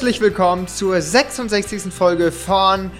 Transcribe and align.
Herzlich 0.00 0.22
willkommen 0.22 0.66
zur 0.66 0.98
66. 0.98 1.92
Folge 1.92 2.32
von 2.32 2.90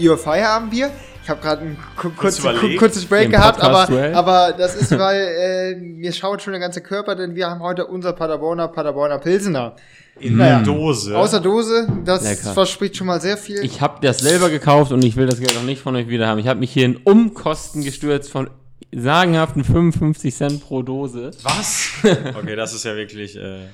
Your 0.00 0.16
Fire 0.16 0.44
haben 0.44 0.72
wir. 0.72 0.90
Ich 1.22 1.28
habe 1.28 1.42
gerade 1.42 1.60
ein 1.60 1.76
ku- 1.94 2.08
kurz, 2.16 2.40
ku- 2.40 2.76
kurzes 2.78 3.04
Break 3.04 3.28
gehabt, 3.28 3.60
aber, 3.60 3.86
aber 4.14 4.54
das 4.56 4.74
ist, 4.74 4.98
weil 4.98 5.20
äh, 5.20 5.76
mir 5.76 6.10
schaut 6.10 6.40
schon 6.40 6.54
der 6.54 6.60
ganze 6.60 6.80
Körper, 6.80 7.16
denn 7.16 7.34
wir 7.34 7.50
haben 7.50 7.60
heute 7.60 7.84
unser 7.86 8.14
Paderborner 8.14 8.68
Paderborner 8.68 9.18
Pilsener. 9.18 9.76
In 10.20 10.38
Naja, 10.38 10.60
der 10.60 10.64
Dose. 10.74 11.18
Außer 11.18 11.40
Dose, 11.40 11.86
das 12.06 12.22
Lecker. 12.22 12.54
verspricht 12.54 12.96
schon 12.96 13.08
mal 13.08 13.20
sehr 13.20 13.36
viel. 13.36 13.62
Ich 13.62 13.82
habe 13.82 13.98
das 14.00 14.20
selber 14.20 14.48
gekauft 14.48 14.90
und 14.90 15.04
ich 15.04 15.16
will 15.16 15.26
das 15.26 15.40
Geld 15.40 15.54
auch 15.54 15.64
nicht 15.64 15.82
von 15.82 15.94
euch 15.96 16.08
wieder 16.08 16.28
haben. 16.28 16.38
Ich 16.38 16.48
habe 16.48 16.60
mich 16.60 16.72
hier 16.72 16.86
in 16.86 16.96
Umkosten 16.96 17.84
gestürzt 17.84 18.30
von 18.30 18.48
sagenhaften 18.90 19.64
55 19.64 20.34
Cent 20.34 20.64
pro 20.64 20.80
Dose. 20.80 21.30
Was? 21.42 21.88
Okay, 22.38 22.56
das 22.56 22.72
ist 22.72 22.84
ja 22.86 22.96
wirklich 22.96 23.36
äh, 23.36 23.66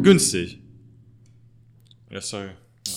günstig. 0.00 0.62
Ja, 2.16 2.22
sorry. 2.22 2.46
Ja. 2.46 2.92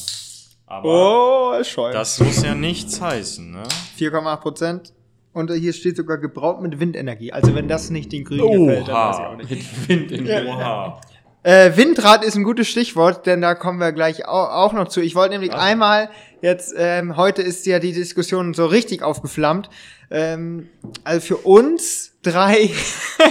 Aber 0.66 1.58
oh, 1.60 1.64
scheu. 1.66 1.92
das 1.92 2.22
muss 2.22 2.42
ja 2.42 2.56
nichts 2.56 3.02
heißen, 3.02 3.52
ne? 3.52 3.64
4,8 3.98 4.38
Prozent. 4.38 4.94
Und 5.34 5.52
hier 5.52 5.74
steht 5.74 5.98
sogar 5.98 6.20
gebraut 6.20 6.62
mit 6.62 6.80
Windenergie. 6.80 7.34
Also 7.34 7.54
wenn 7.54 7.68
das 7.68 7.90
nicht 7.90 8.14
den 8.14 8.24
Grünen 8.24 8.68
gefällt, 8.68 8.88
dann 8.88 8.96
weiß 8.96 9.18
ich 9.18 9.26
auch 9.26 9.36
nicht. 9.36 9.50
Mit 9.50 9.90
Wind 9.90 10.12
in 10.14 10.48
Oha. 10.48 11.02
Äh, 11.44 11.76
Windrad 11.76 12.24
ist 12.24 12.38
ein 12.38 12.46
gutes 12.46 12.70
Stichwort, 12.70 13.26
denn 13.26 13.42
da 13.42 13.56
kommen 13.56 13.80
wir 13.80 13.92
gleich 13.92 14.26
auch, 14.26 14.72
noch 14.72 14.88
zu. 14.88 15.02
Ich 15.02 15.16
wollte 15.16 15.34
nämlich 15.34 15.52
einmal 15.54 16.10
jetzt, 16.42 16.74
ähm, 16.78 17.18
heute 17.18 17.42
ist 17.42 17.66
ja 17.66 17.80
die 17.80 17.92
Diskussion 17.92 18.54
so 18.54 18.68
richtig 18.68 19.04
aufgeflammt. 19.04 19.70
Ähm, 20.10 20.70
also 21.04 21.20
für 21.20 21.38
uns 21.38 22.14
drei 22.22 22.70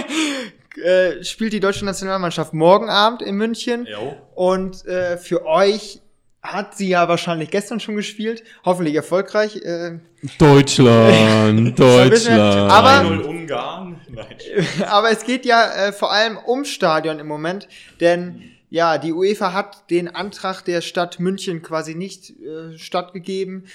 äh, 0.83 1.23
spielt 1.23 1.53
die 1.53 1.59
deutsche 1.59 1.85
Nationalmannschaft 1.85 2.53
morgen 2.53 2.89
Abend 2.89 3.21
in 3.21 3.35
München. 3.35 3.85
Jo. 3.85 4.15
Und 4.35 4.85
äh, 4.85 5.17
für 5.17 5.45
euch 5.45 6.01
hat 6.41 6.77
sie 6.77 6.89
ja 6.89 7.07
wahrscheinlich 7.07 7.51
gestern 7.51 7.79
schon 7.79 7.95
gespielt. 7.95 8.43
Hoffentlich 8.63 8.95
erfolgreich. 8.95 9.57
Äh, 9.57 9.99
Deutschland, 10.37 11.77
Deutschland. 11.79 12.71
Aber- 12.71 13.07
1-0 13.09 13.21
Ungarn? 13.23 13.99
Nein. 14.09 14.35
Aber 14.87 15.11
es 15.11 15.23
geht 15.25 15.45
ja 15.45 15.87
äh, 15.87 15.93
vor 15.93 16.11
allem 16.11 16.37
um 16.37 16.65
Stadion 16.65 17.19
im 17.19 17.27
Moment, 17.27 17.67
denn 17.99 18.41
ja, 18.69 18.97
die 18.99 19.13
UEFA 19.13 19.53
hat 19.53 19.89
den 19.89 20.07
Antrag 20.13 20.61
der 20.61 20.81
Stadt 20.81 21.19
München 21.19 21.61
quasi 21.61 21.95
nicht 21.95 22.29
äh, 22.39 22.77
stattgegeben, 22.77 23.65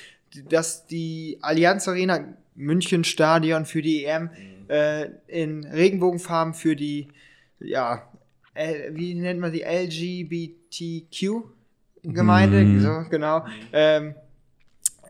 dass 0.49 0.87
die 0.87 1.39
Allianz 1.43 1.89
Arena 1.89 2.21
München 2.55 3.05
Stadion 3.05 3.67
für 3.67 3.83
die 3.83 4.05
EM 4.05 4.31
äh, 4.69 5.09
in 5.27 5.65
Regenbogenfarben 5.65 6.55
für 6.55 6.77
die, 6.77 7.09
ja, 7.61 8.09
äh, 8.55 8.91
wie 8.93 9.15
nennt 9.15 9.41
man 9.41 9.53
die 9.53 9.63
LGBTQ 9.63 11.43
Gemeinde, 12.03 12.63
Mhm. 12.63 12.81
so 12.81 13.09
genau, 13.09 13.47
ähm, 13.73 14.15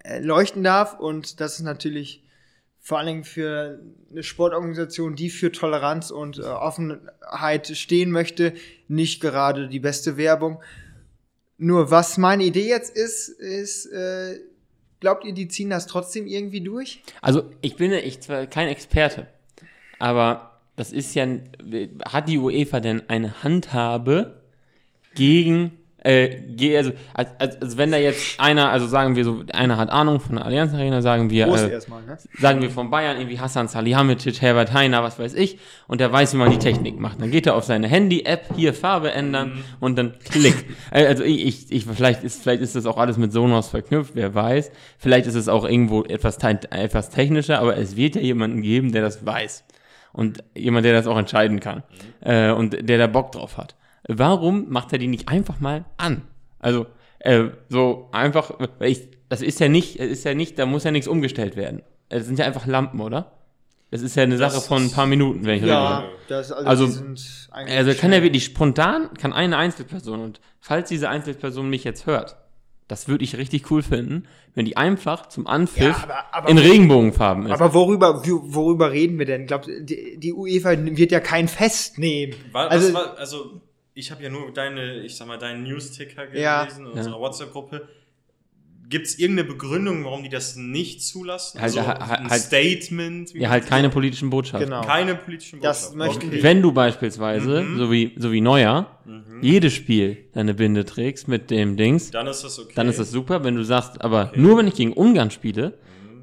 äh, 0.05 0.21
leuchten 0.21 0.63
darf 0.63 0.99
und 0.99 1.41
das 1.41 1.55
ist 1.57 1.63
natürlich 1.65 2.23
vor 2.81 2.99
allen 2.99 3.07
Dingen 3.07 3.25
für 3.25 3.81
eine 4.11 4.23
Sportorganisation, 4.23 5.17
die 5.17 5.31
für 5.31 5.51
Toleranz 5.51 6.11
und 6.11 6.39
äh, 6.39 6.43
Offenheit 6.43 7.67
stehen 7.69 8.11
möchte, 8.11 8.53
nicht 8.89 9.21
gerade 9.21 9.69
die 9.69 9.81
beste 9.81 10.17
Werbung. 10.17 10.63
Nur 11.57 11.91
was 11.91 12.19
meine 12.19 12.45
Idee 12.45 12.69
jetzt 12.69 12.95
ist, 12.95 13.29
ist, 13.29 13.87
äh, 13.87 14.39
glaubt 15.05 15.27
ihr, 15.27 15.35
die 15.35 15.49
ziehen 15.49 15.69
das 15.69 15.87
trotzdem 15.87 16.27
irgendwie 16.27 16.63
durch? 16.63 17.03
Also 17.21 17.43
ich 17.61 17.77
bin 17.77 17.93
ich 17.93 18.23
zwar 18.23 18.47
kein 18.47 18.69
Experte, 18.69 19.27
aber 19.99 20.59
das 20.77 20.93
ist 20.93 21.15
ja, 21.15 21.27
hat 22.07 22.27
die 22.27 22.39
UEFA 22.39 22.81
denn 22.81 23.03
eine 23.11 23.43
Handhabe 23.43 24.41
gegen, 25.15 25.73
äh, 26.05 26.77
also, 26.77 26.93
als, 27.15 27.31
als, 27.39 27.63
als 27.63 27.77
wenn 27.79 27.91
da 27.91 27.97
jetzt 27.97 28.39
einer, 28.39 28.71
also 28.71 28.87
sagen 28.87 29.17
wir 29.17 29.25
so, 29.25 29.43
einer 29.53 29.79
hat 29.79 29.89
Ahnung 29.89 30.21
von 30.21 30.37
der 30.37 30.45
Allianz 30.45 30.75
Arena, 30.75 31.01
sagen 31.01 31.31
wir, 31.31 31.47
äh, 31.47 31.71
erstmal, 31.71 32.03
ne? 32.03 32.19
sagen 32.39 32.61
wir 32.61 32.71
von 32.71 32.91
Bayern, 32.91 33.17
irgendwie 33.17 33.41
Hassan 33.41 33.69
Salihamidzic, 33.69 34.43
Herbert 34.43 34.75
Heiner, 34.75 35.03
was 35.03 35.19
weiß 35.19 35.33
ich, 35.33 35.59
und 35.89 36.03
der 36.03 36.13
weiß, 36.13 36.35
wie 36.35 36.37
man 36.37 36.51
die 36.51 36.59
Technik 36.59 37.01
macht. 37.01 37.23
Dann 37.23 37.31
geht 37.31 37.47
er 37.47 37.57
auf 37.57 37.65
seine 37.65 37.89
Handy-App, 37.89 38.55
hier 38.55 38.75
Farbe 38.75 39.13
ändern 39.13 39.65
und 39.81 39.97
dann 39.97 40.15
klick. 40.23 40.67
Äh, 40.91 41.07
Also 41.07 41.25
ich, 41.25 41.47
ich, 41.47 41.73
ich, 41.73 41.87
vielleicht 41.87 42.23
ist, 42.23 42.43
vielleicht 42.43 42.61
ist 42.61 42.77
das 42.77 42.85
auch 42.85 42.99
alles 42.99 43.17
mit 43.17 43.33
Sonos 43.33 43.69
verknüpft, 43.69 44.15
wer 44.15 44.35
weiß. 44.35 44.71
Vielleicht 44.99 45.27
ist 45.27 45.37
es 45.37 45.49
auch 45.49 45.65
irgendwo 45.65 46.03
etwas, 46.03 46.37
etwas 46.39 47.09
technischer, 47.09 47.61
aber 47.61 47.79
es 47.79 47.97
wird 47.97 48.17
ja 48.17 48.21
jemanden 48.21 48.61
geben, 48.61 48.93
der 48.93 49.01
das 49.01 49.25
weiß. 49.25 49.65
Und 50.13 50.45
jemand, 50.55 50.85
der 50.85 50.93
das 50.93 51.07
auch 51.07 51.17
entscheiden 51.17 51.61
kann. 51.61 51.83
Äh, 52.21 52.51
und 52.53 52.89
der 52.89 52.99
da 52.99 53.07
Bock 53.07 53.33
drauf 53.33 53.57
hat. 53.57 53.75
Warum 54.09 54.67
macht 54.71 54.93
er 54.93 54.99
die 54.99 55.07
nicht 55.07 55.29
einfach 55.29 55.61
mal 55.61 55.85
an? 55.97 56.23
Also, 56.59 56.87
äh, 57.21 57.45
so 57.69 58.09
einfach, 58.13 58.53
weil 58.79 58.91
ich, 58.91 59.09
das 59.29 59.41
ist 59.43 59.61
ja 59.61 59.69
nicht, 59.69 59.99
es 59.99 60.11
ist 60.11 60.25
ja 60.25 60.35
nicht, 60.35 60.59
da 60.59 60.67
muss 60.67 60.85
ja 60.85 60.91
nichts 60.91 61.09
umgestellt 61.09 61.57
werden. 61.57 61.83
Es 62.09 62.27
sind 62.27 62.39
ja 62.39 62.45
einfach 62.45 62.67
Lampen, 62.67 63.01
oder? 63.01 63.33
Das 63.91 64.03
ist 64.03 64.17
ja 64.17 64.25
eine 64.25 64.37
Das 64.37 64.53
Sache 64.55 64.67
von 64.67 64.83
ein 64.85 64.91
paar 64.91 65.07
Minuten, 65.07 65.45
wenn 65.47 65.57
ich 65.59 65.65
Ja, 65.65 66.05
das, 66.29 66.51
also, 66.53 66.85
Also- 66.85 67.05
Also 67.53 67.95
kann 67.95 68.13
ja 68.13 68.23
wirklich 68.23 68.45
spontan, 68.45 69.09
kann 69.15 69.33
eine 69.33 69.57
Einzelperson, 69.57 70.21
und 70.21 70.41
falls 70.61 70.89
diese 70.89 71.09
Einzelperson 71.09 71.69
mich 71.71 71.85
jetzt 71.85 72.07
hört, 72.07 72.37
das 72.89 73.09
würde 73.09 73.25
ich 73.25 73.37
richtig 73.39 73.71
cool 73.71 73.83
finden, 73.83 74.25
wenn 74.55 74.65
die 74.67 74.77
einfach 74.77 75.29
zum 75.29 75.47
Anpfiff 75.47 75.85
Ja, 75.85 75.97
aber- 76.03 76.25
aber- 76.35 76.49
in 76.51 76.59
Regenbogenfarben 76.59 77.47
ist. 77.47 77.53
Aber 77.53 77.73
worüber, 77.73 78.23
worüber 78.27 78.91
reden 78.93 79.19
wir 79.19 79.27
denn? 79.27 79.47
Glaubt, 79.47 79.69
die, 79.81 80.19
die 80.19 80.33
UEFA 80.35 80.73
wird 80.79 81.13
ja 81.13 81.21
kein 81.21 81.49
Fest 81.49 81.99
nehmen. 81.99 82.35
War, 82.53 82.71
also, 82.71 82.87
also, 82.89 82.99
war, 82.99 83.19
also 83.19 83.61
ich 83.95 84.11
habe 84.11 84.23
ja 84.23 84.29
nur 84.31 84.53
deine, 84.53 85.01
ich 85.01 85.17
sag 85.17 85.27
mal, 85.29 85.39
deinen 85.39 85.63
News-Ticker 85.65 86.35
Ja. 86.37 86.65
gelesen 86.65 86.87
in 86.87 86.93
Ja. 86.93 86.99
unserer 86.99 87.21
WhatsApp-Gruppe. 87.21 87.89
Gibt 88.87 89.07
es 89.07 89.19
irgendeine 89.19 89.49
Begründung, 89.49 90.05
warum 90.05 90.23
die 90.25 90.29
das 90.29 90.57
nicht 90.57 91.03
zulassen? 91.03 91.59
Halt- 91.61 91.75
also 91.77 91.87
halt- 91.87 92.21
ein 92.21 92.29
halt- 92.29 92.43
Statement? 92.43 93.33
wie 93.33 93.41
ja, 93.41 93.49
halt 93.49 93.67
keine 93.67 93.85
sagt? 93.85 93.95
politischen 93.95 94.29
Botschaften. 94.29 94.69
Genau. 94.69 94.83
Keine 94.83 95.15
politischen 95.15 95.61
Das 95.63 95.79
Botschaften. 95.93 95.99
möchten 95.99 96.27
okay. 96.29 96.37
die- 96.37 96.43
Wenn 96.43 96.61
du 96.61 96.71
beispielsweise, 96.73 97.63
Mhm. 97.63 97.79
so 97.79 97.91
wie, 97.91 98.13
so 98.19 98.31
wie 98.31 98.43
Neuer, 98.43 98.99
jedes 99.41 99.73
Spiel 99.73 100.19
deine 100.35 100.53
Binde 100.53 100.85
trägst 100.85 101.29
mit 101.29 101.51
dem 101.51 101.79
Dings, 101.79 102.11
Dann 102.11 102.27
ist 102.27 102.45
das 102.45 102.59
okay. 102.59 102.73
dann 102.75 102.89
ist 102.89 102.99
das 102.99 103.11
super. 103.11 103.43
Wenn 103.43 103.55
du 103.57 103.65
sagst, 103.65 104.03
aber 104.03 104.33
nur 104.37 104.59
wenn 104.59 104.69
ich 104.69 104.75
gegen 104.75 104.93
Ungarn 104.93 105.31
spiele, 105.31 105.79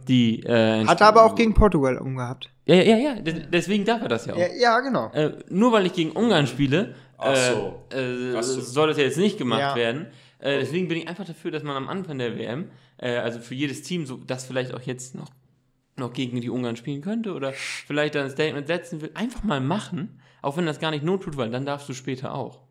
die, 0.08 0.44
äh, 0.44 0.86
hat 0.86 1.02
er 1.02 1.08
aber 1.08 1.26
auch 1.26 1.36
gegen 1.36 1.53
Portugal 1.56 1.98
umgehabt. 1.98 2.50
Ja, 2.68 2.76
ja, 2.76 2.84
ja, 2.84 2.98
ja, 2.98 3.16
des- 3.16 3.50
deswegen 3.52 3.86
darf 3.86 4.03
er 4.03 4.08
das 4.08 4.28
ja 4.28 4.34
auch. 4.36 4.38
Ja, 4.38 4.48
ja 4.59 4.80
genau. 4.82 5.12
Äh, 5.14 5.32
nur 5.50 5.72
weil 5.72 5.88
ich 5.88 5.94
gegen 5.94 6.12
Ungarn 6.12 6.46
spiele, 6.46 6.94
Ach 7.22 7.36
so. 7.36 7.82
äh, 7.94 8.32
äh, 8.32 8.36
Ach 8.38 8.44
so. 8.44 8.59
soll 8.62 8.88
das 8.90 8.98
ja 8.98 9.04
jetzt 9.04 9.18
nicht 9.18 9.38
gemacht 9.38 9.59
Ja. 9.59 9.76
werden. 9.76 10.08
Äh, 10.40 10.59
deswegen 10.59 10.88
bin 10.88 10.98
ich 10.98 11.08
einfach 11.08 11.26
dafür, 11.26 11.52
dass 11.52 11.64
man 11.64 11.76
am 11.76 11.88
Anfang 11.88 12.18
der 12.18 12.38
WM, 12.38 12.72
äh, 12.98 13.18
also 13.18 13.40
für 13.40 13.54
jedes 13.56 13.84
Team, 13.84 14.06
so 14.06 14.18
das 14.18 14.46
vielleicht 14.46 14.74
auch 14.74 14.82
jetzt 14.82 15.14
noch, 15.16 15.30
noch 15.98 16.14
gegen 16.14 16.42
die 16.42 16.50
Ungarn 16.50 16.76
spielen 16.76 17.02
könnte 17.02 17.34
oder 17.34 17.54
vielleicht 17.54 18.16
dann 18.16 18.26
ein 18.26 18.32
Statement 18.32 18.66
setzen 18.68 19.02
will, 19.02 19.12
einfach 19.14 19.44
mal 19.44 19.62
machen, 19.62 20.20
auch 20.42 20.58
wenn 20.58 20.66
das 20.66 20.80
gar 20.80 20.90
nicht 20.92 21.04
not 21.04 21.24
tut, 21.24 21.38
weil 21.38 21.52
dann 21.52 21.66
darfst 21.66 21.88
du 21.90 21.94
später 21.94 22.34
auch. 22.34 22.62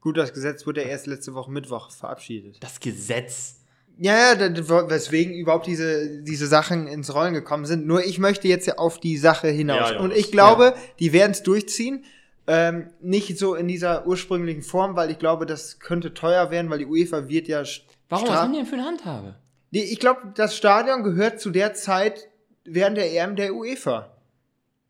Gut, 0.00 0.16
das 0.16 0.32
Gesetz 0.32 0.64
wurde 0.66 0.82
ja 0.82 0.88
erst 0.88 1.08
letzte 1.08 1.34
Woche 1.34 1.50
Mittwoch 1.50 1.90
verabschiedet. 1.90 2.56
Das 2.62 2.78
Gesetz. 2.78 3.56
Ja, 4.00 4.32
ja, 4.34 4.88
weswegen 4.88 5.34
überhaupt 5.34 5.66
diese, 5.66 6.22
diese 6.22 6.46
Sachen 6.46 6.86
ins 6.86 7.12
Rollen 7.12 7.34
gekommen 7.34 7.64
sind. 7.66 7.84
Nur 7.88 8.04
ich 8.04 8.20
möchte 8.20 8.46
jetzt 8.46 8.68
ja 8.68 8.78
auf 8.78 9.00
die 9.00 9.16
Sache 9.16 9.48
hinaus. 9.48 9.90
Ja, 9.90 9.94
ja. 9.94 10.00
Und 10.00 10.12
ich 10.14 10.30
glaube, 10.30 10.74
die 11.00 11.12
werden 11.12 11.32
es 11.32 11.42
durchziehen. 11.42 12.04
Ähm, 12.50 12.88
nicht 13.00 13.38
so 13.38 13.54
in 13.54 13.68
dieser 13.68 14.06
ursprünglichen 14.06 14.62
Form, 14.62 14.96
weil 14.96 15.10
ich 15.10 15.18
glaube, 15.18 15.44
das 15.44 15.78
könnte 15.80 16.14
teuer 16.14 16.50
werden, 16.50 16.70
weil 16.70 16.78
die 16.78 16.86
UEFA 16.86 17.28
wird 17.28 17.46
ja. 17.46 17.62
Warum? 18.08 18.26
Was 18.28 18.34
haben 18.36 18.52
die 18.52 18.58
denn 18.58 18.66
für 18.66 18.76
eine 18.76 18.86
Handhabe? 18.86 19.34
Die- 19.70 19.82
Ich 19.92 20.00
glaube, 20.00 20.32
das 20.34 20.56
Stadion 20.56 21.02
gehört 21.02 21.40
zu 21.40 21.50
der 21.50 21.74
Zeit 21.74 22.28
während 22.64 22.96
der 22.96 23.12
EM 23.12 23.36
der 23.36 23.54
UEFA. 23.54 24.10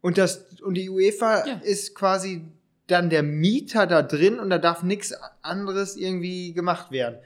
Und, 0.00 0.18
das, 0.18 0.44
und 0.62 0.74
die 0.74 0.88
UEFA 0.88 1.46
Ja. 1.46 1.54
ist 1.64 1.96
quasi 1.96 2.44
dann 2.86 3.10
der 3.10 3.24
Mieter 3.24 3.88
da 3.88 4.02
drin 4.02 4.38
und 4.38 4.50
da 4.50 4.58
darf 4.58 4.84
nichts 4.84 5.12
anderes 5.42 5.96
irgendwie 5.96 6.52
gemacht 6.54 6.92
werden. 6.92 7.18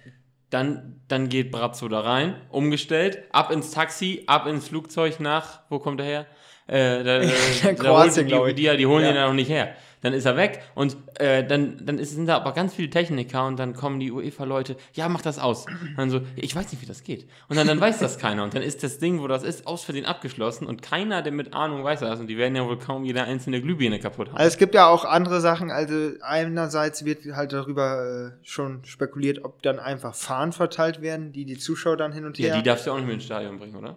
Dann, 0.49 1.01
dann 1.09 1.29
geht 1.29 1.51
Brazzo 1.51 1.89
da 1.89 2.01
rein, 2.01 2.41
umgestellt, 2.51 3.23
ab 3.33 3.51
ins 3.51 3.71
Taxi, 3.71 4.25
ab 4.27 4.47
ins 4.47 4.69
Flugzeug 4.69 5.21
nach, 5.21 5.61
wo 5.71 5.79
kommt 5.79 6.01
er 6.01 6.07
her? 6.07 6.27
Äh, 6.67 7.05
da, 7.05 7.19
da, 7.63 7.75
Kroatien, 7.75 8.15
holt 8.17 8.27
glaub 8.29 8.45
die, 8.47 8.51
ich. 8.51 8.57
die, 8.57 8.71
die, 8.71 8.77
die 8.79 8.87
holen 8.87 9.05
Ja. 9.05 9.11
ihn 9.11 9.17
ja 9.17 9.27
noch 9.27 9.35
nicht 9.35 9.51
her. 9.51 9.75
Dann 10.03 10.13
ist 10.13 10.25
er 10.27 10.37
weg 10.37 10.61
und 10.75 10.97
äh, 11.21 11.45
dann, 11.47 11.79
dann 11.87 11.99
ist, 11.99 12.11
sind 12.15 12.27
da 12.27 12.37
aber 12.37 12.53
ganz 12.53 12.75
viele 12.75 12.91
Techniker 12.91 13.47
und 13.47 13.57
dann 13.59 13.73
kommen 13.73 14.01
die 14.01 14.11
UEFA-Leute, 14.13 14.77
ja, 14.95 15.09
mach 15.09 15.23
das 15.23 15.39
aus. 15.39 15.67
Und 15.67 15.95
dann 15.97 16.11
so, 16.11 16.21
ich 16.37 16.55
weiß 16.55 16.71
nicht, 16.73 16.83
wie 16.83 16.87
das 16.87 17.05
geht. 17.05 17.29
Und 17.49 17.57
dann, 17.57 17.67
dann 17.69 17.81
weiß 17.81 18.01
das 18.01 18.19
keiner. 18.19 18.43
Und 18.43 18.55
dann 18.55 18.63
ist 18.63 18.83
das 18.83 18.99
Ding, 18.99 19.21
wo 19.21 19.29
das 19.29 19.45
ist, 19.45 19.67
aus 19.67 19.85
Versehen 19.85 20.05
abgeschlossen 20.05 20.67
und 20.67 20.83
keiner, 20.83 21.23
der 21.23 21.33
mit 21.33 21.55
Ahnung 21.55 21.85
weiß 21.85 22.01
das. 22.01 22.19
Und 22.19 22.27
die 22.27 22.37
werden 22.37 22.57
ja 22.57 22.67
wohl 22.67 22.79
kaum 22.79 23.05
jede 23.05 23.23
einzelne 23.23 23.63
Glühbirne 23.63 24.01
kaputt 24.01 24.29
haben. 24.29 24.37
Also 24.37 24.49
es 24.49 24.59
gibt 24.59 24.75
ja 24.75 24.89
auch 24.89 25.05
andere 25.05 25.41
Sachen. 25.41 25.71
Also 25.71 26.11
einerseits 26.23 27.05
wird 27.05 27.25
halt 27.37 27.53
darüber 27.53 28.33
äh, 28.43 28.45
schon 28.45 28.85
spekuliert, 28.85 29.45
ob 29.45 29.63
dann 29.63 29.79
einfach 29.79 30.15
Fahnen 30.17 30.53
verteilt 30.53 31.01
werden, 31.01 31.33
die 31.33 31.45
die 31.45 31.59
Zuschauer 31.59 31.97
dann 31.97 32.13
hin 32.13 32.25
und 32.25 32.39
her. 32.39 32.49
ja, 32.49 32.57
die 32.57 32.63
darfst 32.65 32.87
du 32.87 32.91
auch 32.91 32.97
nicht 32.97 33.07
mehr 33.07 33.15
ins 33.15 33.25
Stadion 33.25 33.59
bringen, 33.59 33.77
oder? 33.77 33.97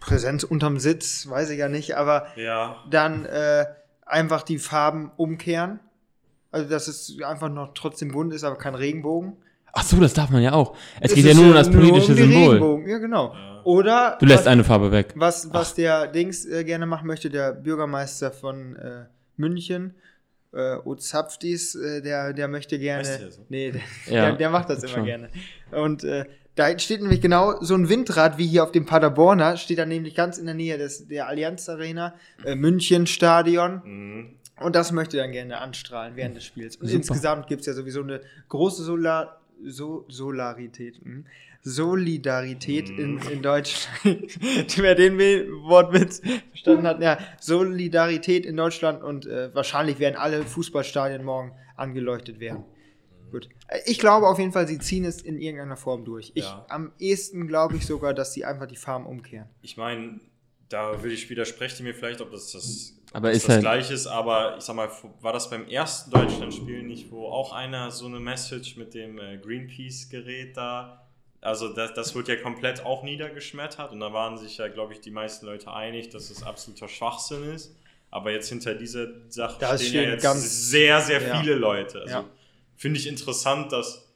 Präsenz 0.00 0.42
unterm 0.44 0.78
Sitz, 0.78 1.28
weiß 1.28 1.50
ich 1.50 1.58
ja 1.58 1.68
nicht, 1.68 1.96
aber 1.96 2.26
Ja. 2.36 2.76
dann 2.90 3.24
äh, 3.24 3.66
einfach 4.06 4.42
die 4.42 4.58
Farben 4.58 5.10
umkehren. 5.16 5.80
Also, 6.50 6.68
dass 6.68 6.86
es 6.88 7.16
einfach 7.24 7.48
noch 7.48 7.72
trotzdem 7.74 8.12
bunt 8.12 8.34
ist, 8.34 8.44
aber 8.44 8.56
kein 8.56 8.74
Regenbogen. 8.74 9.34
Ach 9.72 9.82
so, 9.84 9.98
das 9.98 10.12
darf 10.12 10.28
man 10.28 10.42
ja 10.42 10.52
auch. 10.52 10.76
Es 11.00 11.10
Es 11.12 11.14
geht 11.16 11.24
ja 11.24 11.34
nur 11.34 11.46
um 11.46 11.54
das 11.54 11.70
politische 11.70 12.12
um 12.12 12.18
Symbol. 12.18 12.42
Regenbogen. 12.48 12.88
Ja, 12.88 12.98
genau. 12.98 13.34
Oder 13.64 14.18
Du 14.20 14.26
lässt 14.26 14.40
was, 14.40 14.46
eine 14.48 14.64
Farbe 14.64 14.92
weg. 14.92 15.12
was, 15.16 15.50
was 15.52 15.74
der 15.74 16.08
Dings 16.08 16.44
äh, 16.44 16.64
gerne 16.64 16.84
machen 16.84 17.06
möchte, 17.06 17.30
der 17.30 17.52
Bürgermeister 17.52 18.30
von 18.32 18.76
äh, 18.76 19.04
München, 19.38 19.94
äh, 20.52 20.76
Ozapftis, 20.84 21.74
äh, 21.74 22.02
der, 22.02 22.34
der 22.34 22.48
möchte 22.48 22.78
gerne. 22.78 23.08
Heißt 23.08 23.20
der 23.22 23.30
so? 23.30 23.46
Nee, 23.48 23.70
der, 23.72 23.80
Ja, 24.14 24.26
der, 24.26 24.36
der 24.36 24.50
macht 24.50 24.68
das 24.68 24.80
immer 24.82 24.92
schon. 24.92 25.04
gerne. 25.06 25.28
Und 25.70 26.04
äh, 26.04 26.26
da 26.54 26.78
steht 26.78 27.00
nämlich 27.00 27.20
genau 27.20 27.62
so 27.62 27.74
ein 27.74 27.88
Windrad 27.88 28.36
wie 28.38 28.46
hier 28.46 28.62
auf 28.62 28.72
dem 28.72 28.84
Paderborner, 28.84 29.56
steht 29.56 29.78
da 29.78 29.86
nämlich 29.86 30.14
ganz 30.14 30.38
in 30.38 30.46
der 30.46 30.54
Nähe 30.54 30.76
des, 30.76 31.08
der 31.08 31.28
Allianz 31.28 31.68
Arena, 31.68 32.14
äh, 32.44 32.54
München 32.54 33.06
Stadion. 33.06 33.80
Mhm. 33.84 34.36
Und 34.60 34.76
das 34.76 34.92
möchte 34.92 35.16
dann 35.16 35.32
gerne 35.32 35.58
anstrahlen 35.58 36.14
während 36.14 36.36
des 36.36 36.44
Spiels. 36.44 36.76
Und 36.76 36.86
Super. 36.86 36.98
insgesamt 36.98 37.46
gibt 37.46 37.60
es 37.60 37.66
ja 37.66 37.72
sowieso 37.72 38.02
eine 38.02 38.20
große 38.48 38.82
Solar 38.82 39.40
so 39.64 40.04
Solarität, 40.08 41.00
hm, 41.02 41.24
Solidarität 41.62 42.90
in, 42.90 43.18
in 43.18 43.42
Deutschland. 43.42 43.96
Wer 44.76 44.94
den 44.94 45.18
Wortwitz 45.18 46.20
verstanden 46.50 46.86
hat, 46.86 47.00
ja, 47.00 47.18
Solidarität 47.40 48.44
in 48.44 48.56
Deutschland 48.56 49.02
und 49.02 49.26
äh, 49.26 49.54
wahrscheinlich 49.54 50.00
werden 50.00 50.16
alle 50.16 50.42
Fußballstadien 50.42 51.24
morgen 51.24 51.52
angeleuchtet 51.76 52.40
werden. 52.40 52.64
Gut. 53.32 53.48
Äh, 53.68 53.80
Ich 53.86 53.98
glaube 53.98 54.28
auf 54.28 54.38
jeden 54.38 54.52
Fall, 54.52 54.68
sie 54.68 54.78
ziehen 54.78 55.04
es 55.04 55.20
in 55.22 55.38
irgendeiner 55.40 55.76
Form 55.76 56.04
durch. 56.04 56.30
Ich, 56.34 56.44
Ja. 56.44 56.64
Am 56.68 56.92
ehesten 57.00 57.48
glaube 57.48 57.76
ich 57.76 57.84
sogar, 57.86 58.14
dass 58.14 58.32
sie 58.32 58.44
einfach 58.44 58.66
die 58.66 58.76
Farben 58.76 59.06
umkehren. 59.06 59.48
Ich 59.62 59.76
meine, 59.76 60.20
da 60.68 61.02
will 61.02 61.10
ich 61.12 61.28
widersprechen 61.28 61.82
mir 61.84 61.94
vielleicht, 61.94 62.20
ob 62.20 62.30
das 62.30 62.52
das, 62.52 62.94
Aber 63.12 63.28
das, 63.28 63.38
ist 63.38 63.48
das 63.48 63.54
halt- 63.56 63.62
gleiche 63.62 63.92
ist, 63.94 64.06
aber 64.06 64.56
ich 64.58 64.64
sag 64.64 64.76
mal, 64.76 64.88
war 65.20 65.32
das 65.32 65.50
beim 65.50 65.66
ersten 65.66 66.10
Deutschlandspiel 66.12 66.82
nicht, 66.82 67.10
wo 67.10 67.26
auch 67.26 67.52
einer 67.52 67.90
so 67.90 68.06
eine 68.06 68.20
Message 68.20 68.76
mit 68.76 68.94
dem 68.94 69.18
äh, 69.18 69.38
Greenpeace-Gerät 69.38 70.56
da, 70.56 71.06
also 71.40 71.72
das, 71.74 71.92
das 71.94 72.14
wird 72.14 72.28
ja 72.28 72.36
komplett 72.36 72.84
auch 72.86 73.02
niedergeschmettert 73.02 73.92
und 73.92 74.00
da 74.00 74.12
waren 74.12 74.38
sich 74.38 74.58
ja, 74.58 74.68
glaube 74.68 74.92
ich, 74.92 75.00
die 75.00 75.10
meisten 75.10 75.44
Leute 75.46 75.72
einig, 75.72 76.08
dass 76.10 76.30
es 76.30 76.42
absoluter 76.42 76.88
Schwachsinn 76.88 77.42
ist. 77.52 77.74
Aber 78.10 78.30
jetzt 78.30 78.48
hinter 78.50 78.74
dieser 78.74 79.06
Sache 79.30 79.56
Da 79.58 79.76
stehen 79.78 80.04
ja 80.04 80.10
jetzt 80.10 80.22
ganz- 80.22 80.70
sehr, 80.70 81.00
sehr 81.00 81.20
ja. 81.26 81.40
viele 81.40 81.54
Leute. 81.54 82.00
Also 82.02 82.14
Ja. 82.14 82.24
Finde 82.82 82.98
ich 82.98 83.06
interessant, 83.06 83.70
dass 83.72 84.08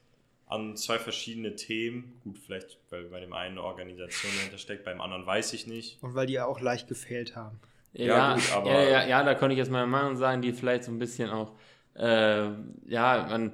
an 0.49 0.77
zwei 0.77 0.99
verschiedene 0.99 1.55
Themen, 1.57 2.21
gut, 2.25 2.39
vielleicht 2.39 2.79
weil 2.91 3.05
bei 3.05 3.21
dem 3.21 3.33
einen 3.33 3.59
eine 3.59 3.63
Organisation 3.63 4.33
dahinter 4.37 4.59
steckt, 4.59 4.85
beim 4.85 5.01
anderen 5.01 5.25
weiß 5.25 5.53
ich 5.53 5.67
nicht. 5.67 6.03
Und 6.03 6.15
weil 6.15 6.27
die 6.27 6.35
ja 6.35 6.47
auch 6.47 6.61
leicht 6.61 6.89
gefehlt 6.89 7.37
haben. 7.37 7.59
Ja, 7.93 8.05
Ja, 8.07 8.35
gut, 8.35 8.53
aber- 8.53 8.71
ja, 8.73 8.83
ja, 8.83 9.07
ja, 9.07 9.23
da 9.23 9.35
könnte 9.35 9.55
ich 9.55 9.59
jetzt 9.59 9.71
meine 9.71 9.87
Meinung 9.87 10.17
sagen, 10.17 10.43
die 10.43 10.53
vielleicht 10.53 10.85
so 10.85 10.91
ein 10.93 10.99
bisschen 10.99 11.31
auch, 11.31 11.53
äh, 11.95 12.49
ja, 12.87 13.27
man, 13.31 13.53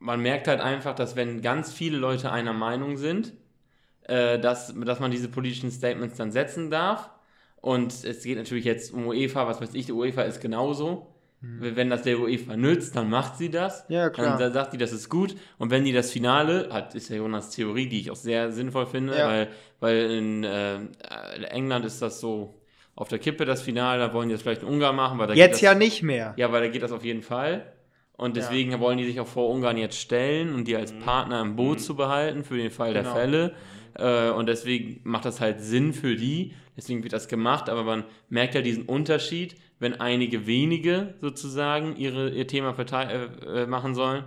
man 0.00 0.20
merkt 0.20 0.48
halt 0.48 0.60
einfach, 0.60 0.94
dass 0.94 1.14
wenn 1.16 1.40
ganz 1.40 1.72
viele 1.72 1.96
Leute 1.98 2.30
einer 2.32 2.52
Meinung 2.52 2.96
sind, 2.96 3.32
äh, 4.02 4.38
dass, 4.40 4.74
dass 4.74 4.98
man 5.00 5.10
diese 5.12 5.28
politischen 5.28 5.70
Statements 5.70 6.16
dann 6.16 6.32
setzen 6.32 6.70
darf. 6.70 7.10
Und 7.60 7.92
es 8.04 8.24
geht 8.24 8.36
natürlich 8.38 8.64
jetzt 8.64 8.92
um 8.92 9.06
UEFA, 9.06 9.46
was 9.46 9.60
weiß 9.60 9.74
ich, 9.74 9.86
die 9.86 9.92
UEFA 9.92 10.22
ist 10.22 10.40
genauso. 10.40 11.11
Wenn 11.44 11.90
das 11.90 12.02
der 12.02 12.20
UEFA 12.20 12.56
nützt, 12.56 12.94
dann 12.94 13.10
macht 13.10 13.36
sie 13.36 13.50
das. 13.50 13.84
Ja, 13.88 14.10
klar. 14.10 14.38
Dann 14.38 14.52
sagt 14.52 14.74
die, 14.74 14.78
das 14.78 14.92
ist 14.92 15.08
gut. 15.08 15.34
Und 15.58 15.70
wenn 15.70 15.84
die 15.84 15.92
das 15.92 16.12
Finale, 16.12 16.68
hat, 16.70 16.94
ist 16.94 17.08
ja 17.08 17.16
Jonas 17.16 17.50
Theorie, 17.50 17.88
die 17.88 17.98
ich 17.98 18.10
auch 18.12 18.16
sehr 18.16 18.52
sinnvoll 18.52 18.86
finde, 18.86 19.16
Ja. 19.18 19.26
weil, 19.28 19.48
weil 19.80 20.10
in 20.12 20.44
äh, 20.44 20.78
England 21.50 21.84
ist 21.84 22.00
das 22.00 22.20
so 22.20 22.54
auf 22.94 23.08
der 23.08 23.18
Kippe, 23.18 23.44
das 23.44 23.60
Finale, 23.62 23.98
da 24.06 24.12
wollen 24.14 24.28
die 24.28 24.34
das 24.34 24.42
vielleicht 24.42 24.62
in 24.62 24.68
Ungarn 24.68 24.94
machen. 24.94 25.18
Weil 25.18 25.26
da 25.28 25.34
Jetzt 25.34 25.54
geht 25.56 25.62
ja 25.62 25.70
das, 25.70 25.78
nicht 25.80 26.02
mehr. 26.04 26.34
Ja, 26.36 26.52
weil 26.52 26.60
da 26.62 26.68
geht 26.68 26.82
das 26.82 26.92
auf 26.92 27.04
jeden 27.04 27.22
Fall. 27.22 27.72
Und 28.16 28.36
deswegen 28.36 28.78
wollen 28.78 28.98
die 28.98 29.06
sich 29.06 29.18
auch 29.18 29.26
vor 29.26 29.48
Ungarn 29.48 29.76
jetzt 29.78 29.98
stellen 29.98 30.54
und 30.54 30.68
die 30.68 30.76
als 30.76 30.92
Partner 30.92 31.40
im 31.40 31.56
Boot 31.56 31.80
zu 31.80 31.96
behalten 31.96 32.44
für 32.44 32.56
den 32.56 32.70
Fall 32.70 32.92
Genau. 32.92 33.02
der 33.02 33.12
Fälle. 33.20 33.52
Äh, 33.94 34.30
und 34.30 34.46
deswegen 34.46 35.00
macht 35.04 35.24
das 35.24 35.40
halt 35.40 35.60
Sinn 35.60 35.92
für 35.92 36.16
die. 36.16 36.54
Deswegen 36.76 37.02
wird 37.02 37.12
das 37.12 37.28
gemacht. 37.28 37.68
Aber 37.68 37.84
man 37.84 38.04
merkt 38.28 38.54
ja 38.54 38.62
diesen 38.62 38.84
Unterschied, 38.84 39.56
wenn 39.78 40.00
einige 40.00 40.46
wenige 40.46 41.14
sozusagen 41.20 41.96
ihre, 41.96 42.30
ihr 42.30 42.46
Thema 42.46 42.74
äh, 42.78 43.62
äh, 43.62 43.66
machen 43.66 43.94
sollen, 43.94 44.24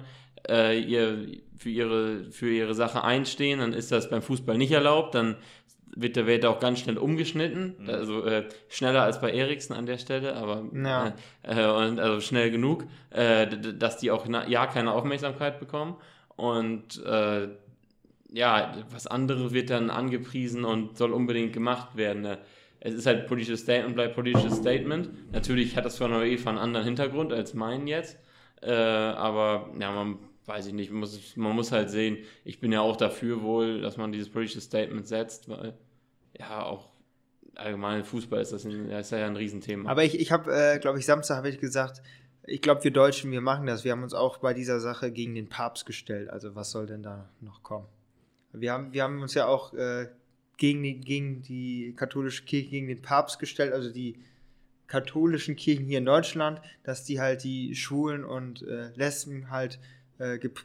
äh, 0.48 0.80
ihr, 0.80 1.28
für, 1.58 1.70
ihre, 1.70 2.32
für 2.32 2.50
ihre 2.50 2.76
Sache 2.76 3.04
einstehen, 3.04 3.60
dann 3.60 3.74
ist 3.74 3.92
das 3.92 4.10
beim 4.10 4.22
Fußball 4.22 4.58
nicht 4.58 4.72
erlaubt. 4.72 5.16
Dann 5.16 5.38
wird 5.96 6.18
der 6.18 6.28
Welt 6.28 6.46
auch 6.46 6.60
ganz 6.60 6.80
schnell 6.80 6.98
umgeschnitten. 6.98 7.76
Also 7.88 8.26
äh, 8.26 8.44
schneller 8.68 9.04
als 9.04 9.22
bei 9.22 9.32
Eriksen 9.32 9.74
an 9.74 9.86
der 9.86 9.98
Stelle, 9.98 10.36
aber 10.36 10.64
Ja. 10.74 11.14
äh, 11.44 11.64
äh, 11.64 11.72
und 11.72 12.00
also 12.00 12.20
schnell 12.20 12.52
genug, 12.52 12.86
äh, 13.12 13.48
dass 13.48 13.98
die 13.98 14.12
auch 14.12 14.26
na, 14.28 14.48
ja 14.48 14.68
keine 14.68 14.92
Aufmerksamkeit 14.92 15.60
bekommen. 15.60 15.96
Und 16.36 17.02
äh, 17.06 17.48
ja, 18.36 18.76
was 18.92 19.08
andere 19.08 19.54
wird 19.54 19.70
dann 19.70 19.90
angepriesen 19.90 20.66
und 20.66 20.98
soll 20.98 21.14
unbedingt 21.14 21.54
gemacht 21.54 21.96
werden. 21.96 22.26
Äh, 22.26 22.38
Es 22.82 22.94
ist 22.94 23.06
halt 23.08 23.28
politisches 23.28 23.62
Statement, 23.62 23.96
bleibt 23.96 24.14
politisches 24.14 24.58
Statement. 24.58 25.10
Natürlich 25.32 25.76
hat 25.76 25.86
das 25.86 25.98
von 25.98 26.12
der 26.12 26.20
UEFA 26.20 26.50
einen 26.50 26.60
anderen 26.60 26.86
Hintergrund 26.86 27.34
als 27.34 27.54
meinen 27.54 27.88
jetzt. 27.88 28.20
Äh, 28.62 28.72
aber 28.72 29.70
ja, 29.80 29.92
man 29.92 30.20
weiß 30.46 30.68
ich 30.68 30.74
nicht, 30.74 30.92
man 30.92 31.00
muss, 31.00 31.36
man 31.36 31.56
muss 31.56 31.72
halt 31.72 31.90
sehen, 31.90 32.18
ich 32.44 32.60
bin 32.60 32.72
ja 32.72 32.82
auch 32.82 32.98
dafür 32.98 33.42
wohl, 33.42 33.82
dass 33.82 33.98
man 33.98 34.12
dieses 34.12 34.30
politische 34.30 34.62
Statement 34.62 35.08
setzt, 35.08 35.50
weil 35.50 35.74
ja 36.38 36.64
auch 36.64 36.90
allgemein 37.56 38.04
Fußball 38.04 38.42
ist 38.42 38.52
das, 38.52 38.66
ein, 38.66 38.90
das 38.90 39.08
ist 39.08 39.12
ja 39.12 39.26
ein 39.26 39.38
Riesenthema. 39.38 39.90
Aber 39.90 40.04
ich, 40.04 40.20
ich 40.20 40.32
habe, 40.32 40.52
äh, 40.54 40.78
glaube 40.80 41.00
ich, 41.00 41.06
Samstag 41.06 41.38
habe 41.38 41.50
ich 41.50 41.60
gesagt, 41.60 42.02
ich 42.44 42.62
glaube, 42.62 42.84
wir 42.84 42.92
Deutschen, 42.92 43.32
wir 43.32 43.42
machen 43.42 43.66
das. 43.66 43.84
Wir 43.84 43.94
haben 43.94 44.04
uns 44.04 44.14
auch 44.14 44.38
bei 44.38 44.54
dieser 44.54 44.80
Sache 44.80 45.12
gegen 45.12 45.34
den 45.34 45.50
Papst 45.50 45.86
gestellt. 45.88 46.30
Also 46.30 46.54
was 46.54 46.70
soll 46.70 46.86
denn 46.86 47.02
da 47.02 47.30
noch 47.42 47.64
kommen? 47.64 47.88
Wir 48.60 48.74
haben, 48.74 48.94
wir 48.94 49.04
haben 49.04 49.22
uns 49.22 49.34
ja 49.34 49.48
auch 49.48 49.74
äh, 49.74 50.08
gegen, 50.58 50.84
die, 50.84 51.00
gegen 51.00 51.42
die 51.42 51.94
katholische 51.96 52.44
Kirche, 52.44 52.70
gegen 52.70 52.88
den 52.88 53.02
Papst 53.02 53.40
gestellt, 53.40 53.74
also 53.74 53.92
die 53.92 54.16
katholischen 54.88 55.56
Kirchen 55.56 55.86
hier 55.86 55.98
in 55.98 56.06
Deutschland, 56.06 56.62
dass 56.84 57.04
die 57.04 57.20
halt 57.20 57.44
die 57.44 57.76
Schwulen 57.76 58.24
und 58.24 58.62
äh, 58.64 58.90
Lesben 58.96 59.50
halt 59.50 59.80
äh, 60.20 60.38
gep 60.38 60.64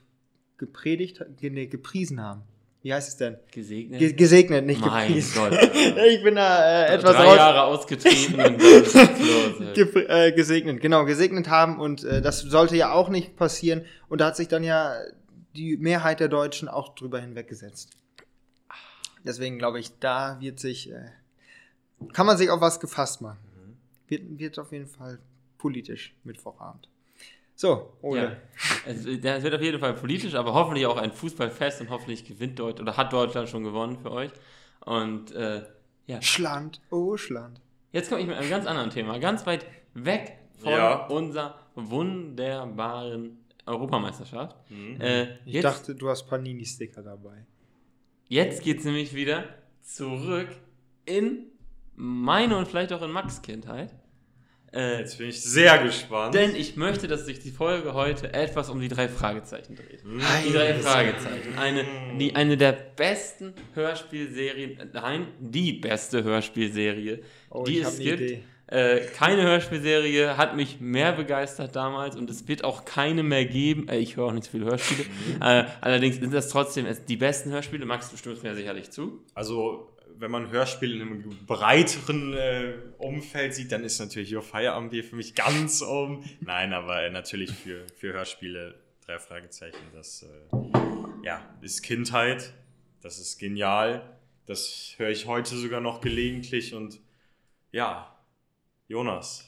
gepredigt, 0.59 1.25
ge 1.39 1.49
nee, 1.49 1.67
gepriesen 1.67 2.21
haben. 2.21 2.43
Wie 2.83 2.93
heißt 2.93 3.09
es 3.09 3.17
denn? 3.17 3.37
Gesegnet? 3.51 3.99
Ge 3.99 4.13
gesegnet, 4.13 4.67
nicht 4.67 4.81
Mein 4.81 5.09
gepriesen. 5.09 5.35
Gott. 5.35 5.53
ich 6.09 6.23
bin 6.23 6.35
da 6.35 6.85
äh, 6.85 6.95
etwas 6.95 7.17
Drei. 7.17 7.35
Jahre 7.35 7.63
ausgetreten 7.63 8.41
und 8.41 8.63
los. 8.63 8.93
Ge 9.75 10.05
äh, 10.07 10.33
gesegnet, 10.33 10.81
genau, 10.81 11.07
gesegnet 11.07 11.49
haben 11.49 11.79
und 11.79 12.05
äh, 12.05 12.21
das 12.21 12.41
sollte 12.41 12.77
ja 12.77 12.93
auch 12.93 13.09
nicht 13.09 13.37
passieren 13.37 13.87
und 14.09 14.21
da 14.21 14.27
hat 14.27 14.37
sich 14.37 14.49
dann 14.49 14.65
ja 14.65 14.95
die 15.55 15.77
Mehrheit 15.77 16.21
der 16.21 16.29
Deutschen 16.29 16.69
auch 16.69 16.95
drüber 16.95 17.21
hinweggesetzt. 17.21 17.91
Deswegen 19.25 19.59
glaube 19.59 19.79
ich, 19.81 19.99
da 19.99 20.41
wird 20.41 20.59
sich, 20.61 20.91
äh, 20.91 21.11
kann 22.13 22.27
man 22.27 22.39
sich 22.39 22.51
auf 22.51 22.61
was 22.61 22.81
gefasst 22.81 23.21
machen. 23.21 23.39
Wird, 24.09 24.39
wird 24.39 24.59
auf 24.59 24.73
jeden 24.73 24.87
Fall 24.87 25.19
politisch 25.59 26.15
Mittwochabend. 26.25 26.89
So, 27.55 27.93
Ole. 28.01 28.23
Ja. 28.23 28.37
Es, 28.87 29.05
das 29.21 29.43
wird 29.43 29.55
auf 29.55 29.61
jeden 29.61 29.79
Fall 29.79 29.93
politisch, 29.93 30.35
aber 30.35 30.55
hoffentlich 30.55 30.87
auch 30.87 30.97
ein 30.97 31.13
Fußballfest 31.13 31.83
und 31.83 31.91
hoffentlich 31.91 32.25
gewinnt 32.25 32.59
Deutschland 32.59 32.89
oder 32.89 32.97
hat 32.97 33.13
Deutschland 33.13 33.51
schon 33.51 33.63
gewonnen 33.65 33.99
für 33.99 34.11
euch. 34.11 34.31
Und 34.87 35.33
äh, 35.33 35.63
ja, 36.07 36.23
Schland, 36.23 36.81
oh 36.91 37.19
Schland. 37.19 37.61
jetzt 37.93 38.09
komme 38.09 38.23
ich 38.23 38.27
mit 38.27 38.37
einem 38.39 38.49
ganz 38.49 38.67
anderen 38.67 38.89
Thema, 38.89 39.19
ganz 39.19 39.45
weit 39.45 39.67
weg 39.93 40.39
von 40.59 40.73
Ja. 40.73 41.07
unserer 41.09 41.59
wunderbaren 41.75 43.39
Europameisterschaft. 43.71 44.57
Mhm. 44.71 45.01
Äh, 45.01 45.23
Ich 45.45 45.55
jetzt 45.55 45.65
dachte, 45.65 45.95
du 45.95 46.09
hast 46.09 46.25
Panini-Sticker 46.29 47.03
dabei. 47.03 47.45
jetzt 48.29 48.63
geht 48.63 48.79
es 48.79 48.85
nämlich 48.85 49.15
wieder 49.15 49.45
zurück 49.83 50.49
in 51.07 51.47
meine 51.97 52.57
und 52.57 52.69
vielleicht 52.69 52.93
auch 52.93 53.03
in 53.03 53.11
Max 53.11 53.43
Kindheit. 53.43 53.95
Äh, 54.73 55.01
Jetzt 55.01 55.19
bin 55.19 55.29
ich 55.29 55.43
sehr 55.43 55.79
gespannt. 55.83 56.33
Denn 56.33 56.55
ich 56.55 56.77
möchte, 56.77 57.09
dass 57.09 57.27
sich 57.27 57.41
die 57.41 57.51
Folge 57.51 57.93
heute 57.93 58.33
etwas 58.33 58.71
um 58.71 58.81
die 58.81 58.87
drei 58.87 59.09
Fragezeichen 59.09 59.75
dreht. 59.75 60.05
Hm. 60.05 60.21
Die 60.47 60.53
drei 60.53 60.75
Fragezeichen. 60.75 61.59
Eine, 61.59 61.85
die, 62.21 62.37
eine 62.37 62.57
der 62.57 62.71
besten 62.73 63.53
Hörspielserien, 63.75 64.91
nein, 64.93 65.27
die 65.41 65.73
beste 65.73 66.23
Hörspielserie, 66.23 67.21
Oh, 67.51 67.65
die 67.65 67.81
es 67.81 67.97
eine 67.97 68.05
gibt. 68.05 68.21
Idee. 68.21 68.43
Äh, 68.71 69.01
keine 69.17 69.43
Hörspielserie 69.43 70.37
hat 70.37 70.55
mich 70.55 70.81
mehr 70.81 71.13
begeistert 71.13 71.75
damals 71.75 72.15
und 72.15 72.31
es 72.31 72.47
wird 72.47 72.63
auch 72.63 72.85
keine 72.85 73.25
mehr 73.25 73.45
geben. 73.45 73.89
Äh, 73.89 73.99
ich 73.99 74.17
höre 74.17 74.27
auch 74.27 74.33
nicht 74.33 74.45
so 74.45 74.53
viele 74.53 74.67
Hörspiele. 74.67 75.05
Mhm. 75.05 75.43
äh, 75.43 75.65
allerdings 75.81 76.17
sind 76.17 76.33
das 76.33 76.49
trotzdem 76.49 76.87
die 77.09 77.17
besten 77.17 77.51
Hörspiele. 77.51 77.85
Max, 77.85 78.11
du 78.11 78.17
stimmst 78.17 78.45
mir 78.45 78.55
sicherlich 78.55 78.91
zu. 78.91 79.25
Also, 79.35 79.97
wenn 80.17 80.31
man 80.31 80.51
Hörspiele 80.51 80.95
in 80.95 81.03
einem 81.03 81.47
breiteren 81.47 82.35
äh, 82.35 82.75
Umfeld 82.99 83.55
sieht, 83.55 83.73
dann 83.73 83.83
ist 83.83 83.99
natürlich 83.99 84.33
Your 84.33 84.43
Feierabend 84.43 84.93
hier 84.93 85.03
für 85.03 85.17
mich 85.17 85.35
ganz 85.35 85.83
oben. 85.83 86.25
Nein, 86.41 86.73
aber 86.73 87.03
äh, 87.03 87.11
natürlich 87.11 87.51
für, 87.51 87.87
für 87.97 88.13
Hörspiele 88.13 88.77
drei 89.05 89.19
Fragezeichen. 89.19 89.79
Das 89.95 90.23
äh, 90.23 90.57
ja, 91.25 91.43
ist 91.61 91.83
Kindheit. 91.83 92.53
Das 93.03 93.19
ist 93.19 93.39
genial. 93.39 94.17
Das 94.47 94.95
höre 94.99 95.11
ich 95.11 95.27
heute 95.27 95.57
sogar 95.57 95.81
noch 95.81 96.01
gelegentlich. 96.01 96.75
Und 96.75 97.01
ja, 97.73 98.15
Jonas, 98.91 99.45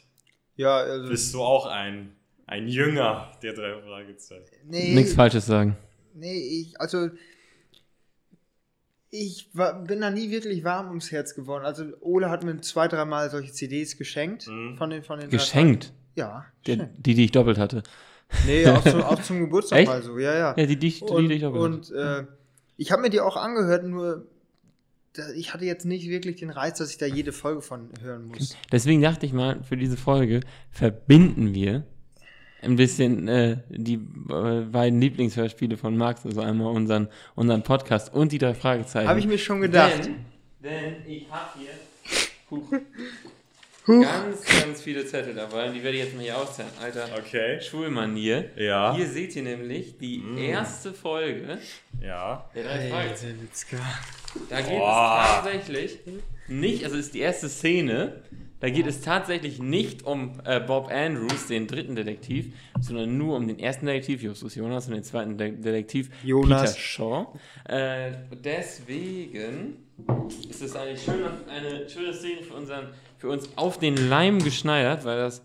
Ja, 0.55 0.77
also, 0.77 1.09
bist 1.09 1.35
du 1.35 1.43
auch 1.43 1.67
ein, 1.67 2.15
Ein 2.47 2.69
Jünger 2.69 3.33
der 3.43 3.55
drei 3.55 3.81
Fragezeichen. 3.83 4.55
Nee, 4.69 4.95
Nichts 4.95 5.15
Falsches 5.15 5.47
sagen. 5.47 5.77
nee, 6.15 6.33
ich, 6.61 6.81
also 6.81 7.11
ich 9.11 9.51
war, 9.53 9.83
bin 9.83 10.01
da 10.01 10.11
nie 10.11 10.31
wirklich 10.31 10.65
warm 10.65 10.89
ums 10.89 11.11
Herz 11.13 11.35
geworden. 11.35 11.65
Also 11.67 11.85
Ole 12.01 12.31
hat 12.31 12.45
mir 12.45 12.59
zwei, 12.61 12.89
dreimal 12.89 13.29
solche 13.31 13.53
CDs 13.53 13.99
geschenkt. 13.99 14.47
Mhm. 14.49 14.77
Von 14.79 14.91
den, 14.91 15.03
von 15.03 15.19
den 15.21 15.29
Geschenkt. 15.29 15.93
Ja, 16.15 16.47
Der, 16.67 16.77
geschenkt. 16.77 17.07
die, 17.07 17.15
die 17.15 17.25
ich 17.25 17.33
doppelt 17.33 17.59
hatte. 17.59 17.83
Nee, 18.47 18.67
auch, 18.69 18.83
zum- 18.83 19.03
auch 19.03 19.21
zum 19.23 19.41
Geburtstag 19.41 19.81
Echt? 19.81 19.89
mal 19.89 20.03
so, 20.03 20.19
ja, 20.19 20.35
ja. 20.35 20.55
Ja, 20.57 20.67
die, 20.67 20.77
die, 20.77 20.87
ich- 20.87 21.01
die, 21.01 21.05
und 21.13 21.29
die 21.29 21.35
ich 21.35 21.43
doppelt 21.43 21.63
hatte. 21.63 21.75
und 21.75 21.91
äh, 21.91 22.27
ich 22.79 22.91
habe 22.93 23.03
mir 23.03 23.11
die 23.11 23.21
auch 23.21 23.37
angehört, 23.37 23.85
nur 23.85 24.27
ich 25.35 25.53
hatte 25.53 25.65
jetzt 25.65 25.85
nicht 25.85 26.09
wirklich 26.09 26.37
den 26.37 26.51
Reiz, 26.51 26.79
dass 26.79 26.91
ich 26.91 26.99
da 26.99 27.07
jede 27.07 27.33
Folge 27.33 27.61
von 27.63 27.91
hören 28.01 28.27
muss. 28.29 28.57
Deswegen 28.71 29.03
dachte 29.03 29.27
ich 29.27 29.33
mal, 29.33 29.63
für 29.63 29.77
diese 29.77 29.97
Folge 29.97 30.41
verbinden 30.71 31.55
wir 31.55 31.85
ein 32.63 32.77
bisschen 32.77 33.27
äh, 33.29 33.57
die 33.69 33.95
äh, 33.95 34.61
beiden 34.71 35.01
Lieblingshörspiele 35.01 35.77
von 35.77 35.97
Max, 35.97 36.25
also 36.25 36.41
einmal 36.43 36.73
unseren, 36.75 37.09
unseren 37.35 37.63
Podcast 37.65 38.15
und 38.15 38.31
die 38.33 38.39
drei 38.39 38.55
Fragezeichen. 38.55 39.09
Habe 39.09 39.19
ich 39.19 39.27
mir 39.27 39.39
schon 39.39 39.61
gedacht. 39.61 40.05
Denn, 40.05 40.15
denn 40.63 40.95
ich 41.07 41.27
habe 41.31 41.51
hier 41.59 41.71
Huch, 42.51 42.71
ganz, 43.87 44.45
ganz 44.45 44.81
viele 44.81 45.05
Zettel 45.05 45.35
dabei 45.35 45.67
und 45.69 45.75
die 45.75 45.83
werde 45.83 45.97
ich 45.97 46.05
jetzt 46.05 46.15
mal 46.15 46.23
hier 46.23 46.39
auszählen. 46.39 46.69
Alter, 46.81 47.09
Okay. 47.19 47.61
Schulmanier. 47.61 48.51
Ja. 48.57 48.95
Hier 48.95 49.09
seht 49.09 49.35
ihr 49.35 49.43
nämlich 49.43 49.99
die 49.99 50.23
erste 50.39 50.93
Folge 50.93 51.59
Ja. 52.01 52.49
der 52.55 52.63
drei 52.63 52.89
Fragezeichen. 52.91 53.43
Witzka. 53.43 53.79
Da 54.49 54.61
geht 54.61 54.79
Boah. 54.79 55.23
es 55.23 55.35
tatsächlich 55.35 55.99
nicht, 56.49 56.85
also 56.85 56.97
ist 56.97 57.15
die 57.15 57.21
erste 57.21 57.49
Szene, 57.49 58.23
da 58.61 58.71
geht 58.71 58.87
es 58.87 59.01
tatsächlich 59.01 59.59
nicht 59.59 60.05
um 60.05 60.41
äh, 60.45 60.61
Bob 60.61 60.89
Andrews, 60.89 61.49
den 61.49 61.67
dritten 61.67 61.97
Detektiv, 61.97 62.55
sondern 62.81 63.19
nur 63.19 63.37
um 63.37 63.49
den 63.49 63.59
ersten 63.59 63.87
Detektiv, 63.87 64.23
Justus 64.23 64.55
Jonas, 64.55 64.87
und 64.87 64.95
den 64.95 65.03
zweiten 65.03 65.37
De 65.37 65.51
Detektiv, 65.51 66.11
Jonas. 66.23 66.75
Peter 66.75 66.81
Shaw. 66.81 67.27
Äh, 67.69 68.13
deswegen 68.45 69.79
ist 70.49 70.63
es 70.63 70.77
eigentlich 70.77 71.03
schön, 71.03 71.25
eine 71.49 71.89
schöne 71.89 72.15
Szene 72.15 72.43
für, 72.43 72.55
unseren, 72.55 72.89
für 73.19 73.31
uns 73.31 73.49
auf 73.57 73.79
den 73.79 73.97
Leim 73.97 74.39
geschneidert, 74.39 75.05
weil 75.05 75.19
das 75.19 75.43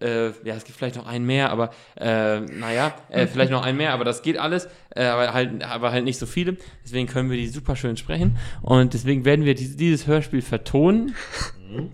äh, 0.00 0.26
ja, 0.44 0.54
es 0.54 0.64
gibt 0.64 0.76
vielleicht 0.78 0.96
noch 0.96 1.06
einen 1.06 1.26
mehr, 1.26 1.50
aber 1.50 1.70
äh, 1.98 2.40
naja, 2.40 2.94
äh, 3.08 3.26
vielleicht 3.26 3.50
noch 3.50 3.64
einen 3.64 3.78
mehr, 3.78 3.92
aber 3.92 4.04
das 4.04 4.22
geht 4.22 4.38
alles, 4.38 4.68
äh, 4.94 5.04
aber, 5.04 5.32
halt, 5.32 5.64
aber 5.64 5.92
halt 5.92 6.04
nicht 6.04 6.18
so 6.18 6.26
viele. 6.26 6.56
Deswegen 6.84 7.06
können 7.06 7.30
wir 7.30 7.36
die 7.36 7.48
super 7.48 7.76
schön 7.76 7.96
sprechen 7.96 8.36
und 8.62 8.94
deswegen 8.94 9.24
werden 9.24 9.44
wir 9.44 9.54
dieses, 9.54 9.76
dieses 9.76 10.06
Hörspiel 10.06 10.42
vertonen. 10.42 11.14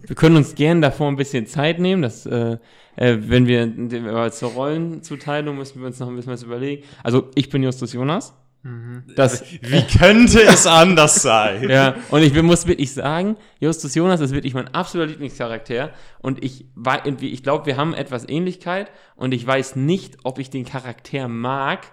Wir 0.06 0.16
können 0.16 0.36
uns 0.36 0.54
gerne 0.54 0.80
davor 0.80 1.08
ein 1.08 1.16
bisschen 1.16 1.46
Zeit 1.46 1.78
nehmen, 1.78 2.02
dass, 2.02 2.26
äh, 2.26 2.58
äh, 2.96 3.16
wenn 3.20 3.46
wir 3.46 4.30
zur 4.30 4.50
Rollenzuteilung 4.50 5.56
müssen 5.56 5.80
wir 5.80 5.86
uns 5.86 5.98
noch 5.98 6.08
ein 6.08 6.16
bisschen 6.16 6.32
was 6.32 6.42
überlegen. 6.42 6.84
Also 7.02 7.30
ich 7.34 7.48
bin 7.48 7.62
Justus 7.62 7.92
Jonas. 7.92 8.34
Das, 9.16 9.42
Wie 9.60 9.82
könnte 9.98 10.40
es 10.42 10.66
anders 10.66 11.22
sein? 11.22 11.68
ja, 11.68 11.96
und 12.10 12.22
ich 12.22 12.32
muss 12.42 12.66
wirklich 12.66 12.92
sagen, 12.92 13.36
Justus 13.58 13.94
Jonas 13.96 14.20
ist 14.20 14.32
wirklich 14.32 14.54
mein 14.54 14.68
absoluter 14.68 15.10
Lieblingscharakter. 15.10 15.90
Und 16.20 16.44
ich, 16.44 16.66
ich 17.20 17.42
glaube, 17.42 17.66
wir 17.66 17.76
haben 17.76 17.92
etwas 17.92 18.28
Ähnlichkeit. 18.28 18.88
Und 19.16 19.34
ich 19.34 19.44
weiß 19.44 19.74
nicht, 19.76 20.18
ob 20.22 20.38
ich 20.38 20.48
den 20.50 20.64
Charakter 20.64 21.26
mag, 21.26 21.90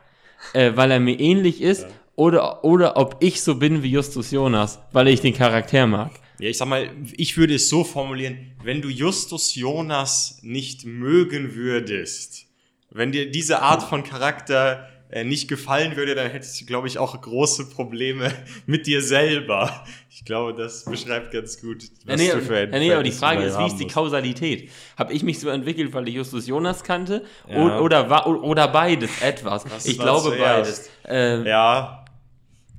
äh, 0.54 0.74
weil 0.76 0.92
er 0.92 1.00
mir 1.00 1.20
ähnlich 1.20 1.62
ist, 1.62 1.88
oder, 2.16 2.64
oder 2.64 2.98
ob 2.98 3.18
ich 3.22 3.42
so 3.42 3.56
bin 3.56 3.82
wie 3.82 3.92
Justus 3.92 4.30
Jonas, 4.30 4.80
weil 4.92 5.08
ich 5.08 5.22
den 5.22 5.34
Charakter 5.34 5.88
mag. 5.88 6.12
Ja, 6.38 6.50
ich 6.50 6.58
sag 6.58 6.68
mal, 6.68 6.90
ich 7.18 7.38
würde 7.38 7.56
es 7.56 7.70
so 7.70 7.84
formulieren, 7.84 8.52
wenn 8.64 8.82
du 8.82 8.90
Justus 8.90 9.56
Jonas 9.56 10.40
nicht 10.42 10.86
mögen 10.86 11.56
würdest, 11.56 12.46
wenn 12.92 13.12
dir 13.12 13.32
diese 13.32 13.62
Art 13.62 13.84
von 13.84 14.04
Charakter 14.04 14.88
äh, 15.10 15.24
nicht 15.24 15.48
gefallen 15.48 15.96
würde, 15.96 16.14
dann 16.16 16.30
hättest 16.30 16.60
du, 16.62 16.66
glaube 16.66 16.88
ich, 16.88 16.98
auch 16.98 17.20
große 17.20 17.70
Probleme 17.70 18.32
mit 18.66 18.86
dir 18.88 19.02
selber. 19.02 19.84
Ich 20.10 20.24
glaube, 20.26 20.54
das 20.54 20.86
beschreibt 20.86 21.32
ganz 21.32 21.60
gut, 21.62 21.84
Ja, 22.06 22.16
nee, 22.16 22.30
du 22.32 22.42
für 22.42 22.58
ein 22.58 22.74
ja, 22.74 22.80
nee, 22.80 22.94
aber 22.94 23.04
die 23.04 23.12
Frage 23.12 23.44
ist, 23.44 23.58
wie 23.58 23.68
ist 23.68 23.78
die. 23.78 23.88
Kausalität? 23.88 24.70
Habe 24.98 25.14
ich 25.14 25.24
mich 25.24 25.40
so 25.40 25.50
entwickelt, 25.50 25.94
weil 25.94 26.08
ich 26.08 26.16
Justus 26.16 26.46
Jonas 26.48 26.84
kannte? 26.84 27.24
Ja. 27.48 27.80
Oder, 27.80 28.10
wa- 28.10 28.26
oder 28.26 28.68
beides 28.68 29.22
etwas? 29.22 29.66
Was 29.72 29.86
ich 29.86 29.98
war 29.98 30.06
glaube 30.06 30.36
beides. 30.38 30.90
Äh, 31.08 31.48
Ja, 31.48 32.06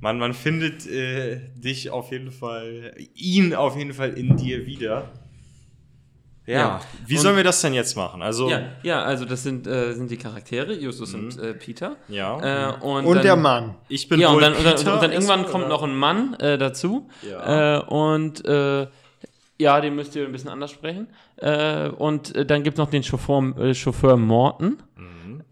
man, 0.00 0.18
man 0.18 0.32
findet 0.34 0.86
äh, 0.86 1.40
dich 1.56 1.90
auf 1.90 2.10
jeden 2.12 2.30
Fall, 2.30 2.94
ihn 3.14 3.54
auf 3.54 3.76
jeden 3.76 3.92
Fall 3.92 4.12
in 4.14 4.36
dir 4.36 4.66
wieder. 4.66 5.10
Ja, 6.50 6.58
Ja. 6.58 6.80
wie 7.06 7.14
Und- 7.16 7.20
sollen 7.22 7.36
wir 7.36 7.44
das 7.44 7.60
denn 7.60 7.74
jetzt 7.74 7.96
machen? 7.96 8.22
Also, 8.22 8.48
Ja, 8.50 8.62
ja, 8.82 9.02
also 9.02 9.24
das 9.24 9.42
sind, 9.42 9.66
äh, 9.66 9.92
sind 9.92 10.10
die 10.10 10.16
Charaktere, 10.16 10.72
Justus 10.74 11.14
und 11.14 11.36
Mhm. 11.36 11.42
äh, 11.44 11.54
Peter. 11.54 11.96
Ja. 12.08 12.70
Äh, 12.70 12.74
und 12.80 13.06
Und 13.06 13.14
dann, 13.16 13.22
der 13.24 13.36
Mann. 13.36 13.74
ich 13.88 14.08
bin 14.08 14.18
Ja, 14.20 14.28
und 14.28 14.34
wohl 14.34 14.40
dann, 14.42 14.54
und 14.54 14.64
dann, 14.64 14.74
Peter 14.76 14.94
und 14.94 15.02
dann 15.02 15.12
irgendwann 15.12 15.40
erstmal, 15.40 15.52
kommt 15.52 15.64
oder? 15.66 15.74
noch 15.74 15.82
ein 15.84 15.96
Mann 15.96 16.34
äh, 16.40 16.58
dazu. 16.58 17.08
Ja. 17.28 17.78
Äh, 17.78 17.84
und 17.86 18.44
äh, 18.44 18.86
ja, 19.58 19.80
den 19.80 19.94
müsst 19.94 20.16
ihr 20.16 20.24
ein 20.24 20.32
bisschen 20.32 20.50
anders 20.50 20.70
sprechen. 20.70 21.08
Äh, 21.36 21.88
und 21.90 22.34
äh, 22.34 22.44
dann 22.46 22.62
gibt 22.62 22.76
es 22.76 22.78
noch 22.78 22.90
den 22.90 23.02
Chauffeur, 23.02 23.54
äh, 23.58 23.74
Chauffeur 23.74 24.16
Morton. 24.16 24.82
Mhm. 24.96 25.42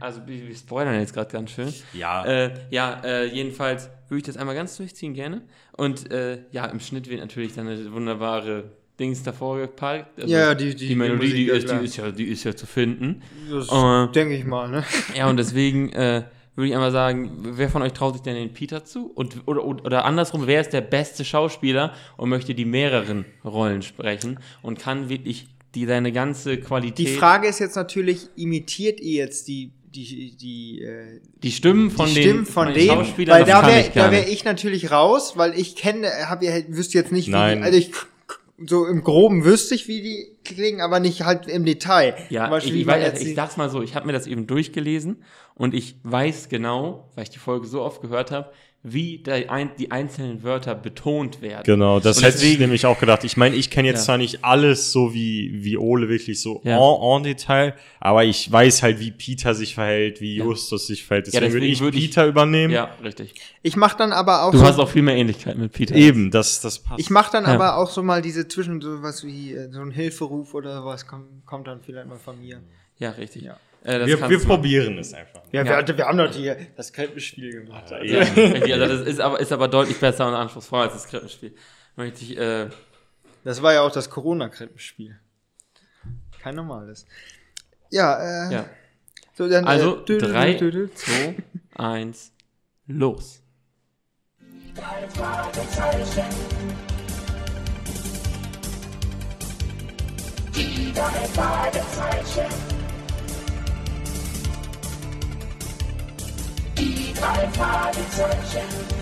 Also 0.00 0.20
wir, 0.26 0.46
wir 0.48 0.54
spoilern 0.54 0.94
jetzt 1.00 1.12
gerade 1.12 1.30
ganz 1.32 1.50
schön. 1.50 1.72
Ja, 1.92 2.24
Äh, 2.24 2.50
ja, 2.70 3.00
äh, 3.04 3.24
jedenfalls 3.26 3.90
würde 4.08 4.18
ich 4.18 4.22
das 4.24 4.36
einmal 4.36 4.54
ganz 4.54 4.76
durchziehen 4.76 5.12
gerne. 5.14 5.42
Und 5.76 6.10
äh, 6.12 6.38
ja, 6.52 6.66
im 6.66 6.78
Schnitt 6.78 7.08
wird 7.10 7.20
natürlich 7.20 7.54
dann 7.54 7.66
eine 7.66 7.92
wunderbare 7.92 8.64
Dings 8.98 9.22
davor 9.22 9.58
gepackt. 9.58 10.20
Also 10.20 10.32
Ja, 10.32 10.54
die- 10.54 10.74
die- 10.74 10.88
die 10.88 10.94
Melodie, 10.94 11.32
die 11.32 11.44
ist, 11.48 11.68
ja, 11.68 11.78
die, 11.78 11.84
ist 11.84 11.96
ja, 11.96 12.10
die 12.10 12.24
ist 12.24 12.44
ja 12.44 12.54
zu 12.54 12.66
finden. 12.66 13.22
Das 13.50 13.68
Äh, 13.70 14.12
denke 14.12 14.36
ich 14.36 14.44
mal, 14.44 14.68
ne? 14.70 14.84
ja, 15.16 15.28
und 15.28 15.36
deswegen 15.36 15.90
äh, 15.92 16.22
würde 16.54 16.68
ich 16.68 16.74
einmal 16.74 16.92
sagen, 16.92 17.32
wer 17.56 17.68
von 17.68 17.82
euch 17.82 17.92
traut 17.92 18.14
sich 18.14 18.22
denn 18.22 18.36
den 18.36 18.52
Peter 18.52 18.84
zu? 18.84 19.10
Und, 19.12 19.42
oder, 19.46 19.64
oder, 19.64 20.04
andersrum, 20.04 20.46
wer 20.46 20.60
ist 20.60 20.72
der 20.72 20.82
beste 20.82 21.24
Schauspieler 21.24 21.92
und 22.16 22.28
möchte 22.28 22.54
die 22.54 22.64
mehreren 22.64 23.24
Rollen 23.44 23.82
sprechen 23.82 24.38
und 24.62 24.78
kann 24.78 25.08
wirklich 25.08 25.48
die, 25.74 25.86
seine 25.86 26.12
ganze 26.12 26.58
Qualität, 26.58 26.98
Die 27.08 27.16
Frage 27.16 27.48
ist 27.48 27.58
jetzt 27.58 27.74
natürlich, 27.74 28.28
imitiert 28.36 29.00
ihr 29.00 29.24
jetzt 29.24 29.48
die, 29.48 29.72
die, 29.92 30.36
die, 30.36 30.82
äh, 30.82 31.20
die 31.42 31.50
Stimmen 31.50 31.90
von 31.90 32.06
die 32.06 32.14
den, 32.14 32.22
Stimmen 32.22 32.46
von, 32.46 32.66
den 32.68 32.74
denen, 32.76 32.88
Schauspielern, 32.90 33.38
weil 33.38 33.44
da 33.44 33.66
wäre 33.66 34.12
wär 34.12 34.28
ich 34.28 34.44
natürlich 34.44 34.92
raus, 34.92 35.32
weil 35.36 35.58
ich 35.58 35.74
kenne, 35.74 36.08
hab 36.28 36.42
wüsste 36.68 36.96
jetzt 36.98 37.10
nicht, 37.10 37.26
wie 37.26 37.32
Nein. 37.32 37.58
die, 37.58 37.64
also 37.64 37.78
ich, 37.78 37.90
so 38.58 38.86
im 38.86 39.02
Groben 39.02 39.44
wüsste 39.44 39.74
ich, 39.74 39.88
wie 39.88 40.00
die 40.00 40.36
klingen, 40.44 40.80
aber 40.80 41.00
nicht 41.00 41.24
halt 41.24 41.46
im 41.46 41.64
Detail. 41.64 42.14
Ja, 42.30 42.48
Beispiel, 42.48 42.74
ich, 42.74 42.80
ich, 42.82 42.86
weiß, 42.86 43.20
ich 43.20 43.34
sag's 43.34 43.56
mal 43.56 43.68
so, 43.68 43.82
ich 43.82 43.94
habe 43.94 44.06
mir 44.06 44.12
das 44.12 44.26
eben 44.26 44.46
durchgelesen 44.46 45.24
und 45.54 45.74
ich 45.74 45.96
weiß 46.02 46.48
genau, 46.48 47.10
weil 47.14 47.24
ich 47.24 47.30
die 47.30 47.38
Folge 47.38 47.66
so 47.66 47.82
oft 47.82 48.00
gehört 48.00 48.30
habe, 48.30 48.52
wie 48.86 49.22
ein, 49.48 49.70
die 49.78 49.90
einzelnen 49.90 50.42
Wörter 50.42 50.74
betont 50.74 51.40
werden. 51.40 51.62
Genau, 51.64 52.00
das 52.00 52.18
Und 52.18 52.24
hätte 52.24 52.44
ich 52.44 52.58
nämlich 52.58 52.84
auch 52.84 53.00
gedacht. 53.00 53.24
Ich 53.24 53.38
meine, 53.38 53.56
ich 53.56 53.70
kenne 53.70 53.88
jetzt 53.88 54.00
Ja. 54.00 54.04
zwar 54.04 54.18
nicht 54.18 54.44
alles 54.44 54.92
so 54.92 55.14
wie, 55.14 55.64
wie 55.64 55.78
Ole 55.78 56.10
wirklich 56.10 56.38
so 56.42 56.60
Ja. 56.64 56.76
en, 56.76 57.16
en 57.16 57.22
Detail, 57.22 57.74
aber 57.98 58.24
ich 58.24 58.52
weiß 58.52 58.82
halt, 58.82 59.00
wie 59.00 59.10
Peter 59.10 59.54
sich 59.54 59.74
verhält, 59.74 60.20
wie 60.20 60.36
Ja. 60.36 60.44
Justus 60.44 60.86
sich 60.86 61.02
verhält. 61.02 61.28
Ja, 61.28 61.40
Deswegen, 61.40 61.52
würde 61.54 61.60
deswegen 61.66 61.72
ich 61.72 61.80
würde 61.80 61.96
ich- 61.98 62.04
Peter 62.10 62.26
übernehmen. 62.26 62.74
Ja, 62.74 62.90
richtig. 63.02 63.32
ich 63.62 63.74
mache 63.76 63.96
dann 63.96 64.12
aber 64.12 64.42
auch 64.42 64.50
Du 64.50 64.58
so, 64.58 64.64
hast 64.66 64.78
auch 64.78 64.90
viel 64.90 65.00
mehr 65.00 65.16
Ähnlichkeit 65.16 65.56
mit 65.56 65.72
Peter. 65.72 65.94
Eben, 65.94 66.30
das, 66.30 66.60
das 66.60 66.78
passt. 66.80 67.00
ich 67.00 67.08
mache 67.08 67.32
dann 67.32 67.44
Ja. 67.44 67.54
aber 67.54 67.78
auch 67.78 67.88
so 67.88 68.02
mal 68.02 68.20
diese 68.20 68.46
Zwischen, 68.48 68.82
so 68.82 69.02
was 69.02 69.24
wie 69.24 69.54
äh, 69.54 69.70
so 69.72 69.80
ein 69.80 69.92
Hilferuf 69.92 70.52
oder 70.52 70.82
sowas 70.82 71.06
kommt, 71.06 71.46
kommt 71.46 71.66
dann 71.68 71.80
vielleicht 71.80 72.06
mal 72.06 72.18
von 72.18 72.38
mir. 72.38 72.60
Ja, 72.98 73.12
richtig. 73.12 73.44
Ja. 73.44 73.56
Äh, 73.84 74.06
wir 74.06 74.28
wir 74.30 74.38
probieren 74.40 74.98
es 74.98 75.12
einfach. 75.14 75.42
Ja, 75.52 75.62
Ja. 75.62 75.86
Wir, 75.86 75.96
wir 75.98 76.06
haben 76.06 76.18
doch 76.18 76.30
die, 76.30 76.52
das 76.76 76.92
Krippenspiel 76.92 77.62
gemacht. 77.64 77.90
Ja, 77.90 78.02
Ja, 78.02 78.20
richtig, 78.22 78.72
also 78.72 78.86
das 78.98 79.06
ist 79.06 79.20
aber, 79.20 79.38
ist 79.40 79.52
aber 79.52 79.68
deutlich 79.68 80.00
besser 80.00 80.26
und 80.26 80.34
anspruchsvoller 80.34 80.84
als 80.84 80.94
das 80.94 81.06
Krippenspiel. 81.06 81.54
Möchte 81.96 82.24
ich, 82.24 82.36
äh, 82.36 82.68
Das 83.44 83.62
war 83.62 83.72
ja 83.74 83.82
auch 83.82 83.92
das 83.92 84.08
Corona-Krippenspiel. 84.10 85.18
Kein 86.42 86.54
normales. 86.56 87.06
Ja, 87.90 88.48
äh, 88.48 88.52
ja. 88.54 88.64
so 89.34 89.48
dann. 89.48 89.66
Also, 89.66 89.98
äh, 89.98 90.00
dü- 90.00 90.18
dü- 90.18 90.26
drei, 90.32 90.50
dü- 90.56 90.88
dü- 107.24 107.52
dü. 107.52 108.94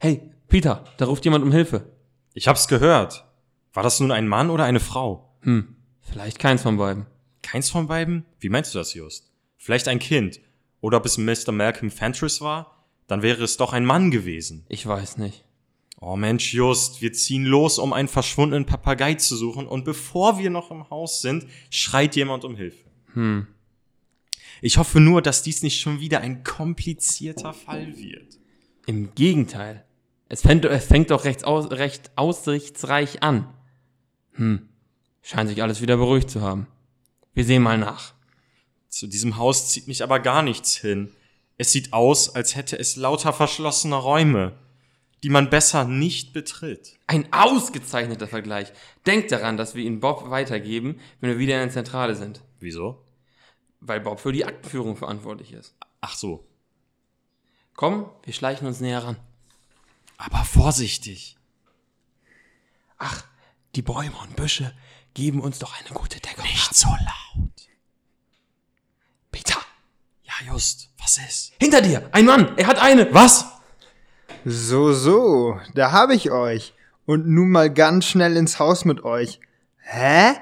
Hey, 0.00 0.30
Peter, 0.48 0.84
da 0.96 1.06
ruft 1.06 1.24
jemand 1.24 1.44
um 1.44 1.52
Hilfe. 1.52 1.92
Ich 2.34 2.48
hab's 2.48 2.68
gehört. 2.68 3.24
War 3.72 3.82
das 3.82 4.00
nun 4.00 4.12
ein 4.12 4.28
Mann 4.28 4.50
oder 4.50 4.64
eine 4.64 4.80
Frau? 4.80 5.36
Hm, 5.42 5.76
vielleicht 6.00 6.38
keins 6.38 6.62
von 6.62 6.76
beiden. 6.76 7.06
Keins 7.42 7.70
von 7.70 7.86
beiden? 7.86 8.24
Wie 8.40 8.48
meinst 8.48 8.74
du 8.74 8.78
das, 8.78 8.94
Just? 8.94 9.30
Vielleicht 9.56 9.88
ein 9.88 9.98
Kind? 9.98 10.40
Oder 10.80 10.98
ob 10.98 11.06
es 11.06 11.18
Mr. 11.18 11.52
Malcolm 11.52 11.90
Fentress 11.90 12.40
war? 12.40 12.84
Dann 13.06 13.22
wäre 13.22 13.42
es 13.42 13.56
doch 13.56 13.72
ein 13.72 13.84
Mann 13.84 14.10
gewesen. 14.10 14.64
Ich 14.68 14.86
weiß 14.86 15.16
nicht. 15.18 15.44
Oh 16.00 16.16
Mensch, 16.16 16.54
Just, 16.54 17.02
wir 17.02 17.12
ziehen 17.12 17.44
los, 17.44 17.78
um 17.78 17.92
einen 17.92 18.08
verschwundenen 18.08 18.66
Papagei 18.66 19.14
zu 19.14 19.36
suchen 19.36 19.66
und 19.66 19.84
bevor 19.84 20.38
wir 20.38 20.48
noch 20.48 20.70
im 20.70 20.88
Haus 20.90 21.22
sind, 21.22 21.46
schreit 21.70 22.14
jemand 22.14 22.44
um 22.44 22.54
Hilfe. 22.54 22.84
Hm. 23.14 23.48
Ich 24.60 24.78
hoffe 24.78 25.00
nur, 25.00 25.22
dass 25.22 25.42
dies 25.42 25.62
nicht 25.62 25.80
schon 25.80 26.00
wieder 26.00 26.20
ein 26.20 26.44
komplizierter 26.44 27.52
Fall 27.52 27.96
wird. 27.96 28.38
Im 28.86 29.14
Gegenteil. 29.14 29.84
Es 30.28 30.42
fängt, 30.42 30.64
es 30.64 30.84
fängt 30.84 31.10
doch 31.10 31.24
recht, 31.24 31.44
aus, 31.44 31.70
recht 31.70 32.12
aussichtsreich 32.16 33.22
an. 33.22 33.52
Hm. 34.32 34.68
Scheint 35.22 35.48
sich 35.48 35.62
alles 35.62 35.80
wieder 35.80 35.96
beruhigt 35.96 36.30
zu 36.30 36.42
haben. 36.42 36.68
Wir 37.34 37.44
sehen 37.44 37.62
mal 37.62 37.78
nach. 37.78 38.14
Zu 38.88 39.06
diesem 39.06 39.36
Haus 39.36 39.68
zieht 39.70 39.88
mich 39.88 40.02
aber 40.02 40.20
gar 40.20 40.42
nichts 40.42 40.76
hin. 40.76 41.12
Es 41.56 41.72
sieht 41.72 41.92
aus, 41.92 42.34
als 42.34 42.54
hätte 42.54 42.78
es 42.78 42.96
lauter 42.96 43.32
verschlossene 43.32 43.96
Räume, 43.96 44.54
die 45.22 45.30
man 45.30 45.50
besser 45.50 45.84
nicht 45.84 46.32
betritt. 46.32 46.96
Ein 47.06 47.32
ausgezeichneter 47.32 48.28
Vergleich. 48.28 48.72
Denkt 49.06 49.32
daran, 49.32 49.56
dass 49.56 49.74
wir 49.74 49.84
ihn 49.84 50.00
Bob 50.00 50.30
weitergeben, 50.30 51.00
wenn 51.20 51.30
wir 51.30 51.38
wieder 51.38 51.54
in 51.56 51.62
der 51.68 51.70
Zentrale 51.70 52.14
sind. 52.14 52.42
Wieso? 52.60 53.04
Weil 53.80 54.00
Bob 54.00 54.20
für 54.20 54.32
die 54.32 54.44
Aktenführung 54.44 54.96
verantwortlich 54.96 55.52
ist. 55.52 55.74
Ach 56.00 56.14
so. 56.16 56.46
Komm, 57.74 58.08
wir 58.24 58.32
schleichen 58.32 58.66
uns 58.66 58.80
näher 58.80 59.04
ran. 59.04 59.16
Aber 60.16 60.44
vorsichtig. 60.44 61.36
Ach, 62.98 63.24
die 63.76 63.82
Bäume 63.82 64.16
und 64.22 64.34
Büsche 64.36 64.72
geben 65.14 65.40
uns 65.40 65.58
doch 65.60 65.78
eine 65.78 65.90
gute 65.90 66.20
Deckung. 66.20 66.44
Nicht 66.44 66.74
so 66.74 66.88
laut. 66.88 67.50
Peter, 69.30 69.58
Ja, 70.24 70.52
Just, 70.52 70.90
was 70.98 71.18
ist? 71.18 71.52
hinter 71.60 71.80
dir, 71.80 72.08
ein 72.12 72.24
Mann, 72.26 72.56
er 72.58 72.66
hat 72.66 72.78
eine. 72.78 73.12
Was? 73.14 73.46
So, 74.44 74.92
so, 74.92 75.58
da 75.74 75.92
hab 75.92 76.10
ich 76.10 76.30
euch. 76.30 76.74
Und 77.06 77.26
nun 77.26 77.50
mal 77.50 77.72
ganz 77.72 78.04
schnell 78.04 78.36
ins 78.36 78.58
Haus 78.58 78.84
mit 78.84 79.04
euch. 79.04 79.40
Hä? 79.78 80.34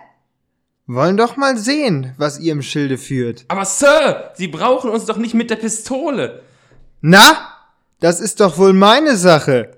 Wollen 0.86 1.16
doch 1.16 1.36
mal 1.36 1.56
sehen, 1.56 2.14
was 2.16 2.38
ihr 2.38 2.52
im 2.52 2.62
Schilde 2.62 2.98
führt. 2.98 3.44
Aber 3.48 3.64
Sir, 3.64 4.30
Sie 4.34 4.48
brauchen 4.48 4.90
uns 4.90 5.04
doch 5.06 5.16
nicht 5.16 5.34
mit 5.34 5.50
der 5.50 5.56
Pistole. 5.56 6.42
Na? 7.00 7.52
Das 8.00 8.20
ist 8.20 8.40
doch 8.40 8.58
wohl 8.58 8.72
meine 8.72 9.16
Sache. 9.16 9.76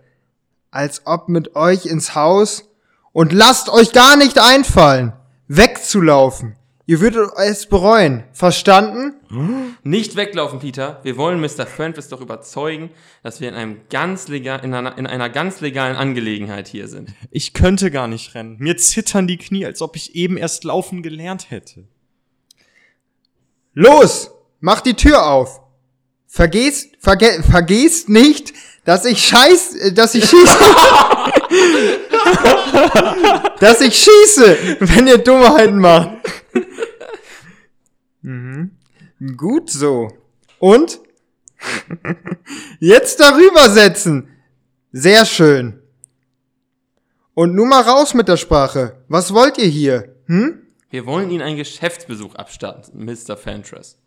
Als 0.71 1.07
ob 1.07 1.29
mit 1.29 1.57
euch 1.57 1.87
ins 1.87 2.15
Haus 2.15 2.65
und 3.13 3.33
lasst 3.33 3.71
euch 3.71 3.93
gar 3.93 4.17
nicht 4.17 4.39
einfallen, 4.39 5.13
wegzulaufen. 5.47 6.58
Ihr 6.88 7.00
würdet 7.00 7.30
es 7.37 7.66
bereuen. 7.66 8.25
Verstanden? 8.33 9.12
Nicht 9.83 10.16
weglaufen, 10.16 10.59
Peter. 10.59 11.00
Wir 11.02 11.18
wollen 11.18 11.38
Mr. 11.38 11.66
Francis 11.66 12.09
doch 12.09 12.23
überzeugen, 12.23 12.88
dass 13.23 13.42
wir 13.42 13.50
in, 13.50 13.54
einem 13.54 13.83
ganz 13.90 14.28
legal, 14.28 14.64
in, 14.64 14.73
einer, 14.73 14.97
in 14.97 15.07
einer 15.07 15.28
ganz 15.28 15.61
legalen 15.61 15.97
Angelegenheit 15.97 16.66
hier 16.66 16.88
sind. 16.88 17.11
Ich 17.30 17.52
könnte 17.52 17.90
gar 17.90 18.09
nicht 18.09 18.35
rennen. 18.35 18.57
Mir 18.59 18.78
zittern 18.78 19.26
die 19.26 19.37
Knie, 19.37 19.66
als 19.66 19.83
ob 19.83 19.97
ich 19.97 20.14
eben 20.14 20.38
erst 20.38 20.64
laufen 20.64 21.02
gelernt 21.02 21.50
hätte. 21.50 21.85
Los! 23.75 24.30
Mach 24.61 24.80
die 24.80 24.95
Tür 24.95 25.26
auf! 25.26 25.61
Vergesst, 26.26 26.97
verge, 27.00 27.42
vergesst 27.42 28.09
nicht, 28.09 28.54
dass 28.87 29.04
ich 29.04 29.26
scheiß, 29.26 29.76
äh, 29.76 29.92
dass 29.92 30.14
ich 30.14 30.25
schieße. 30.25 30.59
dass 33.61 33.83
ich 33.83 33.95
schieße, 33.95 34.78
wenn 34.80 35.07
ihr 35.07 35.18
Dummheiten 35.18 35.78
macht. 35.78 36.12
Mhm. 38.28 39.37
Gut 39.37 39.70
so. 39.70 40.08
Und? 40.58 41.00
Jetzt 42.80 43.21
darüber 43.21 43.71
setzen. 43.71 44.28
Sehr 44.93 45.25
schön. 45.25 45.80
Und 47.34 47.54
nun 47.54 47.69
mal 47.69 47.82
raus 47.82 48.14
mit 48.14 48.28
der 48.28 48.36
Sprache. 48.36 49.04
Was 49.08 49.32
wollt 49.34 49.58
ihr 49.58 49.67
hier? 49.67 50.14
Hm? 50.26 50.67
Wir 50.91 51.06
wollen 51.06 51.30
Ihnen 51.30 51.43
einen 51.43 51.56
Geschäftsbesuch 51.56 52.34
abstatten, 52.34 53.04
Mr. 53.04 53.36
Fentress. 53.36 53.99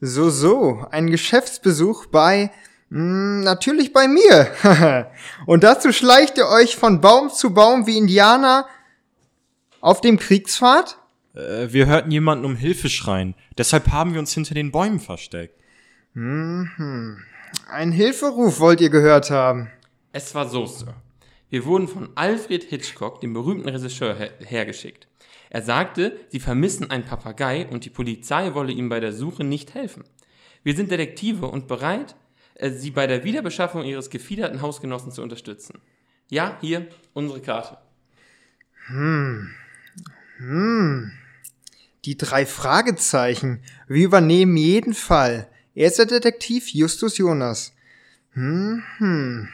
So, 0.00 0.28
so, 0.28 0.84
ein 0.90 1.08
Geschäftsbesuch 1.08 2.06
bei, 2.06 2.50
mh, 2.90 3.44
natürlich 3.44 3.92
bei 3.92 4.08
mir. 4.08 5.10
Und 5.46 5.62
dazu 5.62 5.92
schleicht 5.92 6.36
ihr 6.36 6.48
euch 6.48 6.76
von 6.76 7.00
Baum 7.00 7.30
zu 7.30 7.54
Baum 7.54 7.86
wie 7.86 7.96
Indianer 7.96 8.66
auf 9.80 10.00
dem 10.00 10.18
Kriegspfad? 10.18 10.98
Äh, 11.34 11.72
wir 11.72 11.86
hörten 11.86 12.10
jemanden 12.10 12.44
um 12.44 12.56
Hilfe 12.56 12.88
schreien. 12.88 13.34
Deshalb 13.58 13.90
haben 13.90 14.12
wir 14.12 14.20
uns 14.20 14.32
hinter 14.32 14.54
den 14.54 14.70
Bäumen 14.70 15.00
versteckt. 15.00 15.60
Ein 17.68 17.92
Hilferuf 17.92 18.60
wollt 18.60 18.80
ihr 18.80 18.90
gehört 18.90 19.30
haben. 19.30 19.70
Es 20.12 20.34
war 20.34 20.48
so, 20.48 20.66
Sir. 20.66 20.94
Wir 21.50 21.64
wurden 21.64 21.88
von 21.88 22.08
Alfred 22.14 22.64
Hitchcock, 22.64 23.20
dem 23.20 23.32
berühmten 23.32 23.68
Regisseur, 23.68 24.16
her 24.16 24.30
hergeschickt. 24.40 25.06
Er 25.50 25.62
sagte, 25.62 26.18
sie 26.28 26.40
vermissen 26.40 26.90
einen 26.90 27.04
Papagei 27.04 27.68
und 27.68 27.84
die 27.84 27.90
Polizei 27.90 28.54
wolle 28.54 28.72
ihm 28.72 28.88
bei 28.88 28.98
der 28.98 29.12
Suche 29.12 29.44
nicht 29.44 29.74
helfen. 29.74 30.02
Wir 30.64 30.74
sind 30.74 30.90
Detektive 30.90 31.46
und 31.46 31.68
bereit, 31.68 32.16
äh, 32.54 32.70
sie 32.70 32.90
bei 32.90 33.06
der 33.06 33.22
Wiederbeschaffung 33.22 33.84
ihres 33.84 34.10
gefiederten 34.10 34.62
Hausgenossen 34.62 35.12
zu 35.12 35.22
unterstützen. 35.22 35.80
Ja, 36.28 36.58
hier 36.60 36.88
unsere 37.12 37.40
Karte. 37.40 37.78
Die 42.04 42.16
drei 42.16 42.44
Fragezeichen. 42.44 43.62
Wir 43.88 44.04
übernehmen 44.04 44.56
jeden 44.56 44.94
Fall. 44.94 45.48
Erster 45.74 46.06
Detektiv 46.06 46.68
Justus 46.68 47.18
Jonas. 47.18 47.72
Hm, 48.32 48.82
hm. 48.98 49.48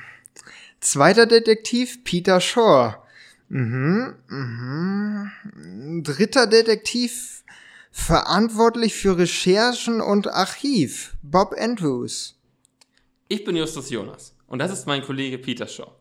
Zweiter 0.80 1.26
Detektiv 1.26 2.02
Peter 2.04 2.40
Shaw. 2.40 2.96
Mhm, 3.48 4.14
mhm. 4.28 6.02
Dritter 6.04 6.46
Detektiv 6.46 7.44
verantwortlich 7.90 8.94
für 8.94 9.18
Recherchen 9.18 10.00
und 10.00 10.28
Archiv 10.28 11.16
Bob 11.22 11.54
Andrews. 11.58 12.36
Ich 13.28 13.44
bin 13.44 13.56
Justus 13.56 13.90
Jonas 13.90 14.34
und 14.46 14.60
das 14.60 14.72
ist 14.72 14.86
mein 14.86 15.02
Kollege 15.02 15.38
Peter 15.38 15.66
Shaw. 15.66 15.99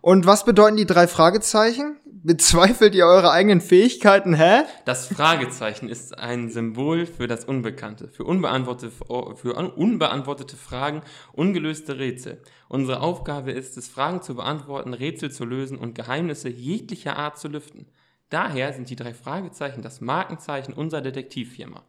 Und 0.00 0.26
was 0.26 0.44
bedeuten 0.44 0.76
die 0.76 0.86
drei 0.86 1.06
Fragezeichen? 1.06 1.96
Bezweifelt 2.04 2.94
ihr 2.94 3.06
eure 3.06 3.30
eigenen 3.30 3.60
Fähigkeiten, 3.60 4.34
hä? 4.34 4.62
Das 4.84 5.06
Fragezeichen 5.06 5.88
ist 5.88 6.18
ein 6.18 6.50
Symbol 6.50 7.06
für 7.06 7.28
das 7.28 7.44
Unbekannte, 7.44 8.08
für 8.08 8.24
unbeantwortete, 8.24 8.92
für 9.36 9.56
un- 9.56 9.70
unbeantwortete 9.70 10.56
Fragen, 10.56 11.02
ungelöste 11.32 11.98
Rätsel. 11.98 12.42
Unsere 12.68 13.00
Aufgabe 13.00 13.52
ist 13.52 13.76
es, 13.76 13.88
Fragen 13.88 14.20
zu 14.20 14.34
beantworten, 14.34 14.94
Rätsel 14.94 15.30
zu 15.30 15.44
lösen 15.44 15.78
und 15.78 15.94
Geheimnisse 15.94 16.48
jeglicher 16.48 17.16
Art 17.16 17.38
zu 17.38 17.48
lüften. 17.48 17.86
Daher 18.30 18.72
sind 18.72 18.90
die 18.90 18.96
drei 18.96 19.14
Fragezeichen 19.14 19.82
das 19.82 20.00
Markenzeichen 20.00 20.74
unserer 20.74 21.00
Detektivfirma. 21.00 21.82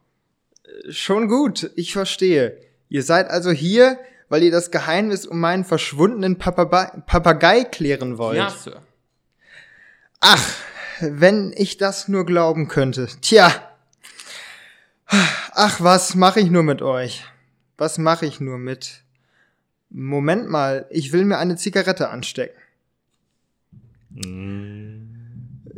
Schon 0.88 1.28
gut, 1.28 1.70
ich 1.74 1.92
verstehe. 1.92 2.60
Ihr 2.88 3.02
seid 3.02 3.28
also 3.28 3.50
hier, 3.50 3.98
weil 4.30 4.44
ihr 4.44 4.50
das 4.50 4.70
Geheimnis 4.70 5.26
um 5.26 5.38
meinen 5.40 5.64
verschwundenen 5.64 6.38
Papagei, 6.38 6.86
Papagei 7.04 7.64
klären 7.64 8.16
wollt. 8.16 8.38
Ja, 8.38 8.48
Sir. 8.48 8.80
Ach, 10.20 10.48
wenn 11.00 11.52
ich 11.54 11.76
das 11.76 12.08
nur 12.08 12.24
glauben 12.24 12.68
könnte. 12.68 13.08
Tja. 13.20 13.52
Ach, 15.06 15.80
was 15.80 16.14
mache 16.14 16.40
ich 16.40 16.50
nur 16.50 16.62
mit 16.62 16.80
euch? 16.80 17.24
Was 17.76 17.98
mache 17.98 18.24
ich 18.24 18.40
nur 18.40 18.56
mit? 18.56 19.02
Moment 19.90 20.48
mal, 20.48 20.86
ich 20.90 21.12
will 21.12 21.24
mir 21.24 21.38
eine 21.38 21.56
Zigarette 21.56 22.10
anstecken. 22.10 22.56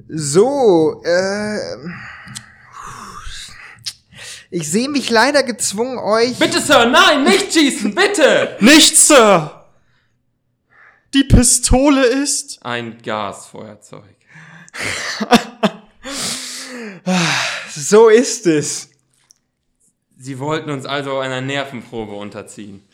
So, 0.08 1.02
äh. 1.04 1.58
Ich 4.54 4.70
sehe 4.70 4.90
mich 4.90 5.08
leider 5.08 5.42
gezwungen, 5.42 5.96
euch. 5.96 6.38
Bitte, 6.38 6.60
Sir, 6.60 6.84
nein, 6.84 7.24
nicht 7.24 7.54
schießen, 7.54 7.94
bitte! 7.94 8.58
Nicht, 8.60 8.98
Sir! 8.98 9.64
Die 11.14 11.24
Pistole 11.24 12.04
ist. 12.04 12.58
Ein 12.62 12.98
Gasfeuerzeug. 13.02 14.04
So 17.74 18.08
ist 18.08 18.46
es. 18.46 18.90
Sie 20.18 20.38
wollten 20.38 20.70
uns 20.70 20.84
also 20.84 21.18
einer 21.18 21.40
Nervenprobe 21.40 22.14
unterziehen. 22.14 22.84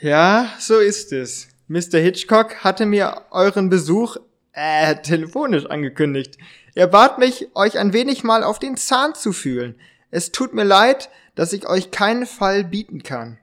Ja, 0.00 0.52
so 0.58 0.78
ist 0.78 1.12
es. 1.12 1.48
Mr. 1.68 1.98
Hitchcock 1.98 2.64
hatte 2.64 2.86
mir 2.86 3.22
euren 3.30 3.68
Besuch 3.68 4.16
äh, 4.52 4.96
telefonisch 4.96 5.66
angekündigt. 5.66 6.38
Er 6.74 6.86
bat 6.86 7.18
mich, 7.18 7.48
euch 7.54 7.78
ein 7.78 7.92
wenig 7.92 8.24
mal 8.24 8.42
auf 8.42 8.58
den 8.58 8.76
Zahn 8.76 9.14
zu 9.14 9.32
fühlen. 9.32 9.78
Es 10.10 10.32
tut 10.32 10.54
mir 10.54 10.64
leid, 10.64 11.10
dass 11.34 11.52
ich 11.52 11.68
euch 11.68 11.90
keinen 11.90 12.26
Fall 12.26 12.64
bieten 12.64 13.02
kann. 13.02 13.38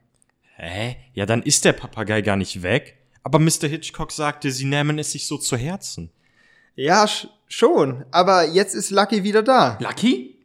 Hä? 0.56 0.96
Ja, 1.14 1.26
dann 1.26 1.42
ist 1.42 1.64
der 1.64 1.72
Papagei 1.72 2.22
gar 2.22 2.36
nicht 2.36 2.62
weg. 2.62 2.96
Aber 3.22 3.38
Mr. 3.38 3.68
Hitchcock 3.68 4.12
sagte, 4.12 4.50
sie 4.50 4.64
nähmen 4.64 4.98
es 4.98 5.12
sich 5.12 5.26
so 5.26 5.36
zu 5.38 5.56
Herzen. 5.56 6.10
Ja, 6.74 7.06
sch 7.08 7.28
schon, 7.48 8.04
aber 8.10 8.44
jetzt 8.48 8.74
ist 8.74 8.90
Lucky 8.90 9.22
wieder 9.22 9.42
da. 9.42 9.78
Lucky? 9.80 10.36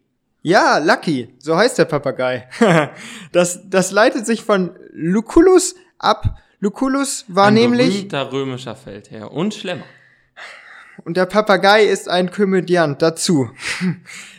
Ja, 0.44 0.78
Lucky, 0.78 1.34
so 1.40 1.56
heißt 1.58 1.78
der 1.78 1.86
Papagei. 1.86 2.48
das, 3.32 3.62
das 3.70 3.92
leitet 3.92 4.26
sich 4.26 4.44
von 4.44 4.76
Lucullus 4.92 5.76
ab. 5.98 6.40
Lucullus 6.60 7.26
war 7.28 7.48
Ein 7.48 7.56
nämlich, 7.56 7.96
berühmter 7.96 8.32
römischer 8.32 8.76
Feldherr 8.76 9.32
und 9.32 9.54
Schlemmer. 9.54 9.84
und 11.06 11.18
der 11.18 11.26
Papagei 11.26 11.84
ist 11.86 12.08
ein 12.10 12.32
Komödiant 12.32 13.02
dazu. 13.02 13.50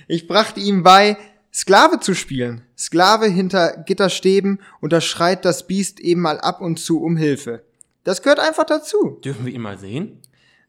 Ich 0.09 0.27
brachte 0.27 0.61
ihm 0.61 0.83
bei, 0.83 1.17
Sklave 1.53 2.01
zu 2.01 2.15
spielen. 2.15 2.63
Sklave 2.79 3.27
hinter 3.27 3.77
Gitterstäben 3.87 4.61
und 4.81 4.93
da 4.93 5.01
schreit 5.01 5.45
das 5.45 5.67
Biest 5.67 6.01
eben 6.01 6.21
mal 6.21 6.41
ab 6.41 6.61
und 6.61 6.79
zu 6.79 7.03
um 7.03 7.17
Hilfe. 7.17 7.63
Das 8.05 8.23
gehört 8.23 8.41
einfach 8.41 8.65
dazu. 8.65 9.21
Dürfen 9.25 9.47
wir 9.47 9.53
ihn 9.53 9.61
mal 9.61 9.79
sehen? 9.79 10.21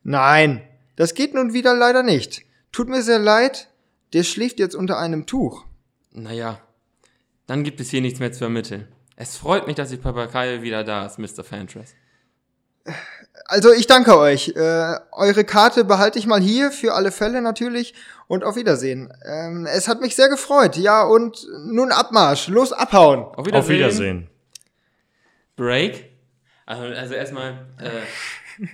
Nein, 0.03 0.61
das 0.95 1.13
geht 1.13 1.33
nun 1.33 1.53
wieder 1.53 1.73
leider 1.73 2.03
nicht. 2.03 2.43
Tut 2.71 2.89
mir 2.89 3.01
sehr 3.01 3.19
leid, 3.19 3.69
der 4.11 4.23
schläft 4.23 4.59
jetzt 4.59 4.75
unter 4.75 4.99
einem 4.99 5.25
Tuch. 5.25 5.65
Naja, 6.11 6.61
dann 7.47 7.63
gibt 7.63 7.79
es 7.79 7.89
hier 7.89 8.01
nichts 8.01 8.19
mehr 8.19 8.31
zu 8.31 8.43
ermitteln. 8.43 8.87
Es 9.15 9.37
freut 9.37 9.67
mich, 9.67 9.75
dass 9.75 9.89
die 9.89 9.97
Papagei 9.97 10.61
wieder 10.61 10.83
da 10.83 11.05
ist, 11.05 11.17
Mr. 11.17 11.43
Fantress. 11.43 11.95
Also 13.45 13.71
ich 13.73 13.87
danke 13.87 14.17
euch. 14.17 14.49
Äh, 14.55 14.95
eure 15.11 15.43
Karte 15.43 15.83
behalte 15.83 16.17
ich 16.19 16.27
mal 16.27 16.39
hier 16.39 16.71
für 16.71 16.93
alle 16.93 17.11
Fälle 17.11 17.41
natürlich 17.41 17.93
und 18.27 18.43
auf 18.43 18.55
Wiedersehen. 18.55 19.11
Ähm, 19.25 19.65
es 19.65 19.87
hat 19.87 20.01
mich 20.01 20.15
sehr 20.15 20.29
gefreut. 20.29 20.77
Ja 20.77 21.03
und 21.03 21.45
nun 21.65 21.91
Abmarsch, 21.91 22.47
los 22.47 22.71
abhauen. 22.73 23.19
Auf 23.23 23.45
Wiedersehen. 23.45 23.59
Auf 23.61 23.69
Wiedersehen. 23.69 24.27
Break. 25.55 26.05
Also, 26.65 26.83
also 26.83 27.13
erstmal, 27.13 27.65
äh, 27.79 28.65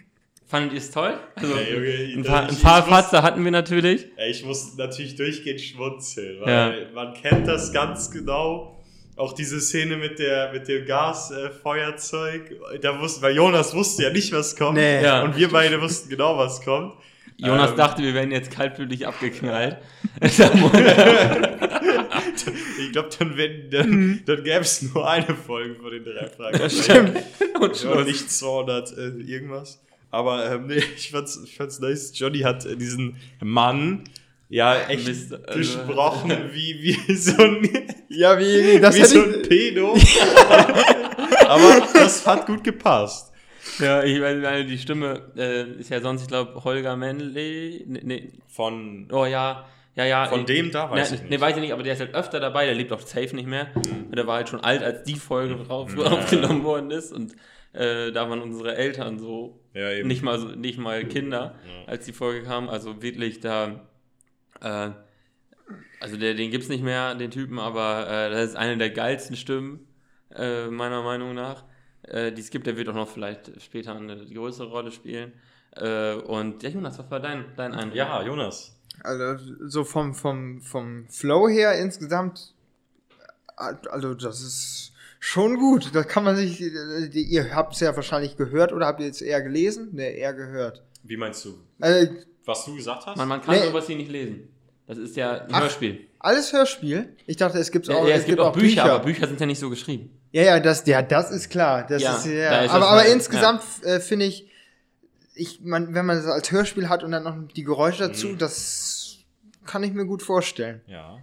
fandet 0.47 0.73
ihr 0.73 0.77
es 0.79 0.91
toll? 0.91 1.17
Also, 1.35 1.55
Ja, 1.55 1.61
Junge, 1.61 2.13
ein 2.19 2.23
paar, 2.23 2.45
ich- 2.49 2.57
ein 2.57 2.61
paar 2.61 2.83
Fatzer 2.83 3.23
hatten 3.23 3.43
wir 3.43 3.51
natürlich. 3.51 4.07
Ich 4.29 4.45
muss 4.45 4.75
natürlich 4.77 5.15
durchgehend 5.15 5.59
schmunzeln, 5.61 6.41
weil 6.41 6.53
Ja. 6.53 6.91
man 6.93 7.13
kennt 7.15 7.47
das 7.47 7.73
ganz 7.73 8.11
genau. 8.11 8.78
Auch 9.19 9.33
diese 9.33 9.59
Szene 9.59 9.97
mit 9.97 10.17
der 10.17 10.51
mit 10.53 10.67
dem 10.67 10.85
Gasfeuerzeug, 10.85 12.51
äh, 12.73 12.79
da 12.79 12.99
wussten, 12.99 13.21
weil 13.21 13.35
Jonas 13.35 13.75
wusste 13.75 14.03
ja 14.03 14.09
nicht, 14.11 14.31
was 14.31 14.55
kommt. 14.55 14.77
Nee. 14.77 15.03
Ja. 15.03 15.23
Und 15.23 15.35
wir 15.35 15.49
beide 15.49 15.81
wussten 15.81 16.09
genau, 16.09 16.37
was 16.37 16.61
kommt. 16.63 16.93
Jonas 17.37 17.71
Ähm, 17.71 17.77
dachte, 17.77 18.01
wir 18.01 18.13
werden 18.13 18.31
jetzt 18.31 18.51
kaltblütig 18.51 19.05
abgeknallt. 19.07 19.77
Ich 22.79 22.91
glaube, 22.93 23.09
dann, 23.19 23.37
wenn- 23.37 23.69
dann, 23.69 24.21
dann 24.25 24.43
gäbe 24.43 24.61
es 24.61 24.81
nur 24.81 25.07
eine 25.09 25.35
Folge 25.35 25.75
von 25.75 25.91
den 25.91 26.03
drei 26.03 26.27
Fragen. 26.27 26.69
Stimmt. 26.69 27.17
Und 27.59 27.83
Ja, 27.83 28.01
nicht 28.03 28.31
200 28.31 28.97
äh, 28.97 29.07
irgendwas. 29.21 29.81
Aber 30.11 30.51
ähm, 30.51 30.67
nee, 30.67 30.81
ich 30.95 31.11
fand's, 31.11 31.39
ich 31.43 31.55
fand's 31.55 31.79
nice. 31.79 32.11
Johnny 32.17 32.39
hat 32.39 32.65
äh, 32.65 32.75
diesen 32.75 33.17
Mann 33.41 34.05
ja 34.49 34.79
echt 34.87 35.07
Mist, 35.07 35.33
also- 35.33 35.57
gesprochen 35.57 36.31
wie, 36.53 36.97
wie 37.07 37.15
so 37.15 37.41
ein, 37.41 37.69
Ja, 38.09 38.37
wie 38.37 38.79
das 38.79 38.95
wie 38.95 39.05
so 39.05 39.21
ein 39.23 39.41
Pedo. 39.43 39.95
Aber 41.47 41.81
das 41.93 42.25
hat 42.27 42.45
gut 42.45 42.63
gepasst. 42.63 43.31
Ja, 43.79 44.03
ich 44.03 44.19
meine, 44.19 44.65
die 44.65 44.77
Stimme 44.77 45.31
äh, 45.37 45.63
ist 45.79 45.89
ja 45.89 46.01
sonst, 46.01 46.23
ich 46.23 46.27
glaube, 46.27 46.63
Holger 46.63 46.95
Menley. 46.97 47.83
Nee, 47.87 48.01
nee, 48.03 48.29
Von, 48.47 49.07
oh 49.11 49.25
ja, 49.25 49.65
ja, 49.95 50.05
ja. 50.05 50.25
von 50.25 50.45
dem 50.45 50.71
da 50.71 50.89
weiß 50.91 51.11
ne, 51.11 51.15
ich 51.15 51.21
nicht. 51.23 51.31
Ne, 51.31 51.41
weiß 51.41 51.55
ich 51.55 51.61
nicht, 51.61 51.73
aber 51.73 51.83
der 51.83 51.93
ist 51.93 51.99
halt 51.99 52.13
öfter 52.15 52.39
dabei, 52.39 52.65
der 52.65 52.75
lebt 52.75 52.91
auch 52.91 52.99
safe 53.01 53.35
nicht 53.35 53.47
mehr. 53.47 53.67
Und 53.75 54.15
Der 54.15 54.27
war 54.27 54.37
halt 54.37 54.49
schon 54.49 54.61
alt, 54.63 54.83
als 54.83 55.03
die 55.03 55.15
Folge 55.15 55.55
drauf, 55.55 55.95
aufgenommen 55.97 56.63
worden 56.63 56.91
ist. 56.91 57.11
Und 57.13 57.33
äh, 57.73 58.11
da 58.11 58.29
waren 58.29 58.41
unsere 58.41 58.75
Eltern 58.75 59.19
so, 59.19 59.59
Ja, 59.73 59.91
eben. 59.91 60.07
nicht 60.07 60.23
mal, 60.23 60.39
so, 60.39 60.47
nicht 60.47 60.77
mal 60.79 61.03
Kinder, 61.05 61.55
als 61.87 62.05
die 62.05 62.13
Folge 62.13 62.43
kam. 62.43 62.69
Also 62.69 63.01
wirklich 63.01 63.39
da, 63.39 63.81
äh, 64.61 64.91
also 65.99 66.17
der, 66.17 66.33
den 66.33 66.51
gibt's 66.51 66.69
nicht 66.69 66.83
mehr, 66.83 67.15
den 67.15 67.31
Typen, 67.31 67.59
aber 67.59 68.07
äh, 68.09 68.29
das 68.31 68.51
ist 68.51 68.55
eine 68.55 68.77
der 68.77 68.89
geilsten 68.89 69.35
Stimmen, 69.35 69.87
äh, 70.33 70.67
meiner 70.67 71.03
Meinung 71.03 71.33
nach, 71.33 71.65
äh, 72.03 72.31
die 72.31 72.41
es 72.41 72.49
gibt. 72.49 72.67
Der 72.67 72.77
wird 72.77 72.89
auch 72.89 72.93
noch 72.93 73.09
vielleicht 73.09 73.61
später 73.61 73.95
eine 73.95 74.25
größere 74.25 74.69
Rolle 74.69 74.91
spielen. 74.91 75.33
Äh, 75.75 76.13
und 76.13 76.63
ja, 76.63 76.69
Jonas, 76.69 76.97
was 76.97 77.11
war 77.11 77.19
dein, 77.19 77.45
dein 77.55 77.73
Eindruck? 77.73 77.95
Ja, 77.95 78.23
Jonas. 78.23 78.75
also 79.03 79.37
so 79.67 79.83
vom 79.83 80.13
vom 80.13 80.61
vom 80.61 81.07
Flow 81.09 81.47
her 81.47 81.77
insgesamt, 81.79 82.53
also 83.55 84.13
das 84.13 84.41
ist 84.41 84.93
schon 85.19 85.57
gut. 85.57 85.93
Da 85.93 86.03
kann 86.03 86.23
man 86.23 86.35
sich, 86.35 86.61
ihr 86.61 87.55
habt 87.55 87.73
es 87.73 87.81
ja 87.81 87.95
wahrscheinlich 87.95 88.37
gehört 88.37 88.73
oder 88.73 88.87
habt 88.87 88.99
ihr 89.01 89.05
jetzt 89.05 89.21
eher 89.21 89.41
gelesen? 89.41 89.89
Ne, 89.93 90.09
eher 90.11 90.33
gehört. 90.33 90.83
Wie 91.03 91.17
meinst 91.17 91.45
du? 91.45 91.59
Äh, 91.81 92.07
Was 92.49 92.65
du 92.65 92.75
gesagt 92.75 93.05
hast? 93.05 93.15
Man, 93.17 93.27
man 93.27 93.41
kann 93.41 93.55
Nee. 93.55 93.65
sowas 93.67 93.85
hier 93.87 93.95
nicht 93.97 94.09
lesen. 94.11 94.49
Das 94.87 94.97
ist 94.97 95.15
ja 95.15 95.33
ein 95.43 95.49
Ach, 95.51 95.61
Hörspiel. 95.61 96.07
alles 96.17 96.51
Hörspiel. 96.51 97.15
Ich 97.27 97.37
dachte, 97.37 97.59
es 97.59 97.69
gibt 97.71 97.87
Ja, 97.87 97.95
auch, 97.95 98.07
ja, 98.07 98.15
es 98.15 98.25
gibt 98.25 98.39
auch 98.39 98.51
Bücher, 98.53 98.85
aber 98.85 99.03
Bücher 99.03 99.27
sind 99.27 99.39
ja 99.39 99.45
nicht 99.45 99.59
so 99.59 99.69
geschrieben. 99.69 100.09
Ja, 100.31 100.41
ja, 100.43 100.59
das, 100.59 100.85
ja, 100.87 101.01
das 101.03 101.29
ist 101.31 101.49
klar. 101.49 101.85
Das 101.87 102.01
Ja, 102.01 102.15
ist, 102.15 102.25
da 102.25 102.29
ja. 102.31 102.61
ist 102.61 102.71
aber, 102.71 102.79
das 102.79 102.87
aber 102.89 102.97
halt, 103.01 103.13
insgesamt 103.13 103.61
äh, 103.83 103.99
finde 103.99 104.25
ich, 104.25 104.47
ich 105.35 105.61
man, 105.61 105.93
wenn 105.93 106.05
man 106.07 106.17
das 106.17 106.25
als 106.25 106.51
Hörspiel 106.51 106.89
hat 106.89 107.03
und 107.03 107.11
dann 107.11 107.23
noch 107.23 107.35
die 107.55 107.63
Geräusche 107.63 108.07
dazu, 108.07 108.29
Mhm. 108.29 108.37
das 108.39 109.17
kann 109.65 109.83
ich 109.83 109.93
mir 109.93 110.05
gut 110.05 110.23
vorstellen. 110.23 110.81
Ja. 110.87 111.19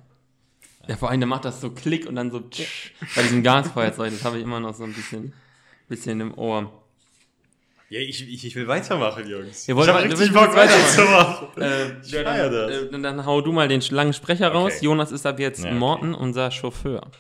Ja, 0.87 0.97
vor 0.97 1.11
allem, 1.11 1.19
der 1.19 1.27
macht 1.27 1.45
das 1.45 1.61
so 1.61 1.71
Klick 1.71 2.07
und 2.07 2.15
dann 2.15 2.31
so 2.31 2.39
tsch, 2.39 2.93
bei 3.17 3.23
diesem 3.23 3.43
Gasfeuerzeug. 3.43 4.13
Das 4.13 4.23
habe 4.25 4.37
ich 4.39 4.45
immer 4.45 4.61
noch 4.61 4.75
so 4.75 4.85
ein 4.85 4.93
bisschen, 4.93 5.33
bisschen 5.89 6.21
im 6.21 6.39
Ohr. 6.39 6.71
Ja, 7.89 8.01
ich, 8.01 8.29
ich, 8.29 8.45
ich 8.45 8.57
will 8.57 8.67
weitermachen, 8.67 9.29
Jungs. 9.29 9.69
Ihr 9.69 9.77
wollt 9.77 9.89
ich 9.89 9.95
hab 9.95 10.03
richtig 10.03 10.29
du 10.29 10.35
Bock 10.35 10.55
willst 10.57 10.57
weiterzumachen. 10.57 11.63
Äh, 11.63 12.01
Ich 12.03 12.11
ja, 12.11 12.25
feier 12.25 12.51
dann, 12.51 12.69
das. 12.69 12.83
äh, 12.83 12.91
dann, 12.91 13.03
dann 13.03 13.27
hau 13.27 13.41
du 13.41 13.53
mal 13.53 13.69
den 13.69 13.81
langen 13.91 14.13
Sprecher 14.13 14.49
raus. 14.49 14.73
Okay. 14.77 14.85
Jonas 14.87 15.13
ist 15.13 15.25
ab 15.25 15.39
jetzt 15.39 15.61
Ja, 15.63 15.71
okay. 15.71 15.79
Morten, 15.79 16.15
unser 16.15 16.51
Chauffeur. 16.51 17.11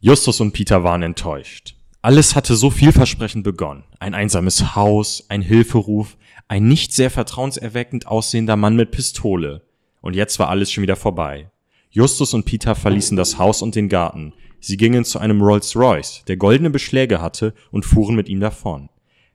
Justus 0.00 0.40
und 0.40 0.52
Peter 0.52 0.82
waren 0.82 1.02
enttäuscht. 1.02 1.74
Alles 2.02 2.34
hatte 2.34 2.56
so 2.56 2.70
vielversprechend 2.70 3.44
begonnen. 3.44 3.84
Ein 4.00 4.14
einsames 4.14 4.74
Haus, 4.74 5.26
ein 5.28 5.42
Hilferuf, 5.42 6.16
ein 6.48 6.66
nicht 6.66 6.92
sehr 6.92 7.10
vertrauenserweckend 7.10 8.06
aussehender 8.06 8.56
Mann 8.56 8.74
mit 8.74 8.90
Pistole. 8.90 9.62
Und 10.00 10.16
jetzt 10.16 10.38
war 10.38 10.48
alles 10.48 10.72
schon 10.72 10.82
wieder 10.82 10.96
vorbei. 10.96 11.50
Justus 11.90 12.34
und 12.34 12.44
Peter 12.44 12.74
verließen 12.74 13.16
das 13.16 13.38
Haus 13.38 13.62
und 13.62 13.74
den 13.74 13.88
Garten. 13.88 14.32
Sie 14.60 14.76
gingen 14.76 15.04
zu 15.04 15.18
einem 15.18 15.42
Rolls-Royce, 15.42 16.24
der 16.26 16.36
goldene 16.38 16.70
Beschläge 16.70 17.20
hatte, 17.20 17.54
und 17.70 17.84
fuhren 17.84 18.16
mit 18.16 18.28
ihm 18.28 18.40
davon. 18.40 18.88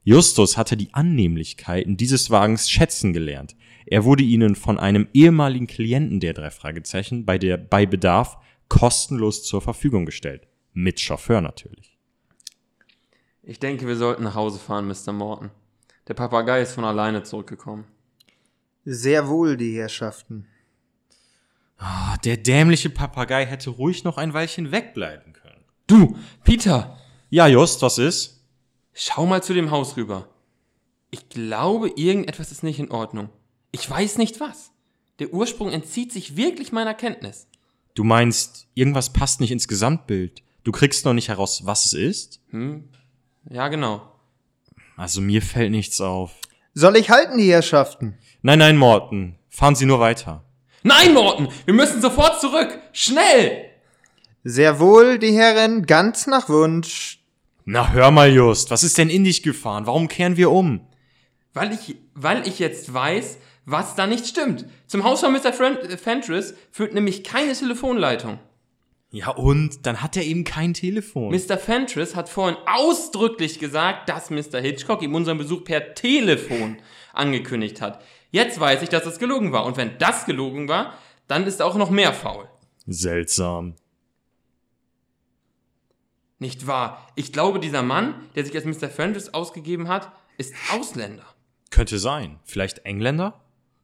Justus 0.06 0.56
hatte 0.56 0.78
die 0.78 0.94
Annehmlichkeiten 0.94 1.98
dieses 1.98 2.30
Wagens 2.30 2.70
schätzen 2.70 3.12
gelernt. 3.12 3.56
Er 3.88 4.04
wurde 4.04 4.22
ihnen 4.24 4.56
von 4.56 4.80
einem 4.80 5.08
ehemaligen 5.14 5.66
Klienten 5.66 6.20
der 6.20 6.34
drei 6.34 6.52
Fragezeichen 6.52 7.26
bei 7.26 7.40
der, 7.40 7.58
bei 7.58 7.88
Bedarf 7.88 8.38
kostenlos 8.70 9.44
zur 9.44 9.64
Verfügung 9.64 10.06
gestellt. 10.06 10.48
Mit 10.74 11.00
Chauffeur 11.00 11.42
natürlich. 11.42 11.98
Ich 13.42 13.60
denke, 13.60 13.88
wir 13.88 13.96
sollten 13.96 14.24
nach 14.24 14.36
Hause 14.36 14.60
fahren, 14.60 14.88
Mr. 14.88 15.12
Morton. 15.12 15.50
Der 16.08 16.14
Papagei 16.14 16.62
ist 16.62 16.74
von 16.74 16.84
alleine 16.84 17.24
zurückgekommen. 17.24 17.86
Sehr 18.84 19.28
wohl, 19.28 19.58
die 19.58 19.76
Herrschaften. 19.76 20.46
Ah, 21.78 22.16
der 22.18 22.38
dämliche 22.38 22.92
Papagei 22.92 23.46
hätte 23.48 23.72
ruhig 23.72 24.04
noch 24.04 24.20
ein 24.20 24.36
Weilchen 24.36 24.72
wegbleiben 24.72 25.34
können. 25.34 25.64
Du, 25.88 26.16
Peter, 26.44 27.00
Ja, 27.32 27.48
Just, 27.48 27.82
was 27.82 27.98
ist? 27.98 28.35
Schau 28.96 29.28
mal 29.28 29.44
zu 29.44 29.54
dem 29.54 29.70
Haus 29.70 29.98
rüber. 29.98 30.28
Ich 31.12 31.30
glaube, 31.30 31.90
irgendetwas 31.96 32.52
ist 32.52 32.64
nicht 32.64 32.80
in 32.80 32.90
Ordnung. 32.90 33.30
Ich 33.72 33.88
weiß 33.88 34.18
nicht 34.18 34.40
was. 34.40 34.72
Der 35.20 35.34
Ursprung 35.34 35.72
entzieht 35.72 36.12
sich 36.12 36.36
wirklich 36.36 36.72
meiner 36.72 36.96
Kenntnis. 36.96 37.48
Du 37.94 38.04
meinst, 38.04 38.68
irgendwas 38.74 39.14
passt 39.14 39.40
nicht 39.40 39.52
ins 39.52 39.68
Gesamtbild. 39.68 40.42
Du 40.64 40.72
kriegst 40.72 41.06
noch 41.06 41.14
nicht 41.14 41.30
heraus, 41.30 41.66
was 41.66 41.86
es 41.86 41.94
ist? 41.94 42.42
Hm? 42.50 42.90
Ja, 43.50 43.68
genau. 43.68 44.12
Also 44.98 45.22
mir 45.22 45.42
fällt 45.42 45.72
nichts 45.72 46.02
auf. 46.02 46.32
Soll 46.74 46.98
ich 46.98 47.10
halten, 47.10 47.38
die 47.38 47.52
Herrschaften? 47.52 48.18
Nein, 48.42 48.60
nein, 48.60 48.78
Morten. 48.78 49.38
Fahren 49.50 49.76
Sie 49.76 49.86
nur 49.86 50.00
weiter. 50.00 50.44
Nein, 50.84 51.14
Morten! 51.14 51.48
Wir 51.66 51.74
müssen 51.74 52.02
sofort 52.02 52.40
zurück! 52.40 52.80
Schnell! 52.92 53.70
Sehr 54.44 54.80
wohl, 54.80 55.18
die 55.18 55.36
Herren, 55.36 55.86
ganz 55.88 56.28
nach 56.28 56.48
Wunsch. 56.50 57.25
Na 57.68 57.92
hör 57.92 58.12
mal, 58.12 58.32
Just, 58.32 58.70
was 58.70 58.84
ist 58.84 59.00
denn 59.00 59.10
in 59.10 59.24
dich 59.24 59.42
gefahren? 59.42 59.88
Warum 59.88 60.08
kehren 60.08 60.38
wir 60.38 60.52
um? 60.52 60.82
Weil 61.52 61.74
ich, 61.74 61.96
weil 62.14 62.48
ich 62.48 62.60
jetzt 62.60 62.94
weiß, 62.94 63.40
was 63.66 63.96
da 63.96 64.06
nicht 64.06 64.28
stimmt. 64.28 64.68
Zum 64.86 65.04
Haus 65.04 65.22
von 65.22 65.34
Mr. 65.34 65.48
Äh, 65.48 65.98
Fentress 65.98 66.54
führt 66.70 66.94
nämlich 66.94 67.24
keine 67.24 67.54
Telefonleitung. 67.54 68.38
Ja 69.10 69.30
und? 69.30 69.84
Dann 69.88 70.04
hat 70.04 70.16
er 70.16 70.24
eben 70.24 70.44
kein 70.44 70.76
Telefon. 70.76 71.34
Mr. 71.34 71.58
Fentress 71.58 72.16
hat 72.16 72.30
vorhin 72.30 72.58
ausdrücklich 72.68 73.58
gesagt, 73.58 74.10
dass 74.10 74.30
Mr. 74.30 74.60
Hitchcock 74.62 75.02
ihm 75.02 75.16
unseren 75.16 75.40
Besuch 75.40 75.64
per 75.64 75.96
Telefon 75.96 76.78
angekündigt 77.14 77.82
hat. 77.82 78.04
Jetzt 78.30 78.60
weiß 78.60 78.84
ich, 78.84 78.90
dass 78.90 79.06
das 79.06 79.18
gelogen 79.18 79.54
war. 79.54 79.66
Und 79.66 79.78
wenn 79.78 79.98
das 79.98 80.26
gelogen 80.26 80.68
war, 80.68 80.94
dann 81.28 81.48
ist 81.48 81.64
auch 81.64 81.76
noch 81.78 81.90
mehr 81.90 82.14
faul. 82.14 82.48
Seltsam. 82.86 83.74
Nicht 86.40 86.68
wahr? 86.68 87.08
Ich 87.16 87.32
glaube, 87.32 87.60
dieser 87.60 87.82
Mann, 87.82 88.16
der 88.36 88.46
sich 88.46 88.56
als 88.56 88.66
Mr. 88.66 88.90
Fentress 88.90 89.34
ausgegeben 89.34 89.88
hat, 89.88 90.12
ist 90.38 90.54
Ausländer. 90.74 91.26
Könnte 91.70 91.98
sein. 91.98 92.40
Vielleicht 92.44 92.80
Engländer? 92.80 93.42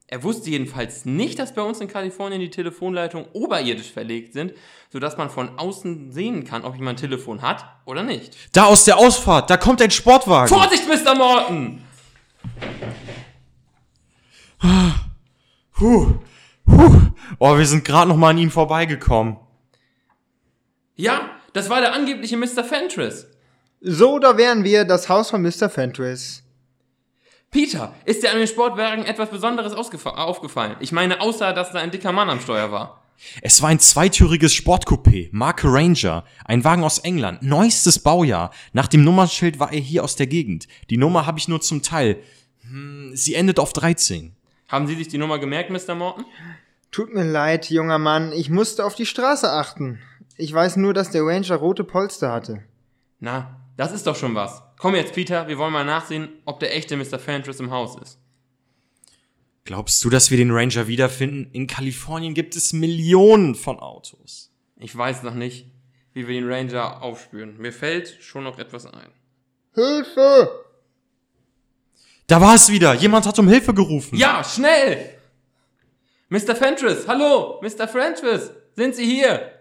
Er 0.08 0.24
wusste 0.24 0.50
jedenfalls 0.50 1.06
nicht, 1.06 1.40
dass 1.40 1.56
bei 1.56 1.62
uns 1.62 1.80
in 1.80 1.88
Kalifornien 1.88 2.42
die 2.42 2.50
Telefonleitungen 2.50 3.30
oberirdisch 3.32 3.94
verlegt 3.94 4.34
sind, 4.34 4.54
sodass 4.92 5.16
man 5.16 5.30
von 5.30 5.58
außen 5.58 6.12
sehen 6.12 6.44
kann, 6.44 6.66
ob 6.66 6.76
jemand 6.76 6.98
ein 6.98 7.02
Telefon 7.02 7.42
hat 7.42 7.64
oder 7.86 8.04
nicht. 8.04 8.36
Da 8.52 8.66
aus 8.66 8.84
der 8.84 8.98
Ausfahrt, 8.98 9.50
da 9.50 9.56
kommt 9.56 9.82
ein 9.82 9.90
Sportwagen. 9.90 10.50
Vorsicht, 10.50 10.84
Mr. 10.86 11.16
Morton! 11.16 11.82
Puh, 15.74 16.20
puh. 16.66 17.12
Oh, 17.40 17.58
wir 17.58 17.66
sind 17.66 17.86
gerade 17.86 18.10
noch 18.10 18.18
mal 18.18 18.32
an 18.32 18.38
ihm 18.38 18.52
vorbeigekommen. 18.52 19.38
Ja, 20.96 21.31
das 21.54 21.70
war 21.70 21.82
der 21.82 21.94
angebliche 21.94 22.38
Mr. 22.38 22.64
Fentress. 22.64 23.28
So, 23.82 24.20
da 24.20 24.38
wären 24.38 24.64
wir 24.64 24.86
das 24.86 25.10
Haus 25.10 25.30
von 25.30 25.42
Mr. 25.42 25.70
Fentress. 25.70 26.44
Peter, 27.50 27.94
ist 28.06 28.24
dir 28.24 28.32
an 28.32 28.38
dem 28.38 28.48
Sportwagen 28.48 29.04
etwas 29.04 29.30
Besonderes 29.30 29.74
aufgefallen? 29.74 30.78
Ich 30.80 30.92
meine, 30.92 31.20
außer, 31.20 31.52
dass 31.52 31.72
da 31.72 31.80
ein 31.80 31.92
dicker 31.92 32.12
Mann 32.12 32.30
am 32.30 32.40
Steuer 32.40 32.72
war. 32.72 33.04
Es 33.42 33.62
war 33.62 33.70
ein 33.70 33.80
zweitüriges 33.80 34.54
Sportcoupé, 34.54 35.30
Marke 35.32 35.68
Ranger, 35.68 36.24
ein 36.46 36.64
Wagen 36.64 36.84
aus 36.84 37.00
England, 37.00 37.44
neuestes 37.44 38.00
Baujahr. 38.00 38.52
Nach 38.74 38.88
dem 38.88 39.04
Nummernschild 39.04 39.60
war 39.60 39.72
er 39.74 39.80
hier 39.80 40.04
aus 40.04 40.16
der 40.16 40.28
Gegend. 40.28 40.68
Die 40.90 40.98
Nummer 40.98 41.26
habe 41.26 41.40
ich 41.40 41.48
nur 41.48 41.62
zum 41.62 41.84
Teil. 41.84 42.24
Hm, 42.62 43.12
sie 43.16 43.36
endet 43.36 43.60
auf 43.60 43.74
13. 43.74 44.34
Haben 44.70 44.88
Sie 44.88 44.96
sich 44.96 45.10
die 45.10 45.18
Nummer 45.18 45.38
gemerkt, 45.38 45.70
Mr. 45.70 45.94
Morton? 45.94 46.26
Tut 46.92 47.14
mir 47.14 47.24
leid, 47.24 47.70
junger 47.70 48.00
Mann, 48.00 48.32
ich 48.32 48.50
musste 48.50 48.86
auf 48.86 48.96
die 48.96 49.06
Straße 49.06 49.52
achten. 49.52 50.00
Ich 50.42 50.52
weiß 50.52 50.78
nur, 50.78 50.96
dass 50.96 51.12
der 51.12 51.22
Ranger 51.22 51.58
rote 51.58 51.84
Polster 51.84 52.32
hatte. 52.32 52.64
Na, 53.20 53.62
das 53.78 53.92
ist 53.92 54.08
doch 54.08 54.16
schon 54.16 54.34
was. 54.34 54.64
Komm 54.80 54.96
jetzt, 54.96 55.14
Peter, 55.14 55.48
wir 55.48 55.60
wollen 55.60 55.72
mal 55.72 55.86
nachsehen, 55.86 56.30
ob 56.46 56.60
der 56.60 56.76
echte 56.76 56.98
Mr. 56.98 57.20
Fentress 57.20 57.60
im 57.60 57.70
Haus 57.70 57.96
ist. 58.02 58.18
Glaubst 59.66 60.04
du, 60.04 60.10
dass 60.10 60.32
wir 60.32 60.38
den 60.38 60.50
Ranger 60.50 60.88
wiederfinden? 60.88 61.52
In 61.52 61.68
Kalifornien 61.68 62.34
gibt 62.34 62.56
es 62.56 62.74
Millionen 62.74 63.54
von 63.54 63.78
Autos. 63.78 64.52
Ich 64.78 64.98
weiß 64.98 65.22
noch 65.22 65.36
nicht, 65.36 65.68
wie 66.14 66.28
wir 66.28 66.34
den 66.34 66.52
Ranger 66.52 67.04
aufspüren. 67.04 67.58
Mir 67.60 67.72
fällt 67.72 68.18
schon 68.22 68.44
noch 68.44 68.58
etwas 68.58 68.88
ein. 68.88 69.12
Hilfe! 69.76 70.50
Da 72.26 72.42
war 72.42 72.56
es 72.56 72.68
wieder. 72.72 72.96
Jemand 72.96 73.28
hat 73.28 73.38
um 73.38 73.48
Hilfe 73.48 73.76
gerufen. 73.76 74.18
Ja, 74.18 74.44
schnell! 74.44 75.20
Mr. 76.30 76.56
Fentress, 76.56 77.08
hallo! 77.08 77.62
Mr. 77.62 77.88
Fentress, 77.88 78.50
sind 78.76 78.96
Sie 78.96 79.06
hier? 79.06 79.61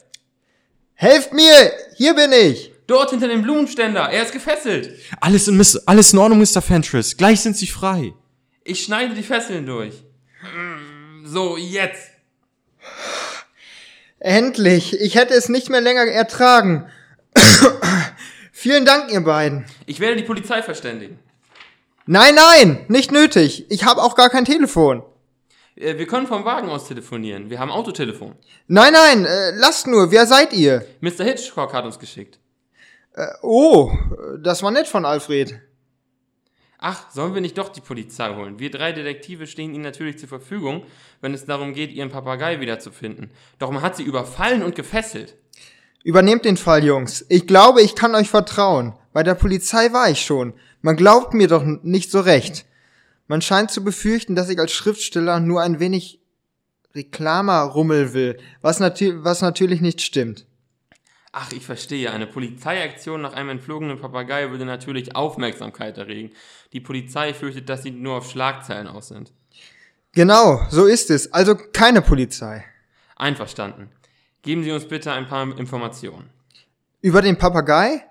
Helft 1.00 1.32
mir! 1.32 1.72
Hier 1.96 2.14
bin 2.14 2.30
ich! 2.30 2.72
Dort 2.86 3.08
hinter 3.08 3.26
dem 3.26 3.40
Blumenständer, 3.40 4.10
er 4.10 4.22
ist 4.22 4.32
gefesselt. 4.32 4.98
Alles 5.18 5.48
in, 5.48 5.56
Miss, 5.56 5.74
alles 5.86 6.12
in 6.12 6.18
Ordnung, 6.18 6.40
Mr. 6.40 6.60
Fentress. 6.60 7.16
Gleich 7.16 7.40
sind 7.40 7.56
Sie 7.56 7.68
frei. 7.68 8.12
Ich 8.64 8.84
schneide 8.84 9.14
die 9.14 9.22
Fesseln 9.22 9.64
durch. 9.64 9.94
So, 11.24 11.56
jetzt. 11.56 12.10
Endlich! 14.18 14.92
Ich 15.00 15.14
hätte 15.14 15.32
es 15.32 15.48
nicht 15.48 15.70
mehr 15.70 15.80
länger 15.80 16.02
ertragen. 16.02 16.86
Vielen 18.52 18.84
Dank, 18.84 19.10
ihr 19.10 19.24
beiden. 19.24 19.64
Ich 19.86 20.00
werde 20.00 20.16
die 20.16 20.24
Polizei 20.24 20.62
verständigen. 20.62 21.18
Nein, 22.04 22.34
nein, 22.34 22.84
nicht 22.88 23.10
nötig. 23.10 23.64
Ich 23.70 23.84
habe 23.86 24.02
auch 24.02 24.16
gar 24.16 24.28
kein 24.28 24.44
Telefon. 24.44 25.02
Äh, 25.80 25.98
Wir 25.98 26.06
können 26.06 26.26
vom 26.26 26.44
Wagen 26.44 26.68
aus 26.68 26.86
telefonieren. 26.86 27.50
Wir 27.50 27.58
haben 27.58 27.70
Autotelefon. 27.70 28.34
Nein, 28.68 28.92
nein, 28.92 29.24
äh, 29.24 29.50
lasst 29.56 29.86
nur. 29.86 30.10
Wer 30.10 30.26
seid 30.26 30.52
ihr? 30.52 30.84
Mr. 31.00 31.24
Hitchcock 31.24 31.72
hat 31.72 31.84
uns 31.84 31.98
geschickt. 31.98 32.38
Oh, 33.42 33.92
das 34.40 34.62
war 34.62 34.70
nett 34.70 34.86
von 34.86 35.04
Alfred. 35.04 35.60
Ach, 36.78 37.10
sollen 37.10 37.34
wir 37.34 37.40
nicht 37.42 37.58
doch 37.58 37.68
die 37.68 37.80
Polizei 37.80 38.34
holen? 38.34 38.58
Wir 38.58 38.70
drei 38.70 38.92
Detektive 38.92 39.46
stehen 39.46 39.74
Ihnen 39.74 39.82
natürlich 39.82 40.18
zur 40.18 40.28
Verfügung, 40.28 40.84
wenn 41.20 41.34
es 41.34 41.44
darum 41.44 41.74
geht, 41.74 41.92
Ihren 41.92 42.08
Papagei 42.08 42.60
wiederzufinden. 42.60 43.30
Doch 43.58 43.70
man 43.70 43.82
hat 43.82 43.96
sie 43.96 44.04
überfallen 44.04 44.62
und 44.62 44.76
gefesselt. 44.76 45.36
Übernehmt 46.04 46.46
den 46.46 46.56
Fall, 46.56 46.82
Jungs. 46.84 47.26
Ich 47.28 47.46
glaube, 47.46 47.82
ich 47.82 47.94
kann 47.94 48.14
euch 48.14 48.30
vertrauen. 48.30 48.94
Bei 49.12 49.22
der 49.22 49.34
Polizei 49.34 49.92
war 49.92 50.08
ich 50.08 50.24
schon. 50.24 50.54
Man 50.80 50.96
glaubt 50.96 51.34
mir 51.34 51.48
doch 51.48 51.64
nicht 51.64 52.10
so 52.10 52.20
recht. 52.20 52.64
Man 53.30 53.42
scheint 53.42 53.70
zu 53.70 53.84
befürchten, 53.84 54.34
dass 54.34 54.48
ich 54.48 54.58
als 54.58 54.72
Schriftsteller 54.72 55.38
nur 55.38 55.62
ein 55.62 55.78
wenig 55.78 56.18
Reklamerrummel 56.96 58.12
will, 58.12 58.38
was, 58.60 58.80
natür 58.80 59.22
was 59.22 59.40
natürlich 59.40 59.80
nicht 59.80 60.00
stimmt. 60.00 60.46
Ach, 61.30 61.52
ich 61.52 61.64
verstehe. 61.64 62.10
Eine 62.10 62.26
Polizeiaktion 62.26 63.20
nach 63.22 63.34
einem 63.34 63.50
entflogenen 63.50 64.00
Papagei 64.00 64.50
würde 64.50 64.64
natürlich 64.64 65.14
Aufmerksamkeit 65.14 65.96
erregen. 65.96 66.32
Die 66.72 66.80
Polizei 66.80 67.32
fürchtet, 67.32 67.68
dass 67.68 67.84
sie 67.84 67.92
nur 67.92 68.16
auf 68.16 68.28
Schlagzeilen 68.28 68.88
aus 68.88 69.06
sind. 69.06 69.32
Genau, 70.10 70.66
so 70.68 70.86
ist 70.86 71.08
es. 71.08 71.32
Also 71.32 71.54
keine 71.54 72.02
Polizei. 72.02 72.64
Einverstanden. 73.14 73.90
Geben 74.42 74.64
Sie 74.64 74.72
uns 74.72 74.88
bitte 74.88 75.12
ein 75.12 75.28
paar 75.28 75.56
Informationen. 75.56 76.30
Über 77.00 77.22
den 77.22 77.38
Papagei? 77.38 78.09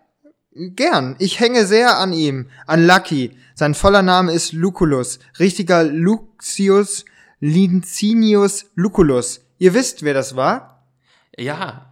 Gern. 0.51 1.15
Ich 1.19 1.39
hänge 1.39 1.67
sehr 1.67 1.99
an 1.99 2.11
ihm, 2.11 2.49
an 2.65 2.85
Lucky. 2.85 3.37
Sein 3.53 3.75
voller 3.75 4.01
Name 4.01 4.33
ist 4.33 4.51
Lucullus, 4.51 5.19
richtiger 5.39 5.83
Lucius 5.83 7.05
Lincinius 7.39 8.65
Lucullus. 8.73 9.41
Ihr 9.59 9.75
wisst, 9.75 10.03
wer 10.03 10.15
das 10.15 10.35
war? 10.35 10.83
Ja, 11.37 11.87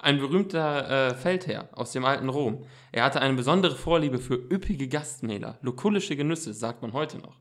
ein 0.00 0.18
berühmter 0.18 1.10
äh, 1.10 1.14
Feldherr 1.14 1.70
aus 1.72 1.92
dem 1.92 2.04
alten 2.04 2.28
Rom. 2.28 2.66
Er 2.92 3.04
hatte 3.04 3.22
eine 3.22 3.34
besondere 3.34 3.76
Vorliebe 3.76 4.18
für 4.18 4.34
üppige 4.34 4.88
Gastmähler. 4.88 5.58
Lukullische 5.62 6.14
Genüsse, 6.14 6.52
sagt 6.52 6.82
man 6.82 6.92
heute 6.92 7.16
noch. 7.16 7.36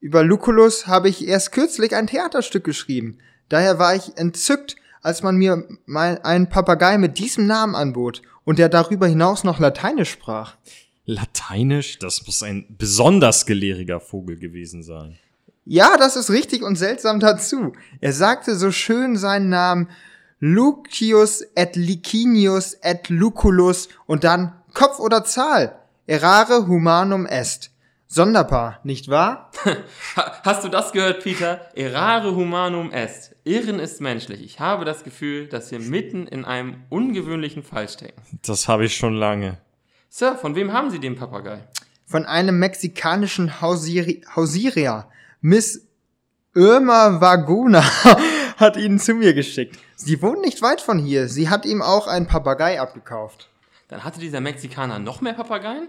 Über 0.00 0.24
Lucullus 0.24 0.88
habe 0.88 1.08
ich 1.08 1.28
erst 1.28 1.52
kürzlich 1.52 1.94
ein 1.94 2.08
Theaterstück 2.08 2.64
geschrieben. 2.64 3.18
Daher 3.48 3.78
war 3.78 3.94
ich 3.94 4.18
entzückt, 4.18 4.74
als 5.00 5.22
man 5.22 5.36
mir 5.36 5.64
mein, 5.86 6.18
einen 6.24 6.48
Papagei 6.48 6.98
mit 6.98 7.18
diesem 7.18 7.46
Namen 7.46 7.76
anbot 7.76 8.22
und 8.46 8.58
der 8.58 8.70
darüber 8.70 9.06
hinaus 9.06 9.44
noch 9.44 9.58
Lateinisch 9.58 10.10
sprach. 10.10 10.54
Lateinisch? 11.04 11.98
Das 11.98 12.26
muss 12.26 12.42
ein 12.42 12.64
besonders 12.78 13.44
gelehriger 13.44 14.00
Vogel 14.00 14.38
gewesen 14.38 14.82
sein. 14.82 15.18
Ja, 15.66 15.96
das 15.98 16.16
ist 16.16 16.30
richtig 16.30 16.62
und 16.62 16.76
seltsam 16.76 17.20
dazu. 17.20 17.72
Er 18.00 18.12
sagte 18.12 18.56
so 18.56 18.70
schön 18.70 19.16
seinen 19.16 19.50
Namen 19.50 19.90
Lucius 20.38 21.42
et 21.54 21.76
Licinius 21.76 22.74
et 22.82 23.08
Lucullus 23.08 23.88
und 24.06 24.24
dann 24.24 24.52
Kopf 24.72 25.00
oder 25.00 25.24
Zahl. 25.24 25.78
Errare 26.06 26.68
humanum 26.68 27.26
est. 27.26 27.70
Sonderbar, 28.08 28.80
nicht 28.84 29.08
wahr? 29.08 29.50
Ha, 30.16 30.40
hast 30.44 30.64
du 30.64 30.68
das 30.68 30.92
gehört, 30.92 31.22
Peter? 31.24 31.60
Errare 31.74 32.34
humanum 32.36 32.92
est. 32.92 33.34
Irren 33.44 33.80
ist 33.80 34.00
menschlich. 34.00 34.42
Ich 34.42 34.60
habe 34.60 34.84
das 34.84 35.02
Gefühl, 35.02 35.48
dass 35.48 35.70
wir 35.72 35.80
mitten 35.80 36.26
in 36.26 36.44
einem 36.44 36.84
ungewöhnlichen 36.88 37.62
Fall 37.64 37.88
stecken. 37.88 38.22
Das 38.42 38.68
habe 38.68 38.84
ich 38.84 38.96
schon 38.96 39.14
lange. 39.14 39.58
Sir, 40.08 40.36
von 40.36 40.54
wem 40.54 40.72
haben 40.72 40.90
Sie 40.90 41.00
den 41.00 41.16
Papagei? 41.16 41.66
Von 42.06 42.24
einem 42.24 42.58
mexikanischen 42.58 43.60
Hausiri 43.60 44.22
Hausierer. 44.36 45.10
Miss 45.40 45.86
Irma 46.54 47.20
Vaguna 47.20 47.82
hat 48.56 48.76
ihn 48.76 49.00
zu 49.00 49.14
mir 49.14 49.34
geschickt. 49.34 49.78
Sie 49.96 50.22
wohnt 50.22 50.42
nicht 50.42 50.62
weit 50.62 50.80
von 50.80 50.98
hier. 50.98 51.28
Sie 51.28 51.50
hat 51.50 51.66
ihm 51.66 51.82
auch 51.82 52.06
einen 52.06 52.26
Papagei 52.26 52.80
abgekauft. 52.80 53.48
Dann 53.88 54.04
hatte 54.04 54.20
dieser 54.20 54.40
Mexikaner 54.40 54.98
noch 55.00 55.20
mehr 55.20 55.34
Papageien? 55.34 55.88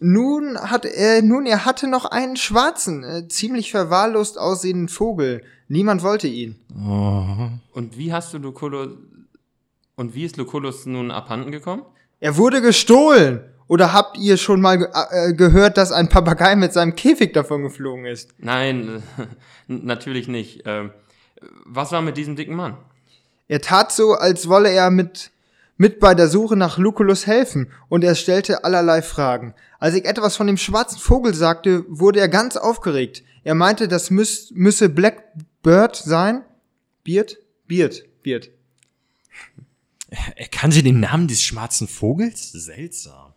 Nun 0.00 0.58
hat 0.58 0.84
er, 0.84 1.22
nun 1.22 1.46
er 1.46 1.64
hatte 1.64 1.88
noch 1.88 2.04
einen 2.04 2.36
schwarzen, 2.36 3.02
äh, 3.02 3.28
ziemlich 3.28 3.70
verwahrlost 3.70 4.38
aussehenden 4.38 4.88
Vogel. 4.88 5.42
Niemand 5.68 6.02
wollte 6.02 6.28
ihn. 6.28 6.56
Und 7.72 7.96
wie 7.96 8.12
hast 8.12 8.34
du 8.34 8.38
Lucullus... 8.38 8.90
Und 9.96 10.14
wie 10.14 10.24
ist 10.24 10.36
Lucullus 10.36 10.84
nun 10.84 11.10
abhanden 11.10 11.50
gekommen? 11.50 11.82
Er 12.20 12.36
wurde 12.36 12.60
gestohlen. 12.60 13.40
Oder 13.68 13.92
habt 13.92 14.16
ihr 14.18 14.36
schon 14.36 14.60
mal 14.60 14.78
ge 14.78 14.88
äh, 15.10 15.32
gehört, 15.32 15.76
dass 15.76 15.90
ein 15.90 16.08
Papagei 16.08 16.54
mit 16.54 16.72
seinem 16.72 16.94
Käfig 16.94 17.32
davon 17.32 17.62
geflogen 17.62 18.06
ist? 18.06 18.34
Nein, 18.38 19.02
natürlich 19.66 20.28
nicht. 20.28 20.62
Ähm, 20.66 20.90
was 21.64 21.90
war 21.92 22.02
mit 22.02 22.16
diesem 22.16 22.36
dicken 22.36 22.54
Mann? 22.54 22.76
Er 23.48 23.60
tat 23.60 23.92
so, 23.92 24.12
als 24.12 24.48
wolle 24.48 24.70
er 24.70 24.90
mit, 24.90 25.30
mit 25.76 26.00
bei 26.00 26.14
der 26.14 26.28
Suche 26.28 26.56
nach 26.56 26.78
Lucullus 26.78 27.26
helfen, 27.26 27.70
und 27.88 28.04
er 28.04 28.14
stellte 28.14 28.64
allerlei 28.64 29.02
Fragen. 29.02 29.54
Als 29.78 29.94
ich 29.94 30.04
etwas 30.04 30.36
von 30.36 30.46
dem 30.46 30.56
schwarzen 30.56 30.98
Vogel 30.98 31.34
sagte, 31.34 31.84
wurde 31.88 32.20
er 32.20 32.28
ganz 32.28 32.56
aufgeregt. 32.56 33.22
Er 33.44 33.54
meinte, 33.54 33.88
das 33.88 34.10
müß, 34.10 34.52
müsse 34.54 34.88
Blackbird 34.88 35.96
sein. 35.96 36.42
Beard? 37.04 37.38
Beard, 37.66 38.04
Beard. 38.22 38.50
Er 40.36 40.48
kannte 40.48 40.82
den 40.82 41.00
Namen 41.00 41.28
des 41.28 41.42
schwarzen 41.42 41.88
Vogels? 41.88 42.52
Seltsam. 42.52 43.34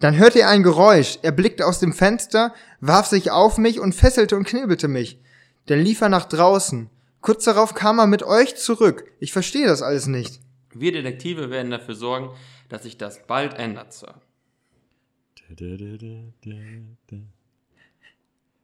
Dann 0.00 0.16
hörte 0.16 0.40
er 0.40 0.48
ein 0.48 0.62
Geräusch. 0.62 1.18
Er 1.22 1.32
blickte 1.32 1.66
aus 1.66 1.80
dem 1.80 1.92
Fenster, 1.92 2.54
warf 2.80 3.06
sich 3.06 3.30
auf 3.30 3.58
mich 3.58 3.80
und 3.80 3.94
fesselte 3.94 4.36
und 4.36 4.46
knebelte 4.46 4.88
mich. 4.88 5.18
Dann 5.66 5.80
lief 5.80 6.00
er 6.00 6.08
nach 6.08 6.24
draußen. 6.24 6.88
Kurz 7.20 7.44
darauf 7.44 7.74
kam 7.74 7.98
er 7.98 8.06
mit 8.06 8.22
euch 8.22 8.56
zurück. 8.56 9.10
Ich 9.18 9.32
verstehe 9.32 9.66
das 9.66 9.82
alles 9.82 10.06
nicht. 10.06 10.40
Wir 10.80 10.92
Detektive 10.92 11.50
werden 11.50 11.70
dafür 11.70 11.94
sorgen, 11.94 12.30
dass 12.68 12.82
sich 12.82 12.98
das 12.98 13.26
bald 13.26 13.54
ändert, 13.54 13.92
Sir. 13.92 14.14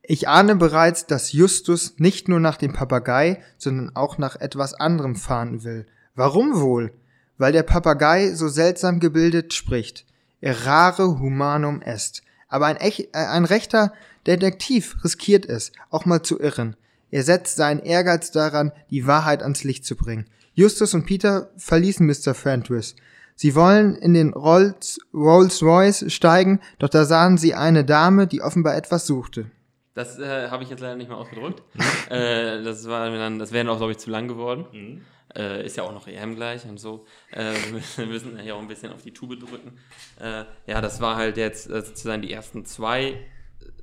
Ich 0.06 0.28
ahne 0.28 0.56
bereits, 0.56 1.06
dass 1.06 1.32
Justus 1.32 1.94
nicht 1.96 2.28
nur 2.28 2.40
nach 2.40 2.58
dem 2.58 2.74
Papagei, 2.74 3.42
sondern 3.56 3.96
auch 3.96 4.18
nach 4.18 4.36
etwas 4.36 4.74
anderem 4.74 5.16
fahren 5.16 5.64
will. 5.64 5.86
Warum 6.14 6.60
wohl? 6.60 6.92
Weil 7.38 7.52
der 7.52 7.62
Papagei 7.62 8.34
so 8.34 8.48
seltsam 8.48 9.00
gebildet 9.00 9.54
spricht. 9.54 10.04
Errare 10.42 11.18
humanum 11.20 11.80
est. 11.80 12.22
Aber 12.48 12.66
ein, 12.66 12.76
echt, 12.76 13.14
äh, 13.14 13.18
ein 13.18 13.46
rechter 13.46 13.94
Detektiv 14.26 15.02
riskiert 15.02 15.46
es, 15.46 15.72
auch 15.90 16.04
mal 16.04 16.22
zu 16.22 16.38
irren. 16.38 16.76
Er 17.10 17.22
setzt 17.22 17.56
seinen 17.56 17.80
Ehrgeiz 17.80 18.30
daran, 18.30 18.72
die 18.90 19.06
Wahrheit 19.06 19.42
ans 19.42 19.64
Licht 19.64 19.86
zu 19.86 19.96
bringen. 19.96 20.26
Justus 20.54 20.94
und 20.94 21.04
Peter 21.04 21.50
verließen 21.56 22.06
Mr. 22.06 22.34
Fenris. 22.34 22.94
Sie 23.34 23.56
wollen 23.56 23.96
in 23.96 24.14
den 24.14 24.32
Rolls, 24.32 25.00
Rolls 25.12 25.62
Royce 25.62 26.04
steigen, 26.12 26.60
doch 26.78 26.88
da 26.88 27.04
sahen 27.04 27.36
sie 27.36 27.54
eine 27.54 27.84
Dame, 27.84 28.28
die 28.28 28.40
offenbar 28.40 28.76
etwas 28.76 29.06
suchte. 29.06 29.50
Das 29.94 30.18
äh, 30.18 30.48
habe 30.50 30.62
ich 30.62 30.70
jetzt 30.70 30.80
leider 30.80 30.96
nicht 30.96 31.08
mehr 31.08 31.18
ausgedrückt. 31.18 31.62
äh, 32.10 32.62
das 32.62 32.86
war 32.88 33.10
dann, 33.10 33.38
das 33.38 33.52
wäre 33.52 33.68
auch, 33.70 33.78
glaube 33.78 33.92
ich, 33.92 33.98
zu 33.98 34.10
lang 34.10 34.28
geworden. 34.28 34.66
Mhm. 34.72 35.00
Äh, 35.36 35.66
ist 35.66 35.76
ja 35.76 35.82
auch 35.82 35.92
noch 35.92 36.06
EM 36.06 36.36
gleich 36.36 36.64
und 36.64 36.78
so. 36.78 37.06
Äh, 37.32 37.54
wir 37.96 38.06
müssen 38.06 38.38
ja 38.44 38.54
auch 38.54 38.60
ein 38.60 38.68
bisschen 38.68 38.92
auf 38.92 39.02
die 39.02 39.12
Tube 39.12 39.38
drücken. 39.38 39.78
Äh, 40.20 40.44
ja, 40.66 40.80
das 40.80 41.00
war 41.00 41.16
halt 41.16 41.36
jetzt 41.36 41.68
äh, 41.68 41.82
sozusagen 41.82 42.22
die 42.22 42.32
ersten 42.32 42.64
zwei, 42.64 43.18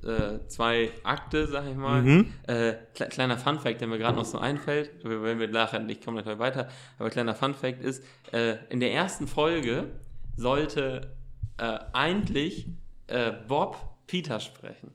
äh, 0.04 0.46
zwei 0.48 0.90
Akte, 1.04 1.46
sag 1.46 1.66
ich 1.66 1.76
mal. 1.76 2.02
Mhm. 2.02 2.32
Äh, 2.46 2.74
kle 2.94 3.08
kleiner 3.08 3.38
Funfact, 3.38 3.80
der 3.80 3.88
mir 3.88 3.98
gerade 3.98 4.16
noch 4.16 4.24
so 4.24 4.38
einfällt, 4.38 4.90
wenn 5.02 5.38
wir 5.38 5.48
nachher, 5.48 5.86
ich 5.88 6.00
komme 6.00 6.18
natürlich 6.18 6.38
weiter, 6.38 6.68
aber 6.98 7.10
kleiner 7.10 7.34
Funfact 7.34 7.82
ist, 7.82 8.04
äh, 8.32 8.56
in 8.68 8.80
der 8.80 8.92
ersten 8.92 9.26
Folge 9.26 9.84
sollte 10.36 11.12
äh, 11.58 11.78
eigentlich 11.92 12.66
äh, 13.06 13.32
Bob 13.46 13.76
Peter 14.06 14.40
sprechen. 14.40 14.90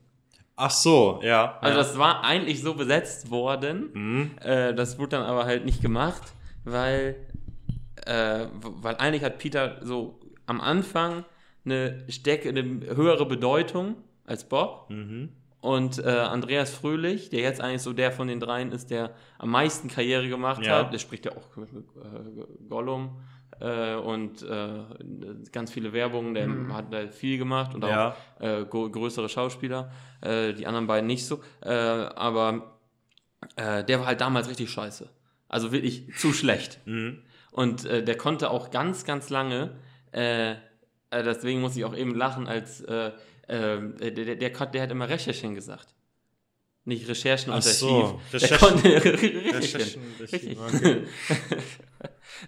Ach 0.56 0.72
so, 0.72 1.20
ja. 1.24 1.58
Also 1.62 1.78
ja. 1.78 1.84
das 1.84 1.98
war 1.98 2.24
eigentlich 2.24 2.62
so 2.62 2.74
besetzt 2.74 3.30
worden. 3.30 3.90
Mhm. 3.94 4.32
Äh, 4.42 4.74
das 4.74 4.98
wurde 4.98 5.18
dann 5.18 5.24
aber 5.24 5.46
halt 5.46 5.66
nicht 5.66 5.82
gemacht, 5.82 6.24
weil, 6.64 7.16
weil 8.06 8.96
eigentlich 8.96 9.24
hat 9.24 9.38
Peter 9.38 9.80
so 9.82 10.20
am 10.46 10.62
Anfang 10.62 11.26
eine, 11.66 12.04
Steck, 12.10 12.46
eine 12.46 12.64
höhere 12.96 13.26
Bedeutung 13.26 13.96
als 14.28 14.48
Bob. 14.48 14.90
Mhm. 14.92 15.30
Und 15.60 15.98
äh, 15.98 16.08
Andreas 16.10 16.70
Fröhlich, 16.76 17.30
der 17.30 17.40
jetzt 17.42 17.60
eigentlich 17.62 17.82
so 17.82 17.92
der 17.92 18.12
von 18.12 18.28
den 18.28 18.40
dreien 18.40 18.72
ist, 18.72 18.92
der 18.92 19.16
am 19.40 19.50
meisten 19.50 19.88
Karriere 19.88 20.30
gemacht 20.30 20.64
Ja. 20.64 20.78
hat, 20.80 20.94
der 20.94 21.00
spricht 21.00 21.26
ja 21.26 21.32
auch 21.32 21.58
äh, 21.58 22.68
Gollum 22.70 23.20
äh, 23.60 23.96
und 23.96 24.44
äh, 24.44 24.84
ganz 25.52 25.72
viele 25.72 25.94
Werbungen, 25.94 26.36
der 26.36 26.48
hat 26.74 26.94
da 26.94 27.08
viel 27.08 27.40
gemacht 27.40 27.74
und 27.74 27.84
auch 27.84 27.90
Ja. 27.90 28.16
äh, 28.40 28.66
gro- 28.66 28.90
größere 28.90 29.30
Schauspieler, 29.30 29.92
äh, 30.22 30.54
die 30.54 30.68
anderen 30.68 30.86
beiden 30.86 31.08
nicht 31.08 31.26
so. 31.26 31.42
Äh, 31.62 31.70
aber 31.72 32.78
äh, 33.56 33.84
der 33.84 34.00
war 34.00 34.06
halt 34.06 34.22
damals 34.22 34.48
richtig 34.50 34.70
scheiße. 34.70 35.10
Also 35.50 35.72
wirklich 35.72 36.16
zu 36.18 36.34
schlecht. 36.34 36.80
Mhm. 36.86 37.24
Und 37.52 37.86
äh, 37.86 38.04
der 38.04 38.16
konnte 38.18 38.52
auch 38.52 38.70
ganz, 38.70 39.04
ganz 39.06 39.32
lange, 39.32 39.72
äh, 40.12 40.52
äh, 40.52 40.56
deswegen 41.24 41.62
muss 41.62 41.76
ich 41.76 41.84
auch 41.86 41.96
eben 41.96 42.14
lachen, 42.14 42.48
als 42.48 42.82
äh, 43.50 43.76
äh, 43.76 44.12
der, 44.12 44.26
der, 44.26 44.36
der, 44.36 44.66
der 44.66 44.82
hat 44.82 44.92
immer 44.92 45.08
Recherchen 45.10 45.56
gesagt. 45.56 45.88
Nicht 46.86 47.08
Recherchen 47.10 47.52
Ach 47.52 47.56
und 47.58 47.64
so, 47.64 48.20
Archiv. 48.32 48.32
Der 48.32 48.42
Recherchen- 48.42 48.60
konnte 48.60 49.04
Recherchen, 49.58 50.02
Richtig. 50.22 50.58
okay. 50.58 51.04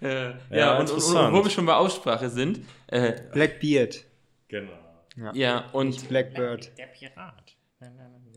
äh, 0.02 0.24
ja, 0.30 0.34
Ja, 0.50 0.78
und, 0.78 0.90
und, 0.90 1.02
und 1.02 1.32
wo 1.32 1.44
wir 1.44 1.50
schon 1.50 1.66
bei 1.66 1.74
Aussprache 1.74 2.30
sind, 2.30 2.60
äh, 2.86 3.12
Blackbeard. 3.32 4.04
Genau. 4.48 4.72
ja, 5.34 5.68
und 5.72 6.08
Blackbird. 6.08 6.70
Der 6.78 6.86
Pirat. 6.86 7.54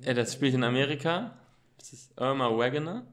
äh, 0.03 0.13
das 0.13 0.33
spielt 0.33 0.53
in 0.55 0.63
Amerika. 0.63 1.37
Das 1.79 1.93
ist 1.93 2.11
Irma 2.19 2.49
Wagoner. 2.49 3.05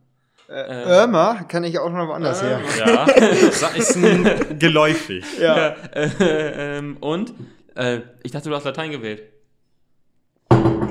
Äh, 0.48 0.82
Irma 1.00 1.44
kann 1.44 1.62
ich 1.64 1.78
auch 1.78 1.90
noch 1.90 2.08
woanders 2.08 2.42
her. 2.42 2.60
Ja, 2.76 3.06
das 3.06 3.76
ist 3.76 4.58
geläufig. 4.58 5.24
Ja. 5.40 5.76
Äh, 5.92 6.78
ähm, 6.78 6.96
und 7.00 7.32
äh, 7.76 8.00
ich 8.24 8.32
dachte, 8.32 8.48
du 8.48 8.54
hast 8.56 8.64
Latein 8.64 8.90
gewählt. 8.90 9.22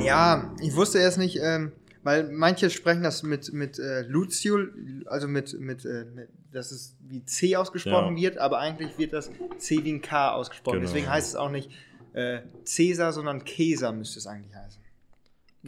Ja, 0.05 0.53
ich 0.61 0.75
wusste 0.75 0.99
erst 0.99 1.17
nicht, 1.17 1.37
ähm, 1.41 1.71
weil 2.03 2.29
manche 2.31 2.69
sprechen 2.69 3.03
das 3.03 3.23
mit, 3.23 3.51
mit 3.53 3.77
äh, 3.79 4.01
Lucio, 4.01 4.59
also 5.05 5.27
mit, 5.27 5.59
mit, 5.59 5.85
äh, 5.85 6.05
mit, 6.13 6.29
dass 6.51 6.71
es 6.71 6.95
wie 7.07 7.23
C 7.25 7.55
ausgesprochen 7.55 8.17
Ja. 8.17 8.23
wird, 8.23 8.37
aber 8.37 8.59
eigentlich 8.59 8.97
wird 8.97 9.13
das 9.13 9.29
C 9.57 9.83
wie 9.83 9.91
ein 9.93 10.01
K 10.01 10.31
ausgesprochen. 10.33 10.79
Genau. 10.79 10.87
Deswegen 10.91 11.09
heißt 11.09 11.29
es 11.29 11.35
auch 11.35 11.51
nicht 11.51 11.69
äh, 12.13 12.39
Cäsar, 12.63 13.11
sondern 13.13 13.43
Käser 13.43 13.91
müsste 13.91 14.19
es 14.19 14.27
eigentlich 14.27 14.55
heißen. 14.55 14.81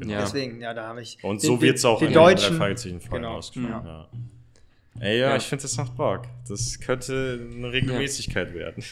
Ja. 0.10 0.22
Deswegen, 0.22 0.62
ja, 0.62 0.74
da 0.74 0.88
habe 0.88 1.02
ich. 1.02 1.18
Und 1.24 1.44
den- 1.44 1.48
so 1.48 1.62
wird 1.62 1.78
es 1.78 1.86
auch 1.86 2.00
den 2.00 2.08
in 2.10 2.14
Deutschen. 2.14 2.58
Fragezeichen 2.58 3.00
Genau. 3.12 3.34
ausgesprochen. 3.38 3.86
Ja. 3.86 4.10
Ja. 4.96 5.02
Ey, 5.02 5.20
ja, 5.20 5.30
Ja. 5.32 5.36
ich 5.36 5.44
finde, 5.44 5.64
das 5.64 5.76
macht 5.78 5.96
Bock. 5.98 6.24
Das 6.48 6.80
könnte 6.80 7.48
eine 7.56 7.72
Regelmäßigkeit 7.72 8.54
werden. 8.54 8.84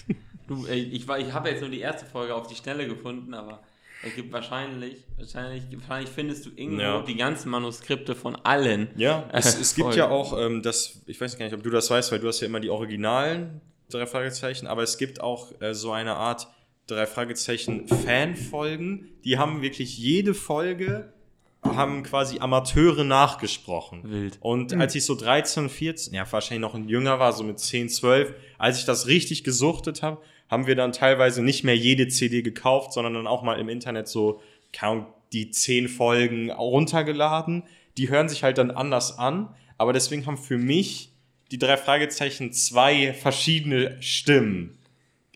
Du, 0.48 0.66
ey, 0.68 0.80
ich, 0.82 1.08
war- 1.08 1.20
ich 1.20 1.32
habe 1.34 1.50
jetzt 1.50 1.62
nur 1.62 1.70
die 1.70 1.80
erste 1.80 2.06
Folge 2.06 2.36
auf 2.36 2.48
die 2.48 2.56
Schnelle 2.56 2.88
gefunden, 2.88 3.34
aber 3.34 3.62
es 4.06 4.16
gibt 4.16 4.32
wahrscheinlich, 4.32 4.98
wahrscheinlich, 5.18 5.64
wahrscheinlich 5.74 6.10
findest 6.10 6.46
du 6.46 6.50
irgendwo 6.56 6.82
Ja. 6.82 7.02
die 7.02 7.16
ganzen 7.16 7.50
Manuskripte 7.50 8.16
von 8.16 8.36
allen. 8.38 8.90
Ja, 8.96 9.28
es, 9.34 9.56
es 9.60 9.76
gibt 9.76 9.96
ja 9.96 10.10
auch 10.10 10.38
ähm, 10.40 10.62
das, 10.62 11.02
ich 11.06 11.20
weiß 11.20 11.38
gar 11.38 11.46
nicht, 11.46 11.56
ob 11.56 11.64
du 11.64 11.70
das 11.70 11.90
weißt, 11.90 12.12
weil 12.12 12.20
du 12.20 12.28
hast 12.28 12.40
ja 12.42 12.48
immer 12.48 12.60
die 12.60 12.70
originalen 12.70 13.62
drei 13.90 14.06
Fragezeichen, 14.06 14.68
aber 14.68 14.84
es 14.84 14.98
gibt 14.98 15.20
auch 15.22 15.52
äh, 15.62 15.74
so 15.74 15.92
eine 15.92 16.16
Art 16.16 16.48
drei 16.88 17.06
Fragezeichen 17.08 17.88
Fanfolgen, 17.88 19.10
die 19.24 19.38
haben 19.38 19.62
wirklich 19.62 19.98
jede 19.98 20.34
Folge 20.34 21.14
haben 21.62 22.04
quasi 22.04 22.40
Amateure 22.40 23.04
nachgesprochen. 23.04 24.10
Wild. 24.10 24.38
Und 24.40 24.74
als 24.76 24.96
ich 24.96 25.04
so 25.04 25.14
13, 25.16 25.68
14, 25.70 26.14
ja, 26.14 26.26
wahrscheinlich 26.32 26.62
noch 26.62 26.74
ein 26.74 26.88
jünger 26.88 27.20
war, 27.20 27.34
so 27.34 27.44
mit 27.44 27.60
10, 27.60 27.90
12, 27.90 28.34
als 28.58 28.80
ich 28.80 28.86
das 28.86 29.08
richtig 29.08 29.44
gesuchtet 29.44 30.02
habe, 30.02 30.22
haben 30.50 30.68
wir 30.68 30.76
dann 30.76 30.92
teilweise 30.92 31.44
nicht 31.44 31.64
mehr 31.64 31.78
jede 31.78 32.08
CD 32.08 32.42
gekauft, 32.42 32.94
sondern 32.94 33.14
dann 33.14 33.28
auch 33.28 33.44
mal 33.44 33.60
im 33.60 33.70
Internet 33.70 34.08
so, 34.08 34.42
keine 34.74 34.92
Ahnung, 34.92 35.06
die 35.32 35.52
10 35.52 35.88
Folgen 35.88 36.52
runtergeladen. 36.52 37.64
Die 37.98 38.10
hören 38.10 38.30
sich 38.30 38.44
halt 38.44 38.58
dann 38.58 38.72
anders 38.72 39.18
an, 39.20 39.56
aber 39.78 39.94
deswegen 39.94 40.26
haben 40.26 40.38
für 40.38 40.58
mich 40.58 41.12
die 41.52 41.60
drei 41.60 41.78
Fragezeichen 41.78 42.52
zwei 42.52 43.14
verschiedene 43.14 44.02
Stimmen. 44.02 44.78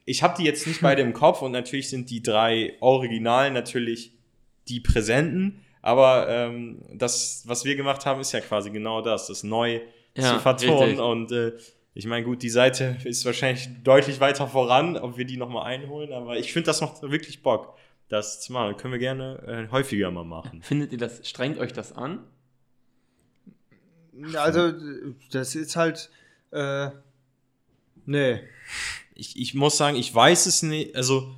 Ich 0.05 0.21
habe 0.21 0.35
die 0.37 0.43
jetzt 0.43 0.67
nicht 0.67 0.81
beide 0.81 1.01
im 1.01 1.13
Kopf 1.13 1.41
und 1.41 1.51
natürlich 1.51 1.89
sind 1.89 2.09
die 2.09 2.21
drei 2.21 2.73
Originalen 2.81 3.53
natürlich 3.53 4.11
die 4.67 4.79
Präsenten, 4.79 5.61
aber 5.81 6.27
ähm, 6.29 6.81
das, 6.93 7.43
was 7.45 7.65
wir 7.65 7.75
gemacht 7.75 8.05
haben, 8.05 8.21
ist 8.21 8.31
ja 8.31 8.39
quasi 8.39 8.69
genau 8.71 9.01
das, 9.01 9.27
das 9.27 9.43
neu 9.43 9.81
Ja, 10.15 10.35
zu 10.35 10.39
vertonen. 10.39 10.99
Und 10.99 11.31
äh, 11.31 11.53
ich 11.95 12.05
meine, 12.07 12.25
gut, 12.25 12.41
die 12.41 12.49
Seite 12.49 12.97
ist 13.03 13.23
wahrscheinlich 13.25 13.69
deutlich 13.83 14.19
weiter 14.19 14.47
voran, 14.47 14.97
ob 14.97 15.17
wir 15.17 15.25
die 15.25 15.37
nochmal 15.37 15.65
einholen, 15.65 16.11
aber 16.13 16.37
ich 16.37 16.51
finde, 16.53 16.67
das 16.67 16.81
macht 16.81 17.01
wirklich 17.03 17.43
Bock, 17.43 17.77
das 18.09 18.41
zu 18.41 18.51
machen. 18.53 18.77
Können 18.77 18.93
wir 18.93 18.99
gerne 18.99 19.67
äh, 19.67 19.71
häufiger 19.71 20.09
mal 20.11 20.23
machen. 20.25 20.61
Findet 20.63 20.91
ihr 20.91 20.97
das, 20.97 21.27
strengt 21.27 21.57
euch 21.59 21.71
das 21.73 21.91
an? 21.93 22.19
Also, 24.35 24.73
das 25.31 25.55
ist 25.55 25.75
halt. 25.75 26.09
Äh, 26.51 26.89
nee. 28.05 28.41
Ich, 29.15 29.39
ich 29.39 29.53
muss 29.53 29.77
sagen, 29.77 29.95
ich 29.97 30.13
weiß 30.13 30.45
es 30.45 30.61
nicht, 30.63 30.95
also 30.95 31.35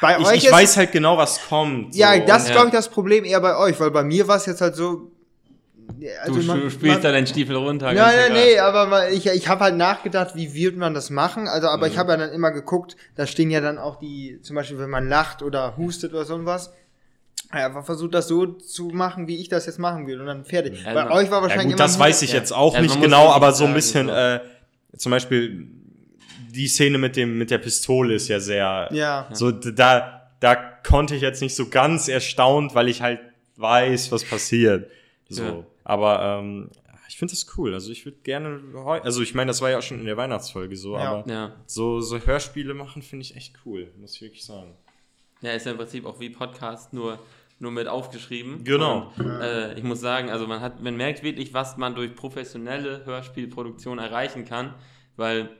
Bei 0.00 0.18
ich, 0.18 0.26
euch 0.26 0.36
ich 0.38 0.44
ist- 0.46 0.52
weiß 0.52 0.76
halt 0.76 0.92
genau, 0.92 1.16
was 1.16 1.40
kommt. 1.48 1.94
Ja, 1.94 2.14
so. 2.16 2.26
das 2.26 2.42
ist, 2.44 2.48
Ja. 2.48 2.54
glaube 2.54 2.68
ich, 2.68 2.72
das 2.72 2.88
Problem 2.88 3.24
eher 3.24 3.40
bei 3.40 3.56
euch, 3.56 3.78
weil 3.80 3.90
bei 3.90 4.02
mir 4.04 4.26
war 4.28 4.36
es 4.36 4.46
jetzt 4.46 4.60
halt 4.60 4.74
so. 4.76 5.12
Ja, 5.98 6.10
Also 6.22 6.40
du, 6.40 6.46
man- 6.46 6.70
spielst 6.70 6.82
man- 6.96 7.02
da 7.02 7.12
deinen 7.12 7.26
Stiefel 7.26 7.56
runter. 7.56 7.92
Nein, 7.92 7.96
nein, 7.96 8.32
nee, 8.32 8.58
aber 8.58 9.10
ich, 9.10 9.26
ich 9.26 9.48
habe 9.48 9.64
halt 9.64 9.76
nachgedacht, 9.76 10.34
wie 10.34 10.54
wird 10.54 10.76
man 10.76 10.94
das 10.94 11.10
machen. 11.10 11.48
Also, 11.48 11.68
aber 11.68 11.86
Mhm. 11.86 11.92
ich 11.92 11.98
habe 11.98 12.12
ja 12.12 12.18
dann 12.18 12.32
immer 12.32 12.50
geguckt, 12.50 12.96
da 13.14 13.26
stehen 13.26 13.50
ja 13.50 13.60
dann 13.60 13.78
auch 13.78 13.98
die, 13.98 14.40
zum 14.42 14.56
Beispiel, 14.56 14.78
wenn 14.78 14.90
man 14.90 15.08
lacht 15.08 15.42
oder 15.42 15.76
hustet 15.76 16.12
oder 16.12 16.24
so 16.24 16.44
was. 16.44 16.72
Ja, 17.52 17.66
einfach 17.66 17.84
versucht 17.84 18.12
das 18.14 18.26
so 18.28 18.46
zu 18.46 18.88
machen, 18.88 19.28
wie 19.28 19.36
ich 19.40 19.48
das 19.48 19.66
jetzt 19.66 19.78
machen 19.78 20.06
würde 20.06 20.20
und 20.20 20.26
dann 20.26 20.44
fertig. 20.44 20.82
Ja, 20.84 20.92
Bei 20.94 21.04
man- 21.04 21.12
euch 21.12 21.30
war 21.30 21.38
Ja, 21.38 21.42
wahrscheinlich 21.42 21.72
gut, 21.76 21.80
das 21.80 21.98
weiß 21.98 22.22
ich 22.22 22.30
Ja. 22.32 22.36
jetzt 22.38 22.52
auch 22.52 22.74
Also 22.74 22.82
nicht 22.88 23.00
genau, 23.00 23.30
aber 23.30 23.52
so 23.52 23.64
ein 23.64 23.74
bisschen, 23.74 24.08
so. 24.08 24.12
äh, 24.14 24.40
zum 24.96 25.10
Beispiel 25.12 25.68
die 26.50 26.66
Szene 26.68 26.98
mit 26.98 27.16
dem 27.16 27.36
mit 27.38 27.50
der 27.50 27.58
Pistole 27.58 28.14
ist 28.14 28.28
ja 28.28 28.40
sehr, 28.40 28.88
Ja. 28.90 29.28
so 29.32 29.50
da 29.50 30.12
da 30.40 30.54
konnte 30.54 31.14
ich 31.14 31.22
jetzt 31.22 31.40
nicht 31.40 31.54
so 31.54 31.68
ganz 31.68 32.08
erstaunt, 32.08 32.74
weil 32.74 32.88
ich 32.88 33.00
halt 33.00 33.20
weiß, 33.56 34.12
was 34.12 34.24
passiert. 34.24 34.90
So, 35.28 35.42
Ja. 35.42 35.64
Aber 35.86 36.38
ähm, 36.40 36.70
ich 37.08 37.16
finde 37.18 37.32
das 37.32 37.46
cool. 37.56 37.72
Also 37.72 37.92
ich 37.92 38.04
würde 38.04 38.18
gerne, 38.24 38.60
also 39.02 39.22
ich 39.22 39.34
meine, 39.34 39.48
das 39.48 39.62
war 39.62 39.70
ja 39.70 39.78
auch 39.78 39.82
schon 39.82 40.00
in 40.00 40.06
der 40.06 40.16
Weihnachtsfolge 40.16 40.76
so, 40.76 40.96
Ja. 40.96 41.00
aber 41.12 41.30
Ja. 41.30 41.52
so 41.66 42.00
so 42.00 42.18
Hörspiele 42.18 42.74
machen 42.74 43.00
finde 43.00 43.22
ich 43.24 43.36
echt 43.36 43.54
cool, 43.64 43.90
muss 43.98 44.14
ich 44.16 44.22
wirklich 44.22 44.44
sagen. 44.44 44.74
ja, 45.40 45.52
ist 45.52 45.64
ja 45.66 45.72
im 45.72 45.78
Prinzip 45.78 46.04
auch 46.04 46.18
wie 46.18 46.30
Podcast, 46.30 46.92
nur, 46.92 47.18
nur 47.60 47.70
mit 47.70 47.86
aufgeschrieben. 47.88 48.64
Genau. 48.64 49.12
Und, 49.16 49.26
äh, 49.40 49.74
ich 49.74 49.84
muss 49.84 50.00
sagen, 50.00 50.30
also 50.30 50.46
man 50.46 50.60
hat, 50.60 50.82
man 50.82 50.96
merkt 50.96 51.22
wirklich, 51.22 51.54
was 51.54 51.76
man 51.76 51.94
durch 51.94 52.14
professionelle 52.16 53.04
Hörspielproduktion 53.06 53.98
erreichen 53.98 54.44
kann, 54.44 54.74
weil, 55.16 55.50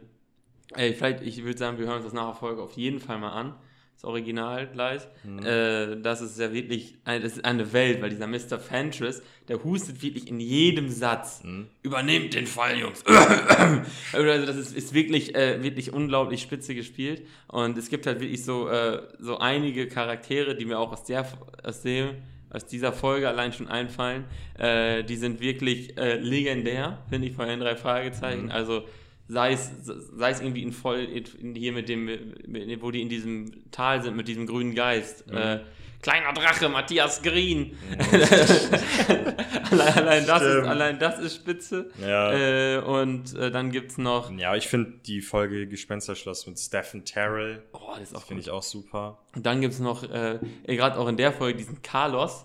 ey, 0.74 0.92
vielleicht, 0.94 1.22
ich 1.22 1.44
würde 1.44 1.58
sagen, 1.58 1.78
wir 1.78 1.86
hören 1.86 1.96
uns 1.96 2.04
das 2.04 2.12
nach 2.14 2.26
der 2.26 2.34
Folge 2.34 2.60
auf 2.62 2.72
jeden 2.72 2.98
Fall 3.00 3.18
mal 3.18 3.30
an, 3.32 3.54
das 3.96 4.04
Original 4.04 4.66
gleich. 4.68 5.00
Mhm. 5.24 5.38
Äh, 5.44 5.96
das 6.02 6.20
ist 6.20 6.38
ja 6.38 6.52
wirklich, 6.52 6.94
ein- 7.04 7.22
das 7.22 7.32
ist 7.32 7.44
eine 7.44 7.72
Welt, 7.72 8.00
weil 8.02 8.10
dieser 8.10 8.26
Mr. 8.26 8.58
Fentress, 8.60 9.22
der 9.48 9.64
hustet 9.64 10.02
wirklich 10.02 10.28
in 10.28 10.38
jedem 10.38 10.90
Satz. 10.90 11.42
Mhm. 11.42 11.66
Übernehmt 11.82 12.34
den 12.34 12.46
Fall, 12.46 12.78
Jungs. 12.78 13.02
also 14.12 14.46
das 14.46 14.56
ist, 14.56 14.76
ist 14.76 14.94
wirklich, 14.94 15.34
äh, 15.34 15.62
wirklich 15.62 15.92
unglaublich 15.92 16.42
spitze 16.42 16.74
gespielt. 16.74 17.22
Und 17.48 17.76
es 17.78 17.88
gibt 17.88 18.06
halt 18.06 18.20
wirklich 18.20 18.44
so, 18.44 18.68
äh, 18.68 19.02
so 19.18 19.38
einige 19.38 19.88
Charaktere, 19.88 20.54
die 20.54 20.64
mir 20.66 20.78
auch 20.78 20.92
aus 20.92 21.04
der, 21.04 21.26
aus 21.62 21.82
dem, 21.82 22.10
aus 22.50 22.66
dieser 22.66 22.92
Folge 22.92 23.28
allein 23.28 23.52
schon 23.52 23.68
einfallen. 23.68 24.24
Äh, 24.58 25.04
die 25.04 25.16
sind 25.16 25.40
wirklich 25.40 25.96
äh, 25.98 26.16
legendär, 26.18 26.98
finde 27.08 27.28
ich, 27.28 27.34
von 27.34 27.48
den 27.48 27.60
drei 27.60 27.76
Fragezeichen. 27.76 28.50
Also 28.50 28.84
sei 29.28 29.52
es, 29.52 29.70
sei 29.84 30.30
es 30.30 30.40
irgendwie 30.40 30.62
in 30.62 30.72
voll, 30.72 31.00
in, 31.00 31.54
hier 31.54 31.72
mit 31.72 31.88
dem, 31.88 32.04
mit, 32.04 32.82
wo 32.82 32.90
die 32.90 33.02
in 33.02 33.08
diesem 33.08 33.70
Tal 33.70 34.02
sind, 34.02 34.16
mit 34.16 34.28
diesem 34.28 34.46
grünen 34.46 34.74
Geist. 34.74 35.28
Äh, 35.30 35.60
kleiner 36.00 36.32
Drache, 36.32 36.68
Matthias 36.68 37.22
Green. 37.22 37.76
allein, 39.70 39.94
allein, 39.98 40.26
das 40.26 40.42
ist, 40.42 40.66
allein 40.66 40.98
das 40.98 41.18
ist 41.18 41.34
spitze. 41.36 41.90
Ja. 42.00 42.32
Äh, 42.32 42.78
und 42.78 43.34
äh, 43.34 43.50
dann 43.50 43.72
gibt 43.72 43.90
es 43.92 43.98
noch. 43.98 44.30
Ja, 44.30 44.54
ich 44.54 44.68
finde 44.68 44.92
die 45.06 45.20
Folge 45.20 45.66
Gespensterschloss 45.66 46.46
mit 46.46 46.58
Stephen 46.58 47.04
Terrell, 47.04 47.62
Oh, 47.72 47.94
das 47.98 48.14
auch 48.14 48.22
finde 48.22 48.42
ich 48.42 48.50
auch 48.50 48.62
super. 48.62 49.18
Und 49.34 49.44
dann 49.46 49.60
gibt 49.60 49.74
es 49.74 49.80
noch, 49.80 50.04
äh, 50.04 50.38
gerade 50.66 50.98
auch 50.98 51.08
in 51.08 51.16
der 51.16 51.32
Folge, 51.32 51.58
diesen 51.58 51.82
Carlos, 51.82 52.44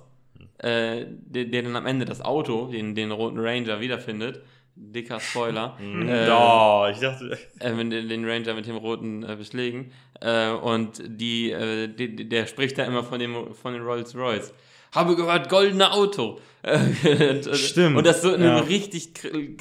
äh, 0.58 1.06
der, 1.08 1.46
der 1.46 1.64
dann 1.64 1.76
am 1.76 1.86
Ende 1.86 2.06
das 2.06 2.22
Auto, 2.22 2.68
den, 2.72 2.96
den 2.96 3.12
roten 3.12 3.40
Ranger, 3.40 3.80
wiederfindet. 3.80 4.42
Dicker 4.82 5.20
Spoiler. 5.20 5.78
Äh, 5.82 6.30
oh, 6.32 6.88
ich 6.92 7.00
dachte, 7.00 7.38
äh, 7.60 7.72
den, 7.72 8.26
Ranger 8.26 8.54
mit 8.56 8.66
dem 8.66 8.78
roten 8.78 9.24
äh, 9.24 9.36
Beschlägen. 9.36 9.92
Äh, 10.20 10.50
und 10.50 11.02
die, 11.06 11.52
äh, 11.52 11.88
die, 11.88 12.28
der 12.28 12.48
spricht 12.48 12.78
da 12.78 12.84
immer 12.86 13.04
von 13.04 13.20
dem 13.20 13.54
von 13.54 13.74
den 13.74 13.84
Rolls 13.84 14.16
Royce. 14.16 14.54
Habe 14.94 15.16
gehört, 15.16 15.50
goldene 15.50 15.92
Auto. 15.92 16.40
Und, 16.64 17.56
Stimmt, 17.56 17.98
Und 17.98 18.06
das 18.06 18.22
so 18.22 18.34
in 18.34 18.42
einem 18.42 18.58
ja. 18.58 18.64
richtig, 18.64 19.12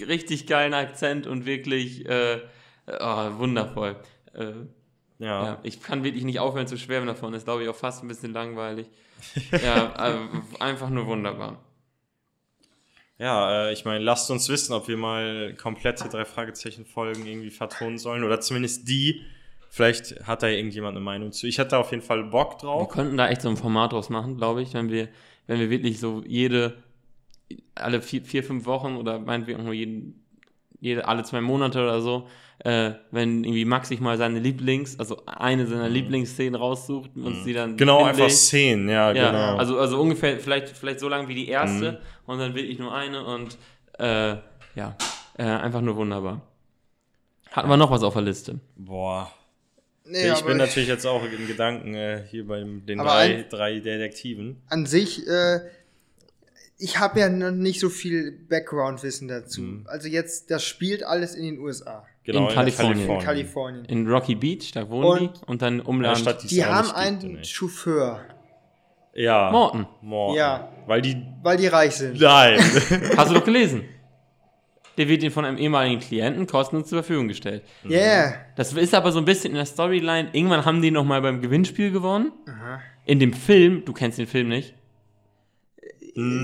richtig 0.06 0.46
geilen 0.46 0.74
Akzent 0.74 1.26
und 1.26 1.46
wirklich 1.46 2.06
äh, 2.06 2.40
oh, 2.86 3.38
wundervoll. 3.38 3.96
Äh, 4.34 4.52
ja. 5.18 5.44
ja, 5.44 5.58
ich 5.62 5.82
kann 5.82 6.02
wirklich 6.02 6.24
nicht 6.24 6.40
aufhören 6.40 6.66
zu 6.66 6.78
schwärmen 6.78 7.06
davon. 7.06 7.32
Das 7.32 7.42
ist, 7.42 7.44
glaube 7.44 7.62
ich, 7.62 7.68
auch 7.68 7.76
fast 7.76 8.02
ein 8.02 8.08
bisschen 8.08 8.32
langweilig. 8.32 8.86
Ja, 9.62 9.92
einfach 10.60 10.88
nur 10.88 11.06
wunderbar. 11.06 11.58
Ja, 13.20 13.66
äh, 13.68 13.72
ich 13.74 13.84
meine, 13.84 14.02
lasst 14.02 14.30
uns 14.30 14.48
wissen, 14.48 14.72
ob 14.72 14.88
wir 14.88 14.96
mal 14.96 15.54
komplette 15.54 16.08
drei 16.08 16.24
Fragezeichen 16.24 16.86
Folgen 16.86 17.26
irgendwie 17.26 17.50
vertonen 17.50 17.98
sollen 17.98 18.24
oder 18.24 18.40
zumindest 18.40 18.88
die. 18.88 19.20
Vielleicht 19.68 20.26
hat 20.26 20.42
da 20.42 20.48
irgendjemand 20.48 20.96
eine 20.96 21.04
Meinung 21.04 21.30
zu. 21.30 21.46
Ich 21.46 21.58
hätte 21.58 21.72
da 21.72 21.80
auf 21.80 21.90
jeden 21.90 22.02
Fall 22.02 22.24
Bock 22.24 22.54
Wir 22.54 22.68
drauf. 22.68 22.88
könnten 22.88 23.18
da 23.18 23.28
echt 23.28 23.42
so 23.42 23.50
ein 23.50 23.58
Format 23.58 23.92
draus 23.92 24.08
machen, 24.08 24.38
glaube 24.38 24.62
ich, 24.62 24.72
wenn 24.72 24.90
wir, 24.90 25.08
wenn 25.46 25.60
wir 25.60 25.68
wirklich 25.68 26.00
so 26.00 26.24
jede, 26.26 26.82
alle 27.74 28.00
vier, 28.00 28.24
vier 28.24 28.42
fünf 28.42 28.64
Wochen 28.64 28.96
oder 28.96 29.18
meinetwegen 29.18 29.60
auch 29.60 29.64
nur 29.64 29.74
jeden, 29.74 30.24
jede, 30.80 31.06
alle 31.06 31.22
zwei 31.22 31.42
Monate 31.42 31.82
oder 31.82 32.00
so, 32.00 32.26
äh, 32.64 32.92
wenn 33.10 33.42
irgendwie 33.44 33.64
Max 33.64 33.88
sich 33.88 34.00
mal 34.00 34.18
seine 34.18 34.38
Lieblings, 34.38 34.98
also 34.98 35.22
eine 35.26 35.66
seiner 35.66 35.88
Lieblingsszenen 35.88 36.54
raussucht 36.54 37.10
und 37.16 37.24
uns 37.24 37.44
die 37.44 37.52
dann 37.54 37.72
Mhm. 37.72 37.76
Genau, 37.78 38.04
einfach. 38.04 38.28
Szenen, 38.30 38.88
ja, 38.88 39.12
Ja, 39.12 39.30
genau. 39.30 39.56
also, 39.56 39.78
also 39.78 40.00
ungefähr, 40.00 40.38
vielleicht, 40.38 40.68
vielleicht 40.76 41.00
so 41.00 41.08
lang 41.08 41.28
wie 41.28 41.34
die 41.34 41.48
erste 41.48 42.00
und 42.26 42.38
dann 42.38 42.54
wirklich 42.54 42.78
nur 42.78 42.94
eine 42.94 43.24
und 43.24 43.56
äh, 43.98 44.36
ja, 44.74 44.96
äh, 45.38 45.42
einfach 45.44 45.80
nur 45.80 45.96
wunderbar. 45.96 46.42
Hatten 47.50 47.68
wir 47.68 47.76
noch 47.76 47.90
was 47.90 48.02
auf 48.02 48.12
der 48.14 48.22
Liste? 48.22 48.60
Boah. 48.76 49.32
Nee, 50.04 50.30
ich 50.32 50.40
bin 50.44 50.56
natürlich 50.56 50.88
jetzt 50.88 51.06
auch 51.06 51.22
in 51.24 51.46
Gedanken 51.46 51.94
äh, 51.94 52.24
hier 52.30 52.46
bei 52.46 52.58
den 52.60 52.98
drei, 52.98 53.36
ein- 53.38 53.44
drei 53.48 53.78
Detektiven. 53.80 54.60
an 54.68 54.84
sich, 54.86 55.26
äh, 55.26 55.60
ich 56.78 56.98
habe 56.98 57.20
ja 57.20 57.28
noch 57.28 57.50
nicht 57.52 57.78
so 57.80 57.88
viel 57.90 58.32
Background-Wissen 58.48 59.28
dazu. 59.28 59.60
Mhm. 59.62 59.86
Also 59.86 60.08
jetzt, 60.08 60.50
das 60.50 60.64
spielt 60.64 61.02
alles 61.04 61.34
in 61.34 61.44
den 61.44 61.58
USA, 61.58 62.06
Genau, 62.24 62.48
In 62.48 62.54
Kalifornien. 62.54 63.08
in 63.10 63.18
Kalifornien. 63.20 63.84
In 63.86 64.06
Rocky 64.08 64.34
Beach, 64.34 64.72
da 64.72 64.88
wohnen 64.88 65.28
Und- 65.28 65.40
die 65.40 65.46
und 65.46 65.62
dann 65.62 65.78
Ja, 65.78 65.84
Umland. 65.84 66.18
Stadt, 66.18 66.44
es 66.44 66.50
Die 66.50 66.64
haben 66.64 66.86
nicht 66.86 66.94
gibt, 66.94 67.24
einen 67.24 67.32
ne? 67.32 67.44
Chauffeur, 67.44 68.20
Ja. 69.14 69.50
Morton. 69.50 69.86
Morton. 70.02 70.36
Ja. 70.36 70.68
Weil 70.86 71.00
die. 71.02 71.16
weil 71.42 71.56
die 71.56 71.66
reich 71.66 71.92
sind. 71.96 72.20
Nein. 72.20 72.58
Hast 73.16 73.30
du 73.30 73.34
doch 73.34 73.44
gelesen. 73.44 73.84
Der 74.98 75.08
wird 75.08 75.22
ihm 75.22 75.30
von 75.32 75.44
einem 75.46 75.56
ehemaligen 75.56 75.98
Klienten 76.00 76.46
kostenlos 76.46 76.88
zur 76.88 76.98
Verfügung 77.02 77.26
gestellt. 77.28 77.62
Yeah. 77.88 78.34
Das 78.56 78.72
ist 78.74 78.94
aber 78.94 79.12
so 79.12 79.18
ein 79.20 79.24
bisschen 79.24 79.50
in 79.52 79.56
der 79.56 79.64
Storyline. 79.64 80.28
Irgendwann 80.32 80.64
haben 80.66 80.82
die 80.82 80.90
nochmal 80.90 81.22
beim 81.22 81.40
Gewinnspiel 81.40 81.90
gewonnen. 81.90 82.32
In 83.06 83.18
dem 83.18 83.32
Film, 83.32 83.82
du 83.86 83.94
kennst 83.94 84.18
den 84.18 84.26
Film 84.26 84.48
nicht. 84.48 84.74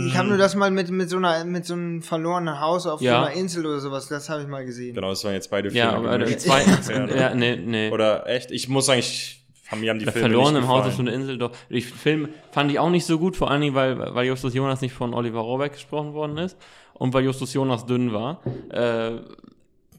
Ich 0.09 0.17
habe 0.17 0.29
nur 0.29 0.39
das 0.39 0.55
mal 0.55 0.71
mit, 0.71 0.91
mit 0.91 1.09
so 1.11 1.17
einer 1.17 1.45
mit 1.45 1.65
so 1.65 1.75
einem 1.75 2.03
verlorenen 2.03 2.61
Haus 2.61 2.87
auf 2.87 3.01
Ja. 3.01 3.21
so 3.21 3.27
einer 3.27 3.37
Insel 3.37 3.67
oder 3.67 3.81
sowas, 3.81 4.09
das 4.09 4.29
habe 4.29 4.43
ich 4.43 4.49
mal 4.49 4.65
gesehen. 4.65 4.95
genau, 4.95 5.11
das 5.11 5.25
waren 5.25 5.35
jetzt 5.35 5.51
beide 5.51 5.71
Ja, 5.71 5.93
Filme. 5.93 6.09
aber 6.09 6.15
im 6.17 6.21
gemischt. 6.25 6.41
zweiten. 6.41 7.11
Ja, 7.11 7.17
ja, 7.31 7.35
nee, 7.35 7.57
nee. 7.57 7.91
Oder 7.91 8.27
echt? 8.29 8.51
Ich 8.51 8.69
muss 8.69 8.87
sagen, 8.87 9.01
ich, 9.01 9.45
mir 9.79 9.91
haben 9.91 9.99
die 9.99 10.05
Der 10.05 10.13
Filme 10.13 10.29
Verloren 10.29 10.55
nicht 10.55 10.63
im 10.63 10.69
Haus 10.69 10.77
gefallen. 10.85 10.91
ist 10.91 10.97
schon 10.97 11.09
eine 11.09 11.17
Insel, 11.17 11.39
doch. 11.39 11.53
Den 11.71 11.81
Film 11.83 12.29
fand 12.53 12.71
ich 12.71 12.79
auch 12.79 12.91
nicht 12.91 13.05
so 13.07 13.19
gut, 13.19 13.37
vor 13.37 13.51
allen 13.51 13.61
Dingen, 13.63 13.75
weil, 13.75 13.99
weil 14.15 14.27
Justus 14.27 14.55
Jonas 14.55 14.81
nicht 14.81 14.95
von 14.95 15.13
Oliver 15.15 15.41
Rohrbeck 15.41 15.73
gesprochen 15.73 16.13
worden 16.15 16.39
ist 16.39 16.57
und 16.95 17.13
weil 17.15 17.25
Justus 17.25 17.53
Jonas 17.53 17.85
dünn 17.87 18.13
war. 18.13 18.41
Äh, 18.71 19.19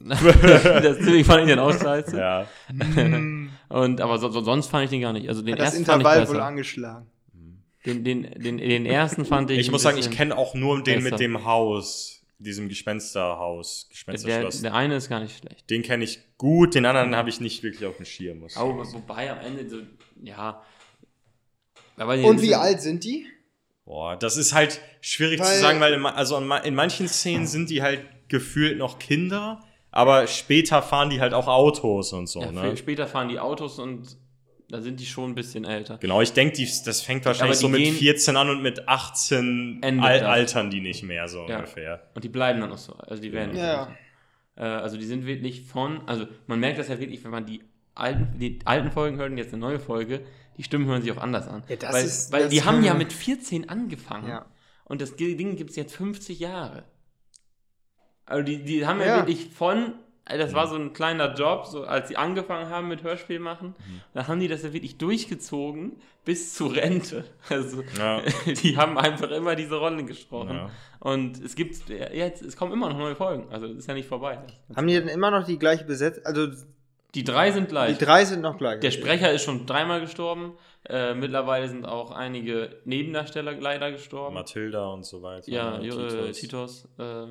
Deswegen 0.00 1.24
fand 1.24 1.40
ich 1.42 1.48
den 1.48 1.58
auch 1.58 1.72
scheiße. 1.72 2.16
Ja. 2.16 2.46
Und, 3.68 4.00
aber 4.00 4.18
so, 4.18 4.28
so, 4.30 4.40
sonst 4.42 4.68
fand 4.68 4.84
ich 4.84 4.90
den 4.90 5.00
gar 5.02 5.12
nicht. 5.12 5.28
Also 5.28 5.42
den 5.42 5.52
Hat 5.54 5.60
das 5.60 5.66
ersten 5.74 5.84
fand 5.84 6.02
ich 6.02 6.08
Intervall 6.08 6.28
wohl 6.28 6.40
angeschlagen. 6.40 7.06
Den, 7.86 8.04
den, 8.04 8.22
den, 8.22 8.58
den 8.58 8.86
ersten 8.86 9.24
fand 9.24 9.50
ich. 9.50 9.58
Ich 9.58 9.70
muss 9.70 9.82
sagen, 9.82 9.98
ich 9.98 10.10
kenne 10.10 10.36
auch 10.36 10.54
nur 10.54 10.82
den 10.82 10.96
besser. 11.02 11.10
mit 11.12 11.20
dem 11.20 11.44
Haus, 11.44 12.22
diesem 12.38 12.68
Gespensterhaus, 12.68 13.86
der, 13.88 13.94
Gespensterschloss. 13.94 14.62
der 14.62 14.74
eine 14.74 14.96
ist 14.96 15.08
gar 15.08 15.20
nicht 15.20 15.38
schlecht. 15.38 15.68
den 15.70 15.82
kenne 15.82 16.04
ich 16.04 16.20
gut, 16.38 16.74
den 16.74 16.86
anderen 16.86 17.14
habe 17.16 17.28
ich 17.30 17.40
nicht 17.40 17.62
wirklich 17.62 17.86
auf 17.86 17.96
dem 17.96 18.04
Schirm. 18.04 18.40
Muss 18.40 18.56
Oh, 18.56 18.82
sagen. 18.84 18.94
wobei 18.94 19.30
am 19.30 19.38
Ende 19.40 19.68
so, 19.68 19.78
ja. 20.22 20.62
Aber 21.96 22.14
Und 22.14 22.42
wie 22.42 22.54
alt 22.54 22.80
sind 22.80 23.04
die? 23.04 23.26
Boah, 23.84 24.16
das 24.16 24.36
ist 24.36 24.52
halt 24.52 24.80
schwierig 25.00 25.38
zu 25.40 25.46
Weil- 25.48 25.60
sagen, 25.60 25.80
weil 25.80 25.94
in, 25.94 26.04
also 26.04 26.36
in 26.36 26.74
manchen 26.74 27.08
Szenen 27.08 27.46
sind 27.46 27.70
die 27.70 27.82
halt 27.82 28.04
gefühlt 28.28 28.76
noch 28.76 28.98
Kinder, 28.98 29.64
aber 29.90 30.26
später 30.26 30.82
fahren 30.82 31.10
die 31.10 31.20
halt 31.20 31.32
auch 31.32 31.48
Autos 31.48 32.12
und 32.12 32.26
so, 32.28 32.40
Ja, 32.42 32.52
ne? 32.52 32.76
Später 32.76 33.06
fahren 33.06 33.28
die 33.30 33.40
Autos 33.40 33.78
und 33.78 34.16
da 34.70 34.80
sind 34.82 35.00
die 35.00 35.06
schon 35.06 35.30
ein 35.30 35.34
bisschen 35.34 35.64
älter. 35.64 35.98
Genau, 35.98 36.20
ich 36.20 36.32
denke, 36.32 36.58
das 36.84 37.00
fängt 37.00 37.24
wahrscheinlich 37.24 37.58
so 37.58 37.68
mit 37.68 37.80
gehen- 37.82 37.94
14 37.94 38.36
an 38.36 38.50
und 38.50 38.62
mit 38.62 38.86
18 38.88 39.78
Endet 39.82 40.04
al 40.04 40.20
das. 40.20 40.28
altern 40.28 40.70
die 40.70 40.80
nicht 40.80 41.02
mehr 41.02 41.26
so 41.28 41.46
Ja. 41.48 41.56
ungefähr. 41.56 42.08
Und 42.14 42.24
die 42.24 42.28
bleiben 42.28 42.60
dann 42.60 42.72
auch 42.72 42.78
so. 42.78 42.92
Also 42.94 43.22
die 43.22 43.32
werden 43.32 43.52
nicht 43.52 43.60
Ja. 43.62 43.90
Äh, 44.56 44.62
also 44.62 44.96
die 44.96 45.04
sind 45.06 45.24
wirklich 45.24 45.62
von, 45.62 46.06
also 46.08 46.26
man 46.46 46.58
merkt 46.60 46.78
das 46.78 46.88
ja 46.88 46.98
wirklich, 46.98 47.22
wenn 47.24 47.30
man 47.30 47.46
die 47.46 47.62
alten, 47.94 48.38
die 48.38 48.58
alten 48.64 48.90
Folgen 48.90 49.16
hört 49.16 49.30
und 49.30 49.38
jetzt 49.38 49.52
eine 49.54 49.60
neue 49.60 49.78
Folge, 49.80 50.20
die 50.56 50.62
Stimmen 50.64 50.86
hören 50.86 51.00
sich 51.02 51.12
auch 51.12 51.22
anders 51.22 51.46
an. 51.48 51.62
Ja, 51.68 51.76
das 51.76 51.94
weil 51.94 52.04
ist- 52.04 52.32
weil 52.32 52.42
das 52.42 52.50
die 52.50 52.62
haben 52.64 52.82
ja 52.84 52.94
mit 52.94 53.12
14 53.12 53.68
angefangen 53.68 54.28
Ja. 54.28 54.46
und 54.84 55.00
das 55.00 55.16
Ding 55.16 55.56
gibt 55.56 55.70
es 55.70 55.76
jetzt 55.76 55.94
50 55.96 56.40
Jahre. 56.40 56.84
Also 58.26 58.42
die, 58.42 58.62
die 58.64 58.84
haben 58.86 59.00
ja, 59.00 59.06
Ja. 59.06 59.16
wirklich 59.18 59.48
von, 59.48 59.94
das 60.36 60.52
war 60.52 60.66
so 60.66 60.76
ein 60.76 60.92
kleiner 60.92 61.32
Job, 61.34 61.64
so 61.66 61.84
als 61.84 62.08
sie 62.08 62.16
angefangen 62.16 62.68
haben 62.70 62.88
mit 62.88 63.02
Hörspiel 63.02 63.38
machen, 63.38 63.74
da 64.14 64.26
haben 64.28 64.40
die 64.40 64.48
das 64.48 64.62
ja 64.62 64.72
wirklich 64.72 64.98
durchgezogen 64.98 65.92
bis 66.24 66.54
zur 66.54 66.74
Rente. 66.74 67.24
Also 67.48 67.82
Ja. 67.98 68.20
die 68.62 68.76
haben 68.76 68.98
einfach 68.98 69.30
immer 69.30 69.56
diese 69.56 69.76
Rollen 69.76 70.06
gesprochen. 70.06 70.56
Ja. 70.56 70.70
Und 71.00 71.42
es 71.42 71.54
gibt 71.54 71.88
jetzt, 71.88 72.42
es 72.42 72.56
kommen 72.56 72.72
immer 72.72 72.90
noch 72.90 72.98
neue 72.98 73.14
Folgen. 73.16 73.48
Also 73.50 73.66
es 73.66 73.78
ist 73.78 73.86
ja 73.88 73.94
nicht 73.94 74.08
vorbei. 74.08 74.38
Haben 74.76 74.86
die 74.86 74.94
denn 74.94 75.08
immer 75.08 75.30
noch 75.30 75.46
die 75.46 75.58
gleiche 75.58 75.84
Besetzung? 75.84 76.24
Also 76.26 76.48
Die 77.14 77.24
drei 77.24 77.52
sind 77.52 77.64
die 77.68 77.70
gleich. 77.70 77.96
drei 77.98 78.24
sind 78.24 78.42
noch 78.42 78.58
gleich. 78.58 78.80
Der 78.80 78.90
Sprecher 78.90 79.32
ist 79.32 79.44
schon 79.44 79.64
dreimal 79.64 80.00
gestorben. 80.00 80.58
Äh, 80.88 81.14
mittlerweile 81.14 81.68
sind 81.68 81.84
auch 81.86 82.10
einige 82.10 82.76
Nebendarsteller 82.84 83.52
leider 83.52 83.90
gestorben. 83.92 84.34
Mathilda 84.34 84.86
und 84.88 85.04
so 85.06 85.22
weiter. 85.22 85.50
ja, 85.50 85.78
ne, 85.78 85.86
Jo- 85.86 85.98
äh, 86.06 86.32
Titos. 86.32 86.88
äh, 86.98 87.26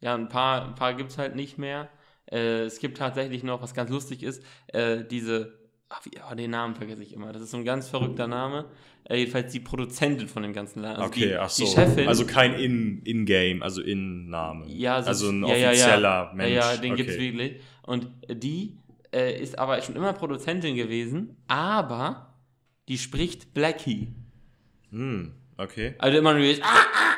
ja, 0.00 0.14
ein 0.14 0.28
paar, 0.28 0.64
ein 0.64 0.74
paar 0.74 0.94
gibt 0.94 1.10
es 1.10 1.18
halt 1.18 1.34
nicht 1.36 1.58
mehr. 1.58 1.88
Äh, 2.26 2.62
es 2.64 2.78
gibt 2.78 2.98
tatsächlich 2.98 3.42
noch, 3.42 3.62
was 3.62 3.74
ganz 3.74 3.90
lustig 3.90 4.22
ist, 4.22 4.42
äh, 4.68 5.04
diese, 5.04 5.58
ach, 5.88 6.00
wie, 6.04 6.10
oh, 6.30 6.34
den 6.34 6.50
Namen 6.50 6.74
vergesse 6.74 7.02
ich 7.02 7.12
immer. 7.12 7.32
Das 7.32 7.42
ist 7.42 7.50
so 7.50 7.56
ein 7.56 7.64
ganz 7.64 7.88
verrückter 7.88 8.26
Name. 8.26 8.66
Äh, 9.04 9.16
jedenfalls 9.16 9.50
die 9.52 9.60
Produzentin 9.60 10.28
von 10.28 10.42
dem 10.42 10.52
ganzen 10.52 10.82
Laden. 10.82 10.96
Also 11.02 11.06
Okay, 11.08 11.28
die, 11.28 11.36
ach 11.36 11.50
so. 11.50 11.64
Die 11.64 11.70
Chefin. 11.70 12.06
Also 12.08 12.26
kein 12.26 12.54
In- 12.54 13.02
In-Game, 13.02 13.62
also 13.62 13.80
In-Name. 13.82 14.66
Ja, 14.68 15.02
so- 15.02 15.08
also 15.08 15.30
ein 15.30 15.42
ja, 15.42 15.48
ja, 15.48 15.56
ja. 15.56 15.68
offizieller 15.70 16.32
Mensch. 16.34 16.54
Ja, 16.54 16.72
ja, 16.74 16.76
den 16.76 16.92
okay. 16.92 17.02
gibt's 17.02 17.18
wirklich. 17.18 17.60
Und 17.82 18.08
die 18.28 18.76
äh, 19.12 19.40
ist 19.42 19.58
aber 19.58 19.80
schon 19.82 19.96
immer 19.96 20.12
Produzentin 20.12 20.76
gewesen, 20.76 21.36
aber 21.48 22.34
die 22.88 22.98
spricht 22.98 23.54
Blackie. 23.54 24.08
Hm, 24.90 25.32
okay. 25.56 25.94
Also 25.98 26.18
immer 26.18 26.32
nur 26.34 26.42
dieses, 26.42 26.62
ah, 26.62 26.66
ah, 26.68 27.09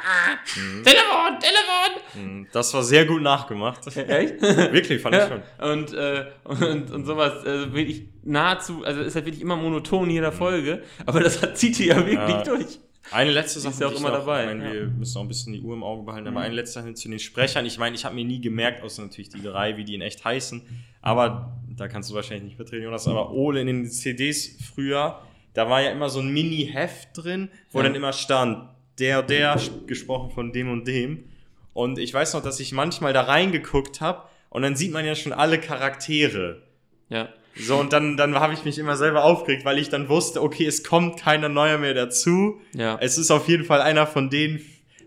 Telefon, 0.85 1.39
Telefon! 1.41 2.03
Hm, 2.15 2.47
Das 2.53 2.73
war 2.75 2.83
sehr 2.83 3.05
gut 3.07 3.23
nachgemacht. 3.23 3.87
Echt? 3.97 4.41
Wirklich, 4.73 5.01
fand 5.01 5.15
ich 5.15 5.21
Ja. 5.23 5.29
schon. 5.29 5.71
Und, 5.71 5.93
äh, 5.95 6.27
und, 6.45 6.91
und 6.91 7.05
sowas, 7.07 7.45
also 7.45 7.73
wirklich 7.73 8.05
nahezu, 8.25 8.85
also 8.85 9.01
ist 9.01 9.15
halt 9.15 9.25
wirklich 9.27 9.43
immer 9.43 9.57
monoton 9.57 10.05
in 10.05 10.17
jeder 10.17 10.33
Folge, 10.33 10.83
aber 11.07 11.21
das 11.21 11.43
hat 11.43 11.57
zieht 11.59 11.79
die 11.79 11.87
ja 11.87 11.97
wirklich 11.97 12.17
Ja. 12.17 12.43
durch. 12.43 12.79
Eine 13.11 13.33
letzte 13.33 13.59
Sache, 13.61 13.73
ist 13.75 13.81
ja 13.81 13.89
auch 13.89 13.93
immer 13.97 14.11
noch, 14.11 14.19
dabei, 14.21 14.43
Ich 14.43 14.47
meine, 14.49 14.65
ja. 14.65 14.71
Mhm. 14.71 14.75
wir 14.75 14.87
müssen 14.99 15.19
auch 15.19 15.23
ein 15.23 15.29
bisschen 15.29 15.53
die 15.53 15.61
Uhr 15.61 15.75
im 15.75 15.83
Auge 15.83 16.05
behalten, 16.05 16.29
aber 16.29 16.41
eine 16.41 16.55
letzte 16.55 16.81
Sache 16.81 16.95
zu 16.95 17.09
den 17.09 17.19
Sprechern. 17.19 17.67
Ich 17.67 17.77
meine, 17.79 17.97
ich 17.97 18.05
habe 18.05 18.15
mir 18.15 18.25
nie 18.25 18.41
gemerkt, 18.41 18.83
außer 18.83 19.03
natürlich 19.03 19.29
die 19.29 19.43
drei, 19.43 19.77
wie 19.77 19.85
die 19.85 19.95
in 19.97 20.01
echt 20.03 20.25
heißen. 20.25 20.63
Aber 21.03 21.53
da 21.77 21.89
kannst 21.89 22.11
du 22.11 22.15
wahrscheinlich 22.15 22.45
nicht 22.45 22.59
mitreden, 22.59 22.85
Jonas. 22.85 23.07
Aber 23.09 23.33
Ole 23.33 23.61
in 23.61 23.67
den 23.67 23.87
CDs 23.87 24.57
früher, 24.75 25.21
da 25.53 25.69
war 25.69 25.83
ja 25.83 25.91
immer 25.91 26.09
so 26.09 26.21
ein 26.21 26.29
Mini-Heft 26.33 27.09
drin, 27.15 27.51
wo 27.73 27.79
Ja. 27.81 27.85
dann 27.85 27.95
immer 27.97 28.13
stand, 28.13 28.69
der, 28.99 29.23
der, 29.23 29.61
gesprochen 29.87 30.31
von 30.31 30.53
dem 30.53 30.71
und 30.71 30.87
dem. 30.87 31.25
Und 31.73 31.99
ich 31.99 32.13
weiß 32.13 32.35
noch, 32.35 32.43
dass 32.43 32.61
ich 32.61 32.73
manchmal 32.73 33.13
da 33.13 33.23
reingeguckt 33.23 34.01
habe 34.01 34.23
und 34.51 34.63
dann 34.63 34.77
sieht 34.77 34.93
man 34.93 35.05
ja 35.07 35.15
schon 35.15 35.33
alle 35.33 35.59
Charaktere. 35.59 36.63
Ja. 37.09 37.29
So, 37.55 37.77
und 37.79 37.93
dann, 37.93 38.17
dann 38.17 38.35
habe 38.37 38.55
ich 38.55 38.65
mich 38.65 38.79
immer 38.79 38.97
selber 38.97 39.25
aufgeregt, 39.25 39.65
weil 39.65 39.79
ich 39.79 39.89
dann 39.91 40.09
wusste, 40.09 40.43
okay, 40.43 40.67
es 40.67 40.85
kommt 40.85 41.19
keiner 41.19 41.49
neuer 41.51 41.79
mehr 41.79 41.93
dazu. 41.95 42.61
Ja. 42.75 42.97
Es 43.01 43.19
ist 43.19 43.31
auf 43.31 43.49
jeden 43.49 43.65
Fall 43.65 43.83
einer 43.83 44.07
von 44.07 44.31
denen, 44.31 44.61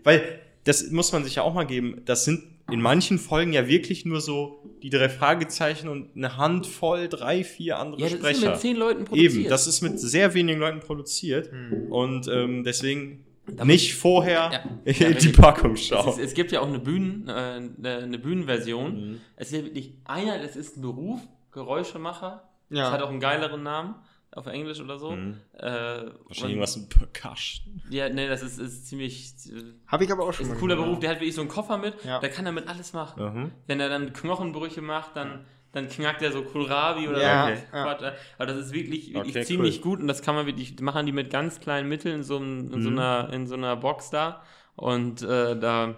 weil 0.04 0.40
das 0.64 0.90
muss 0.90 1.12
man 1.12 1.24
sich 1.24 1.36
ja 1.36 1.42
auch 1.42 1.54
mal 1.54 1.64
geben, 1.66 2.02
das 2.04 2.24
sind 2.24 2.42
in 2.70 2.80
manchen 2.80 3.20
Folgen 3.20 3.52
ja 3.52 3.68
wirklich 3.68 4.04
nur 4.04 4.20
so 4.20 4.60
die 4.82 4.90
drei 4.90 5.08
Fragezeichen 5.08 5.88
und 5.88 6.16
eine 6.16 6.36
Handvoll, 6.36 7.08
drei, 7.08 7.44
vier 7.44 7.78
andere 7.78 8.00
Ja, 8.00 8.06
das 8.08 8.14
ist 8.14 8.20
Sprecher. 8.20 8.50
mit 8.50 8.60
zehn 8.60 8.76
Leuten 8.76 9.04
produziert. 9.04 9.34
Eben, 9.34 9.48
das 9.48 9.66
ist 9.68 9.82
mit 9.82 10.00
sehr 10.00 10.34
wenigen 10.34 10.58
Leuten 10.58 10.80
produziert 10.80 11.50
Hm. 11.52 11.92
und 11.92 12.26
ähm, 12.28 12.64
deswegen 12.64 13.24
nicht 13.64 13.94
vorher 13.94 14.50
Ja. 14.86 14.92
die. 15.12 15.28
Packung 15.30 15.72
Es, 15.72 15.86
schauen. 15.86 16.08
ist, 16.08 16.18
es 16.18 16.34
gibt 16.34 16.52
ja 16.52 16.60
auch 16.60 16.66
eine, 16.68 16.78
Bühnen, 16.78 17.28
äh, 17.28 17.32
eine, 17.32 18.18
Bühnenversion. 18.18 19.10
Mhm. 19.12 19.20
Es 19.36 19.48
ist 19.52 19.58
ja 19.58 19.64
wirklich 19.64 19.94
einer, 20.04 20.38
das 20.40 20.56
ist 20.56 20.76
ein 20.76 20.82
Beruf, 20.82 21.20
Geräuschemacher. 21.52 22.48
Ja. 22.70 22.82
Das 22.84 22.92
hat 22.92 23.02
auch 23.02 23.10
einen 23.10 23.20
geileren 23.20 23.62
Namen 23.62 23.94
auf 24.32 24.46
Englisch 24.46 24.80
oder 24.80 24.98
so. 24.98 25.12
Mhm. 25.12 25.38
Äh, 25.54 25.62
Wahrscheinlich 25.62 26.42
irgendwas 26.42 26.76
mit 26.76 26.88
Percussion. 26.90 27.80
Ja, 27.90 28.08
nee, 28.08 28.28
das 28.28 28.42
ist, 28.42 28.58
ist 28.58 28.86
ziemlich. 28.86 29.32
äh, 29.46 29.62
Habe 29.86 30.04
ich 30.04 30.12
aber 30.12 30.24
auch 30.24 30.32
schon 30.32 30.46
Ist 30.46 30.52
ein 30.52 30.58
cooler 30.58 30.74
gehört. 30.74 30.90
Beruf, 30.90 31.00
der 31.00 31.10
hat 31.10 31.16
wirklich 31.20 31.34
so 31.34 31.40
einen 31.40 31.48
Koffer 31.50 31.78
mit, 31.78 31.94
Ja. 32.04 32.18
da 32.20 32.28
kann 32.28 32.44
er 32.44 32.52
mit 32.52 32.68
alles 32.68 32.92
machen. 32.92 33.22
Mhm. 33.24 33.52
Wenn 33.66 33.80
er 33.80 33.88
dann 33.88 34.12
Knochenbrüche 34.12 34.82
macht, 34.82 35.16
dann, 35.16 35.46
dann 35.72 35.88
knackt 35.88 36.22
er 36.22 36.32
so 36.32 36.42
Kohlrabi 36.42 37.08
oder 37.08 37.20
Ja, 37.20 37.46
so. 37.46 37.52
okay. 37.52 38.12
Aber 38.38 38.46
das 38.46 38.56
ist 38.56 38.72
wirklich, 38.72 39.12
wirklich 39.12 39.36
Okay, 39.36 39.44
ziemlich 39.44 39.76
cool. 39.84 39.92
gut 39.92 40.00
und 40.00 40.08
das 40.08 40.22
kann 40.22 40.34
man 40.34 40.46
wirklich, 40.46 40.78
machen 40.80 41.04
die 41.06 41.12
mit 41.12 41.30
ganz 41.30 41.60
kleinen 41.60 41.88
Mitteln 41.88 42.16
in 42.16 42.22
so, 42.22 42.36
in 42.38 42.70
so, 42.82 42.90
Mhm. 42.90 42.98
einer, 42.98 43.32
in 43.32 43.46
so 43.46 43.54
einer 43.54 43.76
Box 43.76 44.10
da. 44.10 44.42
Und 44.74 45.22
äh, 45.22 45.58
da, 45.58 45.96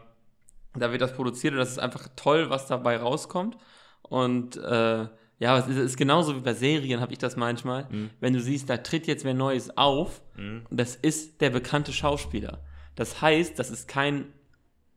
da 0.75 0.91
wird 0.93 1.01
das 1.03 1.15
produziert 1.15 1.53
und 1.53 1.59
das 1.59 1.71
ist 1.71 1.79
einfach 1.79 2.09
toll, 2.17 2.51
was 2.51 2.67
dabei 2.67 2.97
rauskommt. 2.97 3.57
Und 4.03 4.57
äh, 4.57 5.07
ja, 5.41 5.59
es 5.59 5.67
ist, 5.69 5.77
es 5.77 5.85
ist 5.91 5.97
genauso 5.97 6.35
wie 6.37 6.41
bei 6.41 6.55
Serien, 6.55 7.01
habe 7.01 7.13
ich 7.13 7.19
das 7.19 7.37
manchmal. 7.37 7.87
Mhm. 7.91 8.11
Wenn 8.21 8.33
du 8.33 8.41
siehst, 8.41 8.69
da 8.69 8.77
tritt 8.79 9.07
jetzt 9.07 9.25
wer 9.25 9.35
Neues 9.35 9.77
auf 9.77 10.23
Mhm. 10.37 10.67
und 10.71 10.79
das 10.81 10.95
ist 10.97 11.41
der 11.41 11.51
bekannte 11.51 11.93
Schauspieler. 11.93 12.61
Das 12.97 13.21
heißt, 13.23 13.59
das 13.59 13.71
ist 13.71 13.87
kein, 13.89 14.33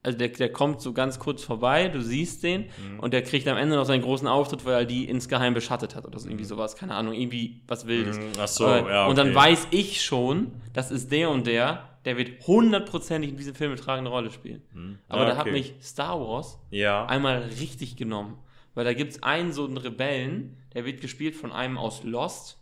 also 0.04 0.18
der, 0.18 0.30
der 0.30 0.52
kommt 0.52 0.82
so 0.82 0.94
ganz 0.94 1.20
kurz 1.20 1.44
vorbei, 1.44 1.88
du 1.88 2.02
siehst 2.02 2.44
den 2.44 2.62
Mhm. 2.64 3.00
und 3.00 3.14
der 3.14 3.22
kriegt 3.24 3.48
am 3.48 3.58
Ende 3.58 3.76
noch 3.76 3.86
seinen 3.86 4.02
großen 4.02 4.28
Auftritt, 4.28 4.66
weil 4.66 4.74
er 4.74 4.86
die 4.86 5.06
insgeheim 5.06 5.54
beschattet 5.54 5.96
hat 5.96 6.06
oder 6.06 6.18
so 6.20 6.26
Mhm. 6.26 6.32
irgendwie 6.32 6.46
sowas, 6.46 6.76
keine 6.76 6.96
Ahnung, 6.96 7.14
irgendwie 7.14 7.62
was 7.68 7.86
Wildes. 7.88 8.18
Mhm, 8.18 8.24
Ach 8.40 8.48
so, 8.48 8.66
Äh, 8.68 8.90
ja. 8.90 9.08
Und 9.08 9.18
dann 9.18 9.28
okay. 9.28 9.36
weiß 9.36 9.68
ich 9.72 10.02
schon, 10.04 10.52
das 10.74 10.90
ist 10.92 11.12
der 11.12 11.30
und 11.30 11.46
der, 11.48 11.88
der 12.06 12.18
wird 12.18 12.48
hundertprozentig 12.48 13.30
in 13.32 13.38
diesem 13.38 13.54
Film 13.54 13.72
eine 13.74 13.80
tragende 13.80 14.10
Rolle 14.10 14.32
spielen. 14.32 14.64
Mhm. 14.74 14.98
Aber 15.08 15.24
Ja, 15.24 15.30
da 15.30 15.36
hat 15.38 15.42
okay. 15.44 15.52
mich 15.52 15.74
Star 15.84 16.20
Wars 16.20 16.58
Ja. 16.72 17.06
einmal 17.06 17.44
richtig 17.60 17.96
genommen. 17.96 18.38
Weil 18.74 18.86
da 18.86 18.94
gibt 18.94 19.12
es 19.12 19.22
einen 19.22 19.52
so 19.54 19.66
einen 19.66 19.78
Rebellen, 19.78 20.58
der 20.74 20.86
wird 20.86 21.02
gespielt 21.02 21.36
von 21.36 21.52
einem 21.52 21.78
aus 21.78 22.04
Lost, 22.04 22.58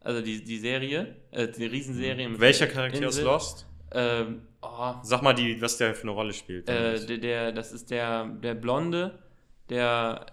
also 0.00 0.20
die, 0.20 0.44
die 0.44 0.58
Serie, 0.58 1.16
äh, 1.32 1.48
die 1.48 1.64
Riesenserie. 1.66 2.28
mit 2.28 2.38
Welcher 2.38 2.66
Charakter 2.68 3.02
Insel. 3.02 3.24
Lost? 3.24 3.66
Ähm, 3.92 4.42
oh, 4.62 4.94
Sag 5.02 5.22
mal, 5.22 5.32
die, 5.32 5.60
was 5.62 5.76
der 5.78 5.94
für 5.94 6.02
eine 6.02 6.10
Rolle 6.12 6.32
spielt. 6.32 6.68
äh, 6.68 7.04
der, 7.06 7.18
der, 7.18 7.52
das 7.52 7.72
ist 7.72 7.90
der, 7.90 8.24
der 8.26 8.54
Blonde, 8.54 9.18
der, 9.70 10.26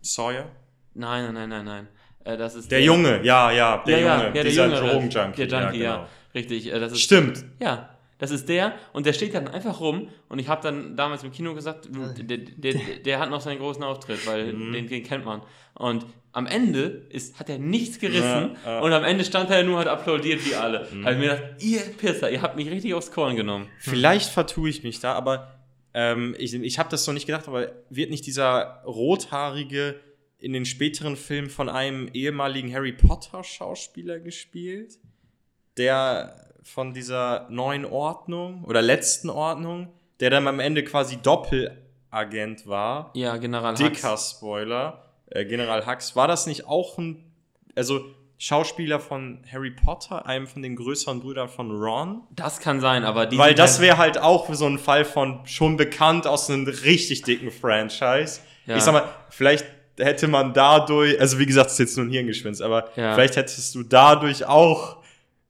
Sawyer? 0.00 0.46
nein, 0.94 1.24
nein, 1.24 1.34
nein, 1.34 1.48
nein, 1.48 1.64
nein. 1.64 1.88
Äh, 2.24 2.36
das 2.36 2.54
ist 2.56 2.70
Der 2.70 2.82
Junge, 2.82 3.22
ja, 3.24 3.50
ja, 3.52 3.82
der 3.86 3.98
ja, 4.00 4.14
Junge, 4.16 4.26
ja, 4.26 4.30
der 4.32 4.44
dieser 4.44 4.66
Junge, 4.66 4.80
Drogenjunkie. 4.90 5.46
Der 5.46 5.62
Junkie, 5.62 5.78
ja, 5.82 5.96
genau. 5.96 6.08
richtig. 6.34 6.72
Äh, 6.72 6.80
das 6.80 6.92
ist, 6.92 7.00
Stimmt. 7.02 7.44
Ja, 7.60 7.90
das 8.18 8.30
ist 8.30 8.48
der 8.48 8.74
und 8.92 9.04
der 9.06 9.12
steht 9.12 9.34
dann 9.34 9.46
einfach 9.46 9.78
rum 9.80 10.08
und 10.28 10.38
ich 10.38 10.48
habe 10.48 10.62
dann 10.62 10.96
damals 10.96 11.22
im 11.22 11.30
Kino 11.32 11.54
gesagt, 11.54 11.88
der, 11.92 12.38
der, 12.38 12.38
der, 12.38 12.74
der 13.04 13.18
hat 13.20 13.30
noch 13.30 13.40
seinen 13.42 13.58
großen 13.58 13.82
Auftritt, 13.84 14.26
weil 14.26 14.52
Mhm. 14.54 14.72
den, 14.72 14.88
den 14.88 15.02
kennt 15.04 15.24
man. 15.24 15.42
Und 15.74 16.06
am 16.36 16.46
Ende 16.46 17.06
ist, 17.08 17.40
hat 17.40 17.48
er 17.48 17.58
nichts 17.58 17.98
gerissen 17.98 18.56
Ja, 18.64 18.72
ja. 18.72 18.80
und 18.80 18.92
am 18.92 19.04
Ende 19.04 19.24
stand 19.24 19.48
er 19.50 19.62
nur 19.62 19.78
und 19.78 19.80
hat 19.80 19.88
applaudiert 19.88 20.44
wie 20.44 20.54
alle. 20.54 20.86
Mhm. 20.92 21.04
Habe 21.06 21.14
ich 21.14 21.20
mir 21.20 21.28
gedacht, 21.30 21.62
ihr 21.62 21.80
Pisser, 21.80 22.30
ihr 22.30 22.42
habt 22.42 22.56
mich 22.56 22.70
richtig 22.70 22.92
aufs 22.92 23.10
Korn 23.10 23.36
genommen. 23.36 23.68
Vielleicht 23.78 24.30
vertue 24.30 24.68
ich 24.68 24.82
mich 24.82 25.00
da, 25.00 25.14
aber 25.14 25.54
ähm, 25.94 26.36
ich, 26.38 26.52
ich 26.52 26.78
habe 26.78 26.90
das 26.90 27.06
noch 27.06 27.14
nicht 27.14 27.24
gedacht, 27.24 27.48
aber 27.48 27.72
wird 27.88 28.10
nicht 28.10 28.26
dieser 28.26 28.82
rothaarige 28.84 29.98
in 30.38 30.52
den 30.52 30.66
späteren 30.66 31.16
Filmen 31.16 31.48
von 31.48 31.70
einem 31.70 32.08
ehemaligen 32.12 32.70
Harry 32.70 32.92
Potter 32.92 33.42
Schauspieler 33.42 34.20
gespielt, 34.20 34.98
der 35.78 36.50
von 36.62 36.92
dieser 36.92 37.46
neuen 37.48 37.86
Ordnung 37.86 38.62
oder 38.64 38.82
letzten 38.82 39.30
Ordnung, 39.30 39.88
der 40.20 40.28
dann 40.28 40.46
am 40.48 40.60
Ende 40.60 40.84
quasi 40.84 41.16
Doppelagent 41.16 42.66
war. 42.66 43.10
Ja, 43.14 43.38
General 43.38 43.74
Dicker 43.74 44.12
Hux. 44.12 44.32
Spoiler, 44.32 45.02
äh, 45.02 45.05
General 45.30 45.86
Hux. 45.86 46.16
War 46.16 46.28
das 46.28 46.46
nicht 46.46 46.66
auch 46.66 46.98
ein, 46.98 47.24
also 47.74 48.04
Schauspieler 48.38 49.00
von 49.00 49.42
Harry 49.50 49.70
Potter, 49.70 50.26
einem 50.26 50.46
von 50.46 50.60
den 50.62 50.76
größeren 50.76 51.20
Brüdern 51.20 51.48
von 51.48 51.70
Ron? 51.70 52.22
Das 52.30 52.60
kann 52.60 52.80
sein, 52.80 53.04
aber 53.04 53.26
die 53.26 53.38
Weil 53.38 53.54
das 53.54 53.80
wäre 53.80 53.96
halt 53.96 54.18
auch 54.18 54.52
so 54.54 54.66
ein 54.66 54.78
Fall 54.78 55.04
von 55.04 55.40
schon 55.46 55.76
bekannt 55.76 56.26
aus 56.26 56.50
einem 56.50 56.66
richtig 56.66 57.22
dicken 57.22 57.50
Franchise. 57.50 58.40
Ja. 58.66 58.76
Ich 58.76 58.82
sag 58.82 58.92
mal, 58.92 59.04
vielleicht 59.30 59.64
hätte 59.98 60.28
man 60.28 60.52
dadurch, 60.52 61.18
also 61.18 61.38
wie 61.38 61.46
gesagt, 61.46 61.66
das 61.66 61.72
ist 61.74 61.78
jetzt 61.78 61.96
nur 61.96 62.06
ein 62.06 62.10
Hirngespinst, 62.10 62.60
aber 62.60 62.90
Ja. 62.96 63.14
vielleicht 63.14 63.36
hättest 63.36 63.74
du 63.74 63.82
dadurch 63.82 64.44
auch 64.44 64.98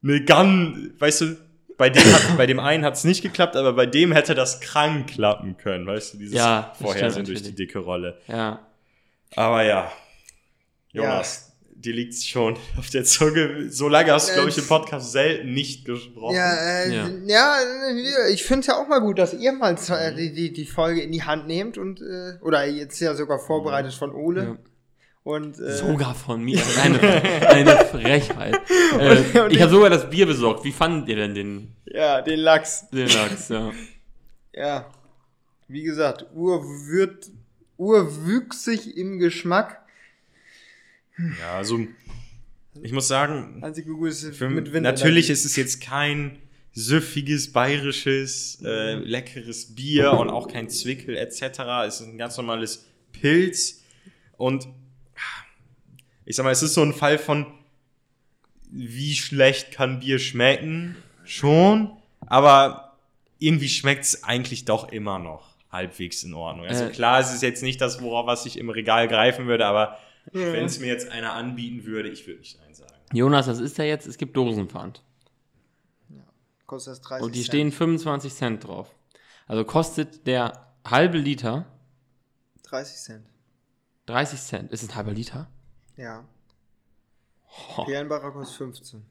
eine 0.05 0.23
ganz, 0.23 0.91
weißt 1.01 1.21
du, 1.23 1.37
bei 1.77 1.91
dem, 1.91 2.03
hat, 2.05 2.37
bei 2.39 2.47
dem 2.47 2.61
einen 2.61 2.85
hat 2.85 2.95
es 2.95 3.05
nicht 3.05 3.23
geklappt, 3.23 3.57
aber 3.57 3.73
bei 3.73 3.87
dem 3.87 4.13
hätte 4.13 4.35
das 4.35 4.61
krank 4.61 5.09
klappen 5.09 5.57
können, 5.57 5.87
weißt 5.87 6.15
du, 6.15 6.19
dieses 6.19 6.37
Ja, 6.37 6.73
Vorhersehen 6.81 7.27
durch 7.27 7.43
die 7.43 7.55
dicke 7.55 7.81
Rolle. 7.81 8.19
Ja. 8.29 8.61
Aber 9.37 9.63
ja, 9.65 9.93
Jonas, 10.93 11.53
dir 11.75 11.93
liegt's 11.93 12.27
schon 12.27 12.57
auf 12.79 12.89
der 12.91 13.05
Zunge. 13.05 13.71
So 13.71 13.89
lange 13.89 14.13
hast 14.13 14.31
du, 14.31 14.35
glaube 14.35 14.49
ich, 14.49 14.59
im 14.59 14.67
Podcast 14.67 15.13
selten 15.13 15.53
nicht 15.53 15.85
gesprochen. 15.85 16.35
Ja, 16.37 16.55
äh, 16.55 16.95
Ja. 16.95 17.09
ja. 17.27 17.57
äh, 17.91 18.33
ich 18.33 18.45
finde 18.45 18.61
es 18.61 18.67
ja 18.69 18.81
auch 18.83 18.89
mal 18.89 19.01
gut, 19.01 19.19
dass 19.19 19.35
ihr 19.35 19.53
mal 19.53 19.75
äh, 19.91 20.15
die, 20.15 20.33
die, 20.33 20.53
die 20.53 20.65
Folge 20.67 21.03
in 21.03 21.13
die 21.13 21.23
Hand 21.23 21.47
nehmt 21.47 21.77
und 21.79 22.01
äh, 22.01 22.39
oder 22.41 22.65
jetzt 22.67 22.99
ja 23.01 23.15
sogar 23.15 23.39
vorbereitet 23.39 23.93
von 23.95 24.13
Ole. 24.15 24.43
Ja. 24.45 24.57
Und 25.23 25.59
äh, 25.59 25.75
Sogar 25.77 26.15
von 26.15 26.41
mir. 26.43 26.63
Eine, 26.83 27.01
eine 27.49 27.77
Frechheit. 27.87 28.61
Äh, 28.97 29.41
und 29.41 29.51
ich 29.51 29.57
ich- 29.57 29.61
habe 29.61 29.73
sogar 29.73 29.91
das 29.91 30.09
Bier 30.09 30.25
besorgt. 30.25 30.65
Wie 30.65 30.71
fandet 30.71 31.09
ihr 31.09 31.17
denn 31.17 31.35
den, 31.35 31.77
ja, 31.85 32.23
den 32.23 32.39
Lachs. 32.39 32.89
den 32.91 33.09
Lachs? 33.09 33.49
Ja. 33.49 33.73
Ja. 34.55 34.87
Wie 35.67 35.83
gesagt, 35.83 36.27
urwürt, 36.33 37.27
urwüchsig 37.79 38.97
im 38.97 39.19
Geschmack. 39.19 39.83
Ja, 41.19 41.57
also 41.57 41.81
ich 42.83 42.93
muss 42.93 43.09
sagen, 43.09 43.63
Einzige 43.63 43.91
Gute 43.93 44.11
ist 44.11 44.37
für, 44.37 44.51
mit 44.51 44.73
Wind. 44.73 44.83
natürlich 44.85 45.31
ist 45.31 45.45
es 45.45 45.57
jetzt 45.57 45.81
kein 45.81 46.39
süffiges, 46.73 47.53
bayerisches, 47.53 48.61
äh, 48.63 48.97
leckeres 48.97 49.75
Bier 49.75 50.13
und 50.13 50.29
auch 50.29 50.47
kein 50.47 50.69
Zwickel 50.69 51.17
etc. 51.17 51.61
Es 51.87 52.01
ist 52.01 52.09
ein 52.09 52.19
ganz 52.19 52.37
normales 52.37 52.85
Pilz 53.13 53.83
und 54.37 54.69
ich 56.27 56.37
sag 56.37 56.45
mal, 56.45 56.51
es 56.51 56.63
ist 56.63 56.75
so 56.75 56.83
ein 56.83 56.93
Fall 56.93 57.19
von 57.19 57.47
wie 58.71 59.15
schlecht 59.15 59.71
kann 59.71 60.01
Bier 60.01 60.19
schmecken? 60.19 60.97
Schon, 61.25 61.97
aber 62.27 62.99
irgendwie 63.39 63.69
schmeckt 63.69 64.05
es 64.05 64.25
eigentlich 64.25 64.65
doch 64.65 64.91
immer 64.93 65.19
noch 65.19 65.56
halbwegs 65.71 66.23
in 66.23 66.35
Ordnung. 66.35 66.67
Also 66.67 66.85
Äh. 66.85 66.91
klar, 66.91 67.21
es 67.21 67.33
ist 67.35 67.43
jetzt 67.43 67.63
nicht 67.63 67.81
das, 67.81 68.01
worauf 68.03 68.27
was 68.27 68.47
ich 68.47 68.59
im 68.59 68.71
Regal 68.71 69.09
greifen 69.09 69.47
würde, 69.47 69.67
aber 69.67 69.99
Ja. 70.33 70.53
wenn 70.53 70.65
es 70.65 70.79
mir 70.81 70.87
jetzt 70.87 71.11
einer 71.11 71.33
anbieten 71.35 71.85
würde, 71.85 72.09
ich 72.09 72.27
würde 72.27 72.41
nicht 72.41 72.59
Nein 72.61 72.75
sagen. 72.75 72.93
Jonas, 73.13 73.47
was 73.49 73.59
ist 73.61 73.79
da 73.79 73.83
jetzt? 73.85 74.07
Es 74.07 74.19
gibt 74.19 74.37
Dosenpfand. 74.37 75.03
Kostet 76.67 76.93
das 76.93 77.01
30 77.03 77.25
Und 77.25 77.35
die 77.35 77.41
Cent. 77.41 77.47
stehen 77.49 77.73
25 77.73 78.35
Cent 78.35 78.67
drauf. 78.67 78.93
Also 79.47 79.65
kostet 79.65 80.27
der 80.27 80.67
halbe 80.85 81.17
Liter 81.19 81.67
30 82.65 82.97
Cent. 82.97 83.27
30 84.07 84.41
Cent. 84.41 84.73
Ist 84.73 84.83
es 84.83 84.89
ein 84.91 84.95
halber 84.97 85.13
Liter? 85.13 85.49
Ja. 85.97 86.25
Oh. 87.77 87.85
Perlenbacher 87.85 88.33
kostet 88.33 88.57
15. 88.59 89.03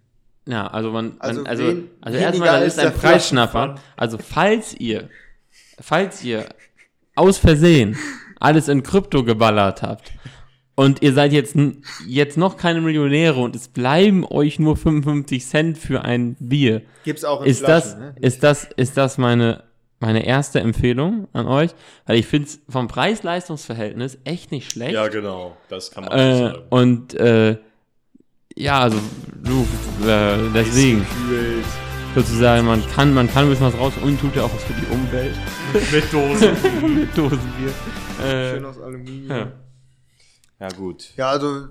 Ja, 0.48 0.68
also 0.68 0.92
man, 0.92 1.16
Also 1.20 1.42
man, 1.42 1.48
also, 1.50 1.64
wen- 1.66 1.90
also 2.02 2.18
erstmal, 2.18 2.50
als 2.50 2.74
ist 2.74 2.80
ein 2.80 2.94
Preisschnapper. 2.94 3.76
Also 3.96 4.18
falls 4.18 4.74
ihr 4.76 5.10
falls 5.80 6.24
ihr 6.24 6.48
aus 7.16 7.38
Versehen 7.38 7.98
alles 8.40 8.68
in 8.68 8.84
Krypto 8.84 9.24
geballert 9.24 9.82
habt 9.82 10.12
und 10.76 11.02
ihr 11.02 11.14
seid 11.14 11.32
jetzt, 11.32 11.56
jetzt 12.06 12.38
noch 12.38 12.58
keine 12.58 12.82
Millionäre 12.82 13.40
und 13.40 13.56
es 13.56 13.70
bleiben 13.70 14.26
euch 14.26 14.60
nur 14.60 14.76
55 14.76 15.46
Cent 15.46 15.78
für 15.78 16.04
ein 16.04 16.36
Bier, 16.40 16.82
Gibt's 17.04 17.24
auch 17.24 17.42
in 17.42 17.48
ist 17.48 17.60
Flaschen, 17.60 17.92
das, 17.92 18.00
ne? 18.00 18.16
ist 18.20 18.44
das, 18.44 18.68
ist 18.76 18.98
das 18.98 19.18
meine, 19.18 19.64
meine 20.00 20.26
erste 20.26 20.60
Empfehlung 20.60 21.28
an 21.32 21.48
euch? 21.48 21.72
Weil 22.06 22.18
ich 22.18 22.28
finde 22.28 22.50
es 22.50 22.60
vom 22.68 22.88
Preis-Leistungs-Verhältnis 22.88 24.18
echt 24.26 24.52
nicht 24.52 24.70
schlecht. 24.70 24.94
Ja, 24.94 25.08
genau. 25.08 25.56
Das 25.70 25.92
kann 25.92 26.06
man 26.06 26.14
äh, 26.14 26.38
sagen. 26.38 26.62
und 26.70 27.14
äh, 27.14 27.58
ja, 28.58 28.80
also 28.80 29.00
du, 29.44 29.68
äh, 30.08 30.38
deswegen 30.54 31.06
Kühlt. 31.28 31.85
Sozusagen, 32.16 32.66
man 32.66 32.86
kann, 32.92 33.14
man 33.14 33.30
kann 33.30 33.44
ein 33.46 33.50
bisschen 33.50 33.68
was 33.68 33.78
raus 33.78 33.94
und 34.02 34.20
tut 34.20 34.36
ja 34.36 34.44
auch 34.44 34.54
was 34.54 34.64
für 34.64 34.74
die 34.74 34.86
Umwelt. 34.88 35.36
Mit 35.92 36.14
Dosen. 36.14 36.96
Mit 36.96 37.18
Dosenbier. 37.18 37.74
Äh, 38.24 38.52
Schön 38.54 38.66
aus 38.66 38.80
Aluminium. 38.80 39.30
ja. 39.30 39.38
Ja, 39.38 39.52
ja, 40.60 40.68
gut. 40.70 41.12
also 41.18 41.68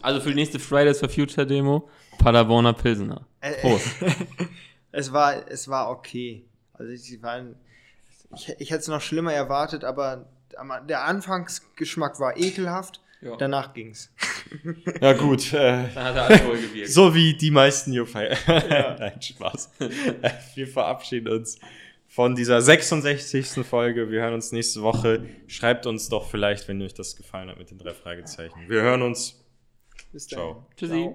Also 0.00 0.20
für 0.20 0.30
die 0.30 0.36
nächste 0.36 0.58
Fridays 0.58 0.98
for 1.00 1.08
Future 1.10 1.46
Demo, 1.46 1.88
Paderborner 2.18 2.72
Pilsener. 2.72 3.26
Prost. 3.60 3.88
es 4.92 5.12
war, 5.12 5.46
es 5.48 5.68
war 5.68 5.90
okay. 5.90 6.46
Also 6.72 6.94
sie 6.96 7.22
waren, 7.22 7.56
ich, 8.34 8.48
ich 8.58 8.70
hätte 8.70 8.80
es 8.80 8.88
noch 8.88 9.02
schlimmer 9.02 9.34
erwartet, 9.34 9.84
aber 9.84 10.26
der 10.88 11.04
Anfangsgeschmack 11.04 12.18
war 12.20 12.36
ekelhaft. 12.38 13.00
Ja. 13.22 13.36
Danach 13.36 13.72
ging's. 13.72 14.12
Ja, 15.00 15.12
gut. 15.12 15.52
Äh, 15.52 15.88
Dann 15.94 16.04
hat 16.04 16.16
er 16.16 16.24
Alkohol 16.24 16.58
gewirkt. 16.58 16.90
so 16.92 17.14
wie 17.14 17.34
die 17.34 17.52
meisten 17.52 17.92
Jufei. 17.92 18.36
Nein, 18.46 19.22
Spaß. 19.22 19.70
Wir 20.54 20.66
verabschieden 20.66 21.28
uns 21.28 21.58
von 22.08 22.34
dieser 22.34 22.60
66. 22.60 23.64
Folge. 23.64 24.10
Wir 24.10 24.22
hören 24.22 24.34
uns 24.34 24.50
nächste 24.50 24.82
Woche. 24.82 25.24
Schreibt 25.46 25.86
uns 25.86 26.08
doch 26.08 26.28
vielleicht, 26.28 26.66
wenn 26.66 26.82
euch 26.82 26.94
das 26.94 27.16
gefallen 27.16 27.48
hat 27.48 27.58
mit 27.58 27.70
den 27.70 27.78
drei 27.78 27.94
Fragezeichen. 27.94 28.68
Wir 28.68 28.82
hören 28.82 29.02
uns. 29.02 29.40
Bis 30.12 30.26
dann. 30.26 30.38
Ciao. 30.38 30.66
Tschüssi. 30.76 31.14